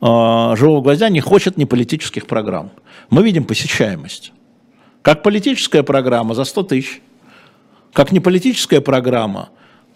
«Живого 0.03 0.83
гвоздя» 0.83 1.09
не 1.09 1.21
хочет 1.21 1.57
неполитических 1.57 2.27
программ. 2.27 2.71
Мы 3.09 3.23
видим 3.23 3.45
посещаемость. 3.45 4.33
Как 5.01 5.23
политическая 5.23 5.83
программа 5.83 6.35
за 6.35 6.45
100 6.45 6.63
тысяч, 6.65 7.01
как 7.97 8.13
неполитическая 8.13 8.83
программа, 8.83 9.49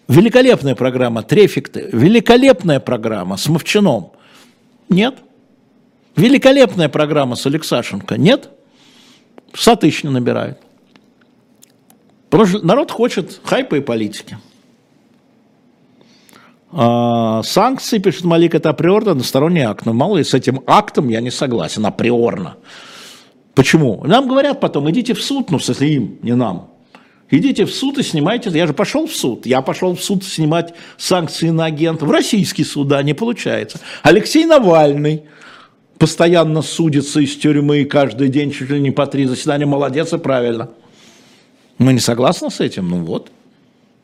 великолепная 0.09 0.75
программа 0.75 1.23
«Трефикты», 1.23 1.91
великолепная 1.93 2.81
программа 2.81 3.37
с 3.37 3.47
Мовчаном. 3.47 4.13
Нет. 4.89 5.17
Великолепная 6.17 6.89
программа 6.89 7.37
с 7.37 7.45
Алексашенко. 7.45 8.17
Нет. 8.17 8.49
100 9.53 9.77
тысяч 9.77 10.03
не 10.03 10.09
набирают. 10.09 10.59
Потому 12.31 12.49
что 12.49 12.67
народ 12.67 12.91
хочет 12.91 13.39
хайпа 13.45 13.75
и 13.75 13.81
политики. 13.81 14.39
А, 16.73 17.43
санкции, 17.43 17.99
пишет 17.99 18.25
Малик, 18.25 18.55
это 18.55 18.71
априорно 18.71 19.11
односторонний 19.11 19.61
акт. 19.61 19.85
Но 19.85 19.93
мало 19.93 20.17
ли 20.17 20.25
с 20.25 20.33
этим 20.33 20.63
актом 20.67 21.11
я 21.11 21.21
не 21.21 21.31
согласен, 21.31 21.85
априорно. 21.85 22.57
Почему? 23.55 24.03
Нам 24.07 24.27
говорят 24.27 24.59
потом, 24.59 24.91
идите 24.91 25.13
в 25.13 25.23
суд, 25.23 25.51
ну, 25.51 25.59
смысле 25.59 25.95
им, 25.95 26.19
не 26.23 26.35
нам. 26.35 26.70
Идите 27.31 27.64
в 27.64 27.72
суд 27.72 27.99
и 27.99 28.03
снимайте. 28.03 28.51
Я 28.51 28.66
же 28.66 28.72
пошел 28.72 29.07
в 29.07 29.14
суд. 29.14 29.47
Я 29.47 29.62
пошел 29.62 29.95
в 29.95 30.03
суд 30.03 30.24
снимать 30.24 30.74
санкции 30.97 31.51
на 31.51 31.66
агента. 31.66 32.05
В 32.05 32.11
российский 32.11 32.64
суд, 32.64 32.89
да, 32.89 33.03
не 33.03 33.14
получается. 33.14 33.78
Алексей 34.03 34.45
Навальный 34.45 35.22
постоянно 35.99 36.62
судится 36.62 37.20
из 37.20 37.37
тюрьмы 37.37 37.85
каждый 37.85 38.28
день 38.28 38.51
чуть 38.51 38.70
ли 38.70 38.81
не 38.81 38.91
по 38.91 39.07
три 39.07 39.26
заседания. 39.26 39.66
Молодец 39.66 40.12
и 40.12 40.18
правильно. 40.18 40.70
Мы 41.78 41.93
не 41.93 42.01
согласны 42.01 42.51
с 42.51 42.59
этим? 42.61 42.89
Ну 42.89 43.05
вот. 43.05 43.31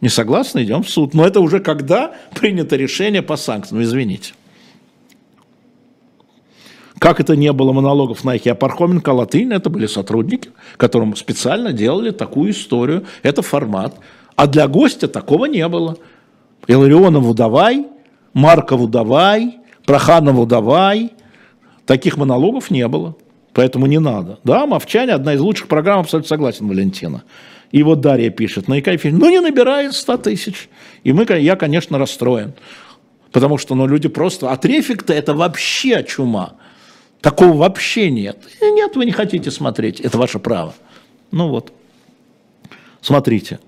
Не 0.01 0.09
согласны, 0.09 0.62
идем 0.62 0.85
в 0.85 0.89
суд. 0.89 1.14
Но 1.14 1.27
это 1.27 1.41
уже 1.41 1.59
когда 1.59 2.14
принято 2.39 2.77
решение 2.77 3.22
по 3.22 3.37
санкциям, 3.37 3.83
извините. 3.83 4.35
Как 6.99 7.21
это 7.21 7.37
не 7.37 7.53
было 7.53 7.73
монологов 7.73 8.25
на 8.25 8.37
Ихе, 8.37 8.53
а 8.53 8.55
Пархоменко, 8.55 9.11
Латынь, 9.11 9.53
это 9.53 9.69
были 9.69 9.87
сотрудники, 9.87 10.51
которым 10.79 11.15
специально 11.15 11.73
делали 11.73 12.11
такую 12.11 12.53
историю. 12.53 13.05
Это 13.23 13.43
формат. 13.43 13.99
А 14.35 14.47
для 14.47 14.67
гостя 14.67 15.07
такого 15.07 15.47
не 15.47 15.67
было. 15.69 15.99
Иларионову 16.67 17.35
давай, 17.35 17.87
Маркову 18.33 18.89
давай, 18.89 19.59
Проханову 19.85 20.47
давай. 20.47 21.13
Таких 21.85 22.17
монологов 22.17 22.71
не 22.71 22.89
было. 22.89 23.15
Поэтому 23.53 23.87
не 23.87 23.99
надо. 23.99 24.39
Да, 24.45 24.67
«Мовчане» 24.67 25.15
одна 25.15 25.33
из 25.33 25.41
лучших 25.41 25.69
программ, 25.69 26.01
абсолютно 26.01 26.29
согласен, 26.29 26.69
Валентина. 26.69 27.23
И 27.73 27.83
вот 27.83 28.01
Дарья 28.01 28.29
пишет, 28.31 28.69
на 28.69 28.79
ИК 28.81 29.03
ну 29.05 29.31
не 29.31 29.41
набирает 29.41 29.95
100 29.95 30.17
тысяч. 30.19 30.69
И 31.05 31.13
мы, 31.13 31.27
я, 31.39 31.57
конечно, 31.57 31.99
расстроен. 31.99 32.53
Потому 33.33 33.57
что 33.57 33.75
ну, 33.75 33.87
люди 33.87 34.09
просто... 34.09 34.51
А 34.51 34.57
трефик-то 34.57 35.15
это 35.15 35.33
вообще 35.33 36.05
чума. 36.05 36.57
Такого 37.27 37.57
вообще 37.57 38.09
нет. 38.09 38.39
Нет, 38.62 38.95
вы 38.95 39.05
не 39.05 39.11
хотите 39.11 39.51
смотреть, 39.51 39.99
это 39.99 40.16
ваше 40.16 40.39
право. 40.39 40.74
Ну 41.33 41.49
вот, 41.49 41.72
смотрите. 43.01 43.59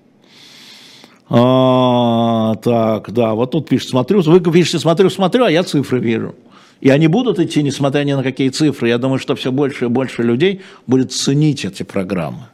А, 1.27 2.55
так, 2.63 3.11
да, 3.11 3.33
вот 3.33 3.51
тут 3.51 3.67
пишет, 3.67 3.89
смотрю, 3.89 4.21
вы 4.21 4.39
пишете, 4.39 4.79
смотрю, 4.79 5.09
смотрю, 5.09 5.43
а 5.43 5.51
я 5.51 5.63
цифры 5.63 5.99
вижу. 5.99 6.35
И 6.79 6.89
они 6.89 7.07
будут 7.07 7.37
идти, 7.37 7.61
несмотря 7.61 8.05
ни 8.05 8.13
на 8.13 8.23
какие 8.23 8.47
цифры. 8.47 8.87
Я 8.87 8.97
думаю, 8.97 9.19
что 9.19 9.35
все 9.35 9.51
больше 9.51 9.85
и 9.85 9.89
больше 9.89 10.23
людей 10.23 10.61
будет 10.87 11.11
ценить 11.11 11.65
эти 11.65 11.83
программы. 11.83 12.47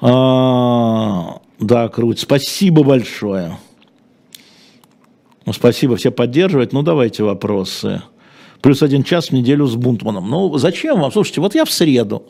А, 0.00 1.40
да, 1.60 1.88
круть. 1.88 2.18
Спасибо 2.18 2.82
большое. 2.82 3.58
Ну, 5.46 5.52
спасибо, 5.52 5.94
все 5.94 6.10
поддерживают. 6.10 6.72
Ну, 6.72 6.82
давайте 6.82 7.22
вопросы 7.22 8.02
плюс 8.60 8.82
один 8.82 9.02
час 9.02 9.28
в 9.28 9.32
неделю 9.32 9.66
с 9.66 9.74
Бунтманом. 9.74 10.28
Ну, 10.28 10.56
зачем 10.58 11.00
вам? 11.00 11.12
Слушайте, 11.12 11.40
вот 11.40 11.54
я 11.54 11.64
в 11.64 11.70
среду, 11.70 12.24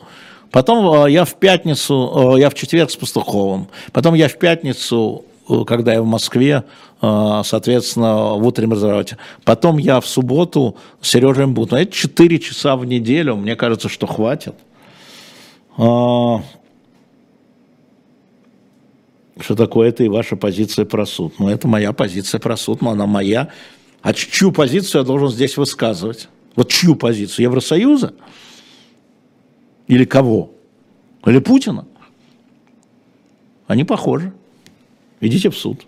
потом 0.51 1.05
э, 1.05 1.11
я 1.11 1.25
в 1.25 1.35
пятницу, 1.35 2.35
э, 2.35 2.39
я 2.39 2.49
в 2.49 2.53
четверг 2.53 2.91
с 2.91 2.95
Пастуховым, 2.95 3.67
потом 3.91 4.13
я 4.15 4.27
в 4.27 4.37
пятницу 4.37 5.25
э, 5.49 5.63
когда 5.65 5.93
я 5.93 6.01
в 6.01 6.05
Москве, 6.05 6.63
соответственно, 7.01 8.35
в 8.35 8.45
утреннем 8.45 8.73
разворате. 8.73 9.17
Потом 9.43 9.79
я 9.79 9.99
в 9.99 10.07
субботу 10.07 10.75
с 11.01 11.09
Сережей 11.09 11.47
Бутманом. 11.47 11.87
Это 11.87 11.91
4 11.91 12.39
часа 12.39 12.75
в 12.75 12.85
неделю, 12.85 13.35
мне 13.35 13.55
кажется, 13.55 13.89
что 13.89 14.05
хватит. 14.05 14.53
А, 15.77 16.43
что 19.39 19.55
такое 19.55 19.89
это 19.89 20.03
и 20.03 20.09
ваша 20.09 20.35
позиция 20.35 20.85
про 20.85 21.05
суд? 21.05 21.33
Ну, 21.39 21.49
это 21.49 21.67
моя 21.67 21.93
позиция 21.93 22.39
про 22.39 22.57
суд, 22.57 22.81
но 22.81 22.91
она 22.91 23.07
моя. 23.07 23.49
А 24.01 24.13
чью 24.13 24.51
позицию 24.51 25.01
я 25.01 25.05
должен 25.05 25.29
здесь 25.29 25.57
высказывать? 25.57 26.27
Вот 26.55 26.69
чью 26.69 26.95
позицию? 26.95 27.43
Евросоюза? 27.43 28.13
Или 29.87 30.05
кого? 30.05 30.51
Или 31.25 31.39
Путина? 31.39 31.85
Они 33.67 33.83
похожи. 33.83 34.33
Идите 35.19 35.49
в 35.49 35.57
суд. 35.57 35.85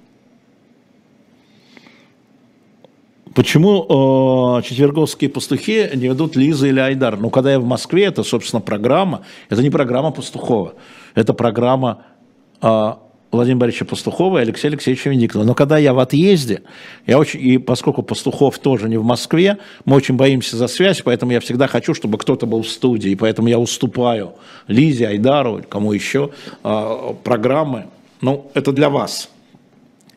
Почему 3.34 4.60
э, 4.60 4.62
четверговские 4.62 5.30
пастухи 5.30 5.90
не 5.96 6.08
ведут 6.08 6.36
Лиза 6.36 6.68
или 6.68 6.80
Айдар? 6.80 7.18
Ну, 7.18 7.32
когда 7.32 7.52
я 7.52 7.60
в 7.60 7.66
Москве, 7.66 8.06
это, 8.06 8.24
собственно, 8.24 8.62
программа. 8.62 9.26
Это 9.50 9.64
не 9.64 9.72
программа 9.72 10.12
Пастухова. 10.12 10.76
Это 11.16 11.34
программа 11.34 12.06
э, 12.62 12.94
Владимира 13.34 13.62
Борисовича 13.62 13.86
Пастухова 13.86 14.38
и 14.38 14.42
Алексея 14.42 14.72
Алексеевича 14.72 15.10
Венедиктова. 15.10 15.44
Но 15.44 15.56
когда 15.56 15.80
я 15.80 15.94
в 15.94 16.00
отъезде, 16.00 16.62
я 17.08 17.18
очень, 17.18 17.42
и 17.42 17.58
поскольку 17.58 18.04
Пастухов 18.04 18.60
тоже 18.60 18.88
не 18.88 18.98
в 18.98 19.04
Москве, 19.04 19.58
мы 19.86 19.96
очень 19.96 20.16
боимся 20.16 20.56
за 20.56 20.68
связь, 20.68 21.02
поэтому 21.02 21.32
я 21.32 21.40
всегда 21.40 21.68
хочу, 21.68 21.96
чтобы 21.96 22.20
кто-то 22.20 22.46
был 22.46 22.62
в 22.62 22.68
студии, 22.68 23.16
поэтому 23.16 23.48
я 23.48 23.58
уступаю 23.58 24.34
Лизе, 24.68 25.08
Айдару, 25.08 25.64
кому 25.68 25.94
еще, 25.94 26.30
а, 26.64 27.16
программы. 27.24 27.88
Ну, 28.22 28.52
это 28.54 28.72
для 28.72 28.90
вас. 28.90 29.30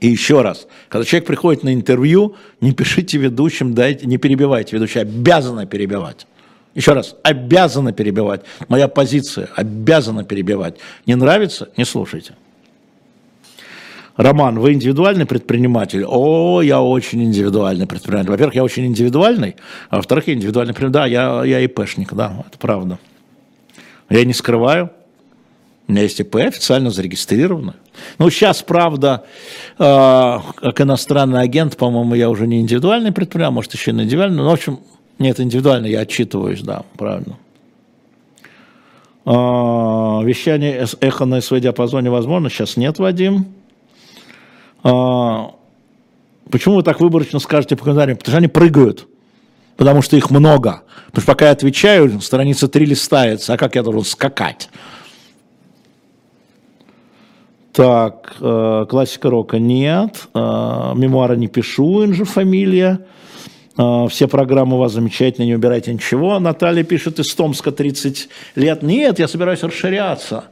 И 0.01 0.09
еще 0.09 0.43
раз, 0.43 0.67
когда 0.91 1.07
человек 1.07 1.27
приходит 1.27 1.63
на 1.63 1.73
интервью, 1.73 2.35
не 2.61 2.73
пишите 2.73 3.17
ведущим, 3.17 3.73
дайте, 3.73 4.07
не 4.07 4.19
перебивайте 4.19 4.77
ведущего, 4.77 5.01
обязаны 5.01 5.67
перебивать. 5.67 6.27
Еще 6.75 6.93
раз, 6.93 7.17
обязаны 7.23 7.95
перебивать. 7.95 8.43
Моя 8.69 8.89
позиция, 8.89 9.49
обязана 9.57 10.23
перебивать. 10.23 10.77
Не 11.07 11.15
нравится, 11.15 11.71
не 11.79 11.87
слушайте. 11.87 12.35
Роман, 14.17 14.59
вы 14.59 14.73
индивидуальный 14.73 15.27
предприниматель? 15.27 16.05
О, 16.07 16.63
я 16.63 16.81
очень 16.81 17.23
индивидуальный 17.23 17.87
предприниматель. 17.87 18.31
Во-первых, 18.31 18.55
я 18.55 18.65
очень 18.65 18.87
индивидуальный, 18.87 19.57
а 19.91 19.97
во-вторых, 19.97 20.27
я 20.29 20.35
индивидуальный 20.35 20.73
предприниматель. 20.73 21.13
Да, 21.15 21.45
я, 21.45 21.45
я 21.45 21.65
ИПшник, 21.65 22.15
да, 22.15 22.45
это 22.49 22.59
правда. 22.59 22.99
Я 24.09 24.25
не 24.25 24.33
скрываю. 24.33 24.91
У 25.89 25.93
меня 25.93 26.03
есть 26.03 26.19
ИП 26.19 26.37
официально 26.37 26.91
зарегистрировано. 26.91 27.77
Ну, 28.19 28.29
сейчас, 28.31 28.63
правда, 28.63 29.25
э, 29.79 30.39
как 30.57 30.81
иностранный 30.81 31.43
агент, 31.43 31.77
по-моему, 31.77 32.15
я 32.15 32.29
уже 32.29 32.47
не 32.47 32.61
индивидуальный 32.61 33.13
предприниматель, 33.13 33.55
может, 33.55 33.75
еще 33.75 33.91
и 33.93 33.95
индивидуальный. 33.95 34.39
Но, 34.39 34.51
в 34.51 34.53
общем, 34.53 34.81
нет, 35.19 35.39
индивидуально 35.39 35.87
я 35.87 36.01
отчитываюсь, 36.01 36.63
да, 36.63 36.83
правильно. 36.97 37.37
Э, 39.27 39.31
вещание 40.25 40.87
эхо 41.01 41.25
на 41.25 41.41
СВ 41.41 41.61
диапазоне 41.61 42.11
возможно? 42.11 42.51
Сейчас 42.51 42.77
нет, 42.77 42.99
Вадим. 42.99 43.47
А, 44.89 45.51
почему 46.49 46.77
вы 46.77 46.83
так 46.85 47.01
выборочно 47.01 47.41
скажете 47.41 47.75
по 47.75 47.83
комментариям? 47.83 48.19
Потому 48.19 48.33
что 48.33 48.39
они 48.39 48.47
прыгают, 48.47 49.09
потому 49.77 50.01
что 50.01 50.17
их 50.17 50.31
много. 50.31 50.83
Потому 51.07 51.23
что 51.23 51.33
пока 51.33 51.47
я 51.47 51.51
отвечаю, 51.51 52.21
страница 52.21 52.69
3 52.69 52.87
листается, 52.87 53.55
а 53.55 53.57
как 53.57 53.75
я 53.75 53.83
должен 53.83 54.05
скакать? 54.05 54.69
Так, 57.73 58.37
э, 58.41 58.87
классика 58.89 59.29
рока 59.29 59.59
нет, 59.59 60.29
э, 60.33 60.39
мемуары 60.39 61.37
не 61.37 61.49
пишу, 61.49 62.05
инжи 62.05 62.25
фамилия. 62.25 63.01
А, 63.77 64.07
все 64.07 64.29
программы 64.29 64.77
у 64.77 64.79
вас 64.79 64.93
замечательные, 64.93 65.49
не 65.49 65.55
убирайте 65.57 65.93
ничего. 65.93 66.39
Наталья 66.39 66.85
пишет 66.85 67.19
из 67.19 67.35
Томска 67.35 67.73
30 67.73 68.29
лет. 68.55 68.83
Нет, 68.83 69.19
я 69.19 69.29
собираюсь 69.29 69.63
расширяться. 69.63 70.45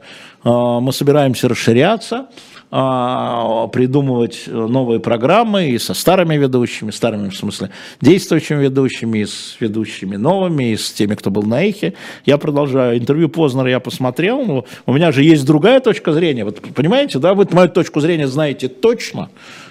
А, 0.43 0.79
мы 0.79 0.91
собираемся 0.91 1.47
расширяться. 1.47 2.27
А, 2.71 3.67
придумывать 3.67 4.43
новые 4.47 4.99
программы 4.99 5.69
и 5.69 5.77
со 5.77 5.93
старыми 5.93 6.35
ведущими, 6.35 6.89
старыми 6.89 7.29
в 7.29 7.37
смысле 7.37 7.69
действующими 8.01 8.63
ведущими, 8.63 9.19
и 9.19 9.25
с 9.25 9.55
ведущими 9.59 10.15
новыми, 10.15 10.71
и 10.71 10.77
с 10.77 10.91
теми, 10.91 11.13
кто 11.13 11.29
был 11.29 11.43
на 11.43 11.63
эхе. 11.63 11.93
Я 12.25 12.37
продолжаю. 12.37 12.97
Интервью 12.97 13.29
Познера 13.29 13.69
я 13.69 13.79
посмотрел, 13.79 14.43
но 14.43 14.65
у 14.87 14.93
меня 14.93 15.11
же 15.11 15.23
есть 15.23 15.45
другая 15.45 15.79
точка 15.79 16.11
зрения. 16.11 16.43
Вот 16.43 16.59
понимаете, 16.73 17.19
да, 17.19 17.35
вы 17.35 17.47
мою 17.51 17.69
точку 17.69 17.99
зрения 17.99 18.27
знаете 18.27 18.67
точно. 18.67 19.29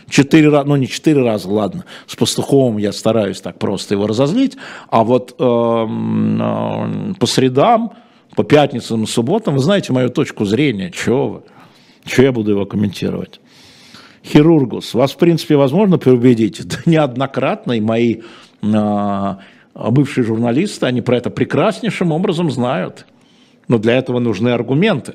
Четыре 0.09 0.49
раза, 0.51 0.69
ну 0.69 0.77
не 0.77 0.87
четыре 0.87 1.23
раза, 1.23 1.49
ладно, 1.49 1.85
с 2.07 2.15
Пастуховым 2.15 2.79
я 2.79 2.93
стараюсь 2.93 3.41
так 3.41 3.59
просто 3.59 3.95
его 3.95 4.07
разозлить, 4.07 4.57
а 4.89 5.03
вот 5.03 5.35
э, 5.39 5.43
э, 5.43 7.15
по 7.19 7.27
средам, 7.27 7.93
по 8.37 8.45
пятницам 8.45 9.05
и 9.05 9.07
субботам, 9.07 9.55
вы 9.55 9.61
знаете 9.61 9.93
мою 9.93 10.11
точку 10.11 10.45
зрения, 10.45 10.91
чего 10.91 11.29
вы. 11.29 11.43
Что 12.05 12.23
я 12.23 12.33
буду 12.33 12.51
его 12.51 12.67
комментировать? 12.67 13.41
Хирургус, 14.25 14.95
вас, 14.95 15.13
в 15.13 15.17
принципе, 15.17 15.57
возможно 15.57 15.99
переубедить? 15.99 16.61
Да 16.69 16.77
неоднократно, 16.87 17.73
и 17.73 17.81
мои 17.81 18.23
а, 18.63 19.39
бывшие 19.75 20.25
журналисты, 20.25 20.87
они 20.87 21.03
про 21.03 21.17
это 21.17 21.31
прекраснейшим 21.31 22.13
образом 22.13 22.51
знают. 22.51 23.07
Но 23.69 23.79
для 23.79 23.97
этого 23.97 24.19
нужны 24.19 24.51
аргументы. 24.51 25.15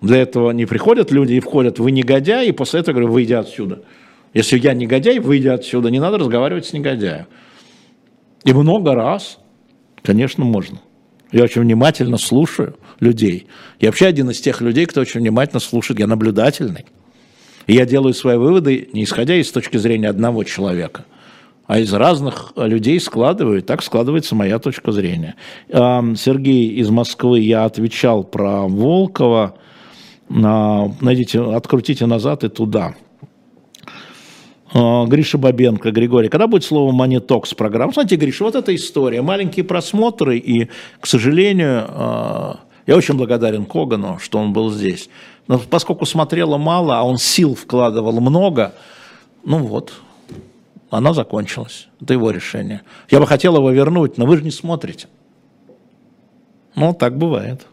Для 0.00 0.18
этого 0.18 0.50
не 0.50 0.66
приходят 0.66 1.10
люди 1.10 1.34
и 1.34 1.40
входят, 1.40 1.78
вы 1.78 1.90
негодяй, 1.90 2.48
и 2.48 2.52
после 2.52 2.80
этого 2.80 2.94
говорю, 2.96 3.12
выйди 3.12 3.32
отсюда. 3.32 3.82
Если 4.34 4.58
я 4.58 4.74
негодяй, 4.74 5.18
выйди 5.18 5.48
отсюда, 5.48 5.90
не 5.90 5.98
надо 5.98 6.18
разговаривать 6.18 6.66
с 6.66 6.72
негодяем. 6.72 7.26
И 8.44 8.52
много 8.52 8.94
раз, 8.94 9.38
конечно, 10.02 10.44
можно. 10.44 10.80
Я 11.32 11.44
очень 11.44 11.62
внимательно 11.62 12.18
слушаю 12.18 12.76
людей. 13.00 13.46
Я 13.80 13.88
вообще 13.88 14.06
один 14.06 14.30
из 14.30 14.40
тех 14.40 14.60
людей, 14.60 14.86
кто 14.86 15.00
очень 15.00 15.20
внимательно 15.20 15.60
слушает, 15.60 16.00
я 16.00 16.06
наблюдательный. 16.06 16.86
И 17.66 17.74
я 17.74 17.84
делаю 17.84 18.14
свои 18.14 18.36
выводы, 18.36 18.88
не 18.92 19.04
исходя 19.04 19.34
из 19.34 19.50
точки 19.50 19.76
зрения 19.76 20.08
одного 20.08 20.44
человека, 20.44 21.04
а 21.66 21.80
из 21.80 21.92
разных 21.92 22.52
людей 22.56 23.00
складываю, 23.00 23.58
и 23.58 23.62
так 23.62 23.82
складывается 23.82 24.36
моя 24.36 24.58
точка 24.60 24.92
зрения. 24.92 25.34
Сергей 25.68 26.70
из 26.70 26.90
Москвы, 26.90 27.40
я 27.40 27.64
отвечал 27.64 28.22
про 28.22 28.68
Волкова, 28.68 29.56
найдите, 30.28 31.40
открутите 31.40 32.06
назад 32.06 32.44
и 32.44 32.48
туда. 32.48 32.94
А, 34.72 35.06
Гриша 35.06 35.38
Бабенко, 35.38 35.90
Григорий, 35.90 36.28
когда 36.28 36.46
будет 36.46 36.64
слово 36.64 36.92
«Монитокс» 36.92 37.54
программа? 37.54 37.92
Знаете, 37.92 38.16
Гриша, 38.16 38.44
вот 38.44 38.56
эта 38.56 38.74
история, 38.74 39.22
маленькие 39.22 39.64
просмотры, 39.64 40.38
и, 40.38 40.68
к 41.00 41.06
сожалению, 41.06 41.84
а, 41.88 42.60
я 42.86 42.96
очень 42.96 43.16
благодарен 43.16 43.66
Когану, 43.66 44.18
что 44.18 44.38
он 44.38 44.52
был 44.52 44.70
здесь. 44.70 45.08
Но 45.48 45.58
поскольку 45.58 46.06
смотрела 46.06 46.56
мало, 46.56 46.98
а 46.98 47.02
он 47.02 47.18
сил 47.18 47.54
вкладывал 47.54 48.20
много, 48.20 48.74
ну 49.44 49.58
вот, 49.58 49.92
она 50.90 51.12
закончилась. 51.12 51.88
Это 52.00 52.14
его 52.14 52.30
решение. 52.30 52.82
Я 53.10 53.20
бы 53.20 53.26
хотел 53.26 53.56
его 53.56 53.70
вернуть, 53.70 54.18
но 54.18 54.26
вы 54.26 54.36
же 54.36 54.44
не 54.44 54.50
смотрите. 54.50 55.08
Ну, 56.74 56.94
так 56.94 57.16
бывает. 57.16 57.66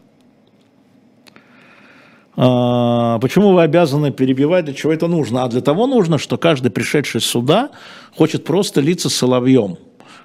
А, 2.36 3.18
почему 3.20 3.52
вы 3.52 3.62
обязаны 3.62 4.10
перебивать, 4.10 4.64
для 4.64 4.74
чего 4.74 4.92
это 4.92 5.06
нужно? 5.06 5.44
А 5.44 5.48
для 5.48 5.60
того 5.60 5.86
нужно, 5.86 6.18
что 6.18 6.36
каждый 6.36 6.70
пришедший 6.70 7.20
сюда 7.20 7.70
хочет 8.16 8.44
просто 8.44 8.80
литься 8.80 9.08
соловьем. 9.08 9.78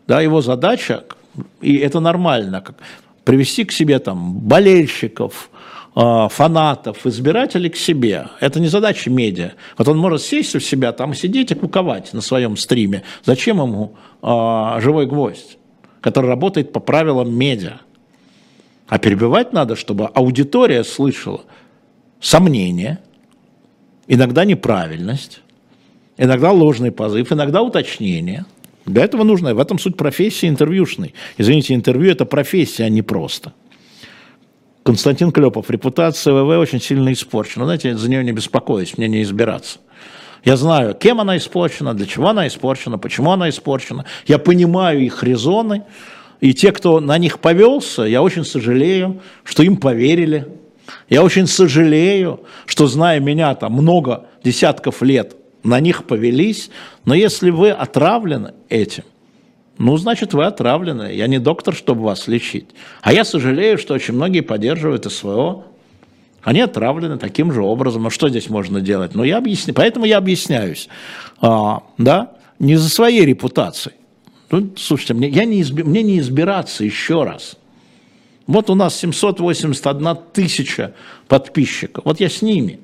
Да, 0.08 0.22
его 0.22 0.42
задача, 0.42 1.04
и 1.62 1.76
это 1.78 2.00
нормально, 2.00 2.64
привести 3.30 3.64
к 3.64 3.72
себе 3.72 4.00
там 4.00 4.40
болельщиков, 4.40 5.52
а, 5.94 6.30
фанатов, 6.30 7.06
избирателей 7.06 7.70
к 7.70 7.76
себе. 7.76 8.26
Это 8.40 8.60
не 8.60 8.70
задача 8.70 9.12
медиа. 9.12 9.52
Вот 9.78 9.88
он 9.88 10.00
может 10.00 10.24
сесть 10.24 10.56
у 10.56 10.60
себя 10.60 10.94
там, 10.94 11.14
сидеть 11.14 11.52
и 11.52 11.54
куковать 11.54 12.12
на 12.14 12.22
своем 12.22 12.58
стриме. 12.58 13.04
Зачем 13.24 13.62
ему 13.62 13.94
а, 14.24 14.80
живой 14.82 15.06
гвоздь, 15.06 15.60
который 16.02 16.26
работает 16.26 16.74
по 16.74 16.80
правилам 16.80 17.32
медиа? 17.32 17.82
А 18.88 18.98
перебивать 18.98 19.54
надо, 19.54 19.76
чтобы 19.76 20.08
аудитория 20.08 20.84
слышала– 20.84 21.42
сомнение, 22.20 22.98
иногда 24.08 24.44
неправильность, 24.44 25.42
иногда 26.18 26.52
ложный 26.52 26.92
позыв, 26.92 27.32
иногда 27.32 27.62
уточнение. 27.62 28.46
Для 28.90 29.04
этого 29.04 29.24
нужно, 29.24 29.54
в 29.54 29.60
этом 29.60 29.78
суть 29.78 29.96
профессии 29.96 30.50
интервьюшной. 30.50 31.14
Извините, 31.38 31.76
интервью– 31.76 32.12
это 32.12 32.26
профессия, 32.26 32.86
а 32.86 32.90
не 32.90 33.04
просто. 33.04 33.54
Константин 34.84 35.32
Клепов, 35.32 35.70
репутация 35.70 36.34
ВВ 36.34 36.58
очень 36.58 36.82
сильно 36.82 37.14
испорчена. 37.14 37.66
Знаете, 37.66 37.96
за 37.96 38.10
нее 38.10 38.24
не 38.24 38.32
беспокоюсь, 38.32 38.98
мне 38.98 39.08
не 39.08 39.22
избираться. 39.22 39.78
Я 40.44 40.58
знаю, 40.58 40.96
кем 40.96 41.22
она 41.22 41.38
испорчена, 41.38 41.94
для 41.94 42.08
чего 42.08 42.30
она 42.30 42.48
испорчена, 42.48 42.98
почему 42.98 43.32
она 43.32 43.50
испорчена. 43.50 44.06
Я 44.26 44.40
понимаю 44.40 45.02
их 45.02 45.22
резоны. 45.22 45.84
И 46.40 46.54
те, 46.54 46.72
кто 46.72 47.00
на 47.00 47.18
них 47.18 47.40
повелся, 47.40 48.04
я 48.04 48.24
очень 48.24 48.46
сожалею, 48.46 49.22
что 49.44 49.62
им 49.62 49.78
поверили, 49.78 50.48
я 51.10 51.22
очень 51.22 51.46
сожалею, 51.46 52.40
что, 52.66 52.88
зная 52.88 53.20
меня 53.20 53.54
там 53.54 53.74
много 53.74 54.26
десятков 54.44 55.04
лет, 55.04 55.36
на 55.64 55.80
них 55.80 56.06
повелись, 56.06 56.70
но 57.06 57.14
если 57.14 57.50
вы 57.50 57.72
отравлены 57.72 58.54
этим, 58.70 59.04
ну, 59.80 59.96
значит, 59.96 60.34
вы 60.34 60.46
отравлены. 60.46 61.14
Я 61.14 61.28
не 61.28 61.40
доктор, 61.40 61.74
чтобы 61.74 62.04
вас 62.04 62.28
лечить. 62.28 62.68
А 63.02 63.14
я 63.14 63.24
сожалею, 63.24 63.78
что 63.78 63.94
очень 63.94 64.14
многие 64.14 64.42
поддерживают 64.42 65.10
СВО. 65.10 65.64
Они 66.44 66.60
отравлены 66.60 67.18
таким 67.18 67.54
же 67.54 67.64
образом. 67.64 68.04
Ну, 68.04 68.10
что 68.10 68.28
здесь 68.28 68.50
можно 68.50 68.82
делать? 68.82 69.16
Ну, 69.16 69.24
я 69.24 69.38
объясню. 69.38 69.74
Поэтому 69.74 70.04
я 70.04 70.18
объясняюсь. 70.18 70.90
А, 71.40 71.84
да? 71.98 72.34
Не 72.60 72.76
за 72.76 72.90
своей 72.90 73.26
репутацией. 73.26 73.96
Ну, 74.52 74.70
слушайте, 74.76 75.14
мне, 75.14 75.30
я 75.30 75.46
не 75.46 75.62
изби... 75.62 75.84
мне 75.84 76.04
не 76.04 76.20
избираться 76.20 76.84
еще 76.84 77.24
раз. 77.24 77.56
Вот 78.48 78.70
у 78.70 78.76
нас 78.76 78.98
781 78.98 80.18
тысяча 80.34 80.94
подписчиков. 81.30 82.04
Вот 82.04 82.20
я 82.20 82.30
с 82.30 82.42
ними. 82.42 82.82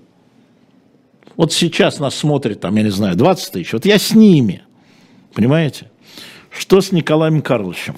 Вот 1.38 1.54
сейчас 1.54 2.00
нас 2.00 2.16
смотрит, 2.16 2.62
там, 2.62 2.76
я 2.76 2.84
не 2.84 2.90
знаю, 2.90 3.16
20 3.16 3.52
тысяч. 3.52 3.74
Вот 3.74 3.86
я 3.86 4.00
с 4.00 4.14
ними. 4.14 4.64
Понимаете? 5.34 5.92
Что 6.50 6.82
с 6.82 6.92
Николаем 6.92 7.42
Карловичем? 7.42 7.98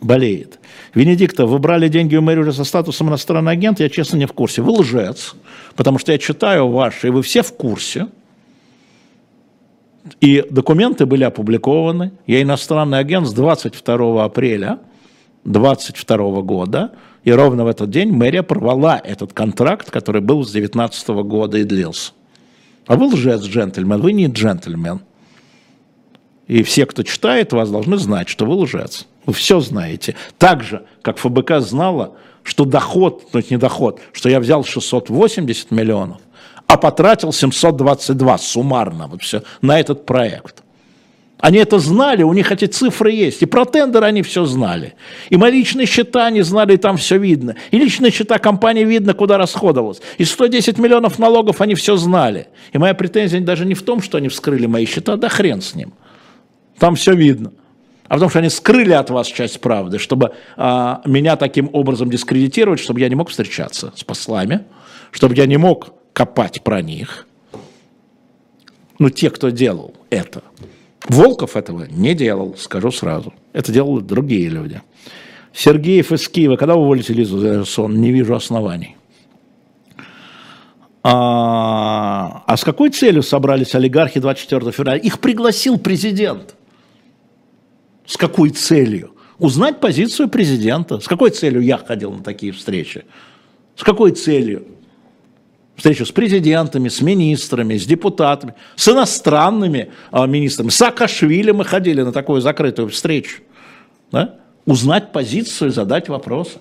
Болеет. 0.00 0.58
Венедиктов, 0.94 1.50
вы 1.50 1.58
брали 1.58 1.88
деньги 1.88 2.16
у 2.16 2.22
мэри 2.22 2.40
уже 2.40 2.52
со 2.52 2.64
статусом 2.64 3.08
иностранный 3.08 3.52
агент, 3.52 3.80
я 3.80 3.88
честно 3.88 4.16
не 4.16 4.26
в 4.26 4.32
курсе. 4.32 4.62
Вы 4.62 4.72
лжец, 4.72 5.34
потому 5.76 5.98
что 5.98 6.12
я 6.12 6.18
читаю 6.18 6.68
ваши, 6.68 7.08
и 7.08 7.10
вы 7.10 7.22
все 7.22 7.42
в 7.42 7.52
курсе. 7.52 8.06
И 10.20 10.44
документы 10.50 11.06
были 11.06 11.24
опубликованы. 11.24 12.12
Я 12.26 12.40
иностранный 12.42 12.98
агент 12.98 13.26
с 13.26 13.32
22 13.32 14.24
апреля 14.24 14.78
22 15.44 16.42
года, 16.42 16.92
и 17.24 17.32
ровно 17.32 17.64
в 17.64 17.66
этот 17.68 17.90
день 17.90 18.12
мэрия 18.12 18.42
порвала 18.42 19.00
этот 19.02 19.32
контракт, 19.32 19.90
который 19.90 20.20
был 20.20 20.44
с 20.44 20.52
19 20.52 21.08
года 21.08 21.58
и 21.58 21.64
длился. 21.64 22.12
А 22.86 22.96
вы 22.96 23.06
лжец, 23.06 23.42
джентльмен, 23.42 24.00
вы 24.00 24.12
не 24.12 24.26
джентльмен. 24.26 25.00
И 26.46 26.62
все, 26.62 26.86
кто 26.86 27.02
читает 27.02 27.52
вас, 27.52 27.70
должны 27.70 27.96
знать, 27.96 28.28
что 28.28 28.46
вы 28.46 28.54
лжец. 28.54 29.06
Вы 29.26 29.32
все 29.34 29.60
знаете. 29.60 30.16
Так 30.38 30.62
же, 30.62 30.84
как 31.02 31.18
ФБК 31.18 31.60
знала, 31.60 32.14
что 32.42 32.64
доход, 32.64 33.28
ну 33.32 33.40
это 33.40 33.48
не 33.50 33.58
доход, 33.58 34.00
что 34.12 34.28
я 34.28 34.40
взял 34.40 34.64
680 34.64 35.70
миллионов, 35.70 36.20
а 36.66 36.76
потратил 36.76 37.32
722 37.32 38.38
суммарно 38.38 39.06
вот 39.06 39.22
все, 39.22 39.42
на 39.60 39.78
этот 39.78 40.06
проект– 40.06 40.62
они 41.40 41.58
это 41.58 41.78
знали, 41.78 42.22
у 42.22 42.32
них 42.32 42.52
эти 42.52 42.66
цифры 42.66 43.12
есть. 43.12 43.42
И 43.42 43.46
про 43.46 43.64
тендер 43.64 44.04
они 44.04 44.22
все 44.22 44.44
знали. 44.44 44.94
И 45.30 45.36
мои 45.36 45.52
личные 45.52 45.86
счета 45.86 46.26
они 46.26 46.42
знали, 46.42 46.74
и 46.74 46.76
там 46.76 46.96
все 46.98 47.18
видно. 47.18 47.56
И 47.70 47.78
личные 47.78 48.12
счета 48.12 48.38
компании 48.38 48.84
видно, 48.84 49.14
куда 49.14 49.38
расходовалось. 49.38 50.02
И 50.18 50.24
110 50.24 50.78
миллионов 50.78 51.18
налогов 51.18 51.60
они 51.60 51.74
все 51.74 51.96
знали. 51.96 52.48
И 52.72 52.78
моя 52.78 52.94
претензия 52.94 53.40
даже 53.40 53.64
не 53.64 53.74
в 53.74 53.82
том, 53.82 54.02
что 54.02 54.18
они 54.18 54.28
вскрыли 54.28 54.66
мои 54.66 54.84
счета, 54.84 55.16
да 55.16 55.28
хрен 55.28 55.62
с 55.62 55.74
ним. 55.74 55.94
Там 56.78 56.94
все 56.94 57.14
видно. 57.14 57.52
А 58.04 58.14
потому 58.14 58.28
что 58.28 58.40
они 58.40 58.48
скрыли 58.48 58.92
от 58.92 59.08
вас 59.08 59.28
часть 59.28 59.60
правды, 59.60 59.98
чтобы 59.98 60.32
а, 60.56 61.00
меня 61.06 61.36
таким 61.36 61.70
образом 61.72 62.10
дискредитировать, 62.10 62.80
чтобы 62.80 63.00
я 63.00 63.08
не 63.08 63.14
мог 63.14 63.30
встречаться 63.30 63.92
с 63.94 64.02
послами, 64.02 64.64
чтобы 65.12 65.36
я 65.36 65.46
не 65.46 65.56
мог 65.56 65.94
копать 66.12 66.62
про 66.62 66.82
них. 66.82 67.26
Ну, 68.98 69.10
те, 69.10 69.30
кто 69.30 69.50
делал 69.50 69.94
это. 70.10 70.42
Волков 71.08 71.56
этого 71.56 71.86
не 71.90 72.14
делал, 72.14 72.56
скажу 72.56 72.90
сразу. 72.90 73.32
Это 73.52 73.72
делали 73.72 74.02
другие 74.02 74.48
люди. 74.48 74.82
Сергеев 75.52 76.12
из 76.12 76.28
Киева, 76.28 76.56
когда 76.56 76.76
уволите 76.76 77.12
Лизу 77.12 77.40
Зерсон, 77.40 78.00
не 78.00 78.12
вижу 78.12 78.34
оснований. 78.34 78.96
А, 81.02 82.42
а 82.46 82.56
с 82.56 82.62
какой 82.62 82.90
целью 82.90 83.22
собрались 83.22 83.74
олигархи 83.74 84.20
24 84.20 84.70
февраля? 84.70 84.98
Их 84.98 85.18
пригласил 85.18 85.78
президент. 85.78 86.54
С 88.06 88.16
какой 88.16 88.50
целью? 88.50 89.14
Узнать 89.38 89.80
позицию 89.80 90.28
президента. 90.28 91.00
С 91.00 91.08
какой 91.08 91.30
целью 91.30 91.62
я 91.62 91.78
ходил 91.78 92.12
на 92.12 92.22
такие 92.22 92.52
встречи? 92.52 93.04
С 93.76 93.82
какой 93.82 94.12
целью? 94.12 94.66
Встречу 95.80 96.04
с 96.04 96.12
президентами, 96.12 96.90
с 96.90 97.00
министрами, 97.00 97.78
с 97.78 97.86
депутатами, 97.86 98.52
с 98.76 98.86
иностранными 98.86 99.90
а, 100.10 100.26
министрами. 100.26 100.68
С 100.68 100.74
Саакашвили 100.74 101.52
мы 101.52 101.64
ходили 101.64 102.02
на 102.02 102.12
такую 102.12 102.42
закрытую 102.42 102.90
встречу. 102.90 103.40
Да? 104.12 104.34
Узнать 104.66 105.10
позицию, 105.10 105.70
задать 105.70 106.10
вопросы. 106.10 106.58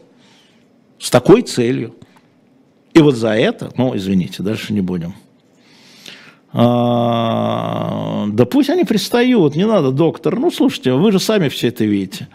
С 1.00 1.10
такой 1.10 1.42
целью. 1.42 1.96
И 2.94 3.02
вот 3.02 3.16
за 3.16 3.32
это, 3.32 3.74
ну, 3.76 3.94
извините, 3.94 4.42
дальше 4.42 4.72
не 4.72 4.80
будем. 4.80 5.14
А, 6.54 8.26
да 8.30 8.46
пусть 8.46 8.70
они 8.70 8.86
пристают, 8.86 9.54
не 9.54 9.66
надо, 9.66 9.92
доктор. 9.92 10.40
Ну, 10.40 10.50
слушайте, 10.50 10.94
вы 10.94 11.12
же 11.12 11.20
сами 11.20 11.50
все 11.50 11.68
это 11.68 11.84
видите. 11.84 12.30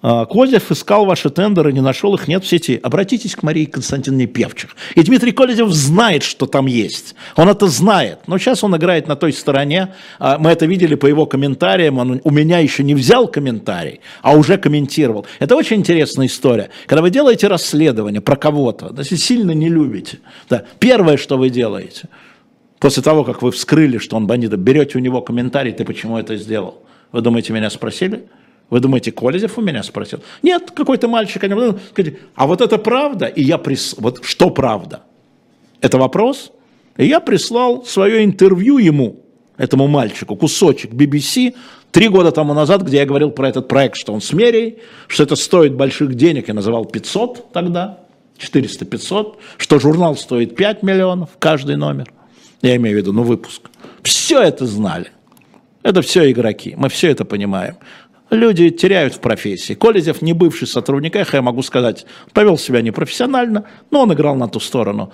А, 0.00 0.26
Козев 0.26 0.70
искал 0.70 1.06
ваши 1.06 1.28
тендеры, 1.30 1.72
не 1.72 1.80
нашел 1.80 2.14
их, 2.14 2.28
нет 2.28 2.44
в 2.44 2.46
сети. 2.46 2.78
Обратитесь 2.82 3.34
к 3.34 3.42
Марии 3.42 3.64
Константиновне 3.64 4.26
Певчих. 4.26 4.76
И 4.94 5.02
Дмитрий 5.02 5.32
Козев 5.32 5.70
знает, 5.70 6.22
что 6.22 6.46
там 6.46 6.66
есть. 6.66 7.14
Он 7.36 7.48
это 7.48 7.66
знает. 7.66 8.20
Но 8.26 8.38
сейчас 8.38 8.62
он 8.62 8.76
играет 8.76 9.08
на 9.08 9.16
той 9.16 9.32
стороне. 9.32 9.94
А, 10.18 10.38
мы 10.38 10.50
это 10.50 10.66
видели 10.66 10.94
по 10.94 11.06
его 11.06 11.26
комментариям. 11.26 11.98
Он 11.98 12.20
у 12.22 12.30
меня 12.30 12.58
еще 12.58 12.84
не 12.84 12.94
взял 12.94 13.26
комментарий, 13.26 14.00
а 14.22 14.36
уже 14.36 14.56
комментировал. 14.56 15.26
Это 15.40 15.56
очень 15.56 15.78
интересная 15.78 16.26
история. 16.26 16.70
Когда 16.86 17.02
вы 17.02 17.10
делаете 17.10 17.48
расследование 17.48 18.20
про 18.20 18.36
кого-то, 18.36 18.94
если 18.96 19.16
сильно 19.16 19.50
не 19.50 19.68
любите, 19.68 20.20
да, 20.48 20.64
первое, 20.78 21.16
что 21.16 21.36
вы 21.36 21.50
делаете, 21.50 22.08
после 22.78 23.02
того, 23.02 23.24
как 23.24 23.42
вы 23.42 23.50
вскрыли, 23.50 23.98
что 23.98 24.16
он 24.16 24.26
бандит, 24.26 24.54
берете 24.56 24.98
у 24.98 25.00
него 25.00 25.22
комментарий, 25.22 25.72
ты 25.72 25.84
почему 25.84 26.18
это 26.18 26.36
сделал? 26.36 26.82
Вы 27.10 27.22
думаете, 27.22 27.52
меня 27.52 27.70
спросили? 27.70 28.28
Вы 28.70 28.80
думаете, 28.80 29.12
Колезев 29.12 29.56
у 29.56 29.62
меня 29.62 29.82
спросил? 29.82 30.20
Нет, 30.42 30.70
какой-то 30.72 31.08
мальчик. 31.08 31.42
А 32.34 32.46
вот 32.46 32.60
это 32.60 32.78
правда? 32.78 33.26
И 33.26 33.42
я 33.42 33.56
прис... 33.56 33.94
Вот 33.98 34.24
что 34.24 34.50
правда? 34.50 35.02
Это 35.80 35.96
вопрос? 35.96 36.52
И 36.98 37.06
я 37.06 37.20
прислал 37.20 37.84
свое 37.84 38.24
интервью 38.24 38.78
ему, 38.78 39.24
этому 39.56 39.86
мальчику, 39.86 40.36
кусочек 40.36 40.92
BBC, 40.92 41.54
три 41.92 42.08
года 42.08 42.30
тому 42.30 42.52
назад, 42.52 42.82
где 42.82 42.98
я 42.98 43.06
говорил 43.06 43.30
про 43.30 43.48
этот 43.48 43.68
проект, 43.68 43.96
что 43.96 44.12
он 44.12 44.20
с 44.20 44.32
мерей, 44.32 44.80
что 45.06 45.22
это 45.22 45.36
стоит 45.36 45.74
больших 45.74 46.14
денег, 46.14 46.48
я 46.48 46.54
называл 46.54 46.84
500 46.84 47.52
тогда, 47.52 48.00
400-500, 48.38 49.36
что 49.56 49.78
журнал 49.78 50.16
стоит 50.16 50.56
5 50.56 50.82
миллионов, 50.82 51.30
каждый 51.38 51.76
номер. 51.76 52.12
Я 52.60 52.76
имею 52.76 52.96
в 52.96 52.98
виду, 52.98 53.12
ну, 53.12 53.22
выпуск. 53.22 53.70
Все 54.02 54.42
это 54.42 54.66
знали. 54.66 55.10
Это 55.82 56.02
все 56.02 56.30
игроки, 56.30 56.74
мы 56.76 56.88
все 56.88 57.10
это 57.10 57.24
понимаем 57.24 57.76
люди 58.30 58.70
теряют 58.70 59.14
в 59.14 59.20
профессии. 59.20 59.74
Колезев, 59.74 60.22
не 60.22 60.32
бывший 60.32 60.66
сотрудник 60.66 61.16
эхо, 61.16 61.38
я 61.38 61.42
могу 61.42 61.62
сказать, 61.62 62.06
повел 62.32 62.58
себя 62.58 62.82
непрофессионально, 62.82 63.64
но 63.90 64.02
он 64.02 64.12
играл 64.12 64.34
на 64.36 64.48
ту 64.48 64.60
сторону. 64.60 65.12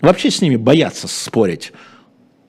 Вообще 0.00 0.30
с 0.30 0.40
ними 0.42 0.56
боятся 0.56 1.08
спорить. 1.08 1.72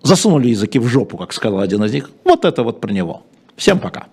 Засунули 0.02 0.50
языки 0.50 0.80
в 0.80 0.88
жопу, 0.88 1.18
как 1.18 1.34
сказал 1.34 1.60
один 1.60 1.84
из 1.84 1.94
них. 1.94 2.10
Вот 2.24 2.46
это 2.46 2.64
вот 2.64 2.82
про 2.82 2.92
него. 2.92 3.24
Всем 3.56 3.80
пока. 3.80 4.08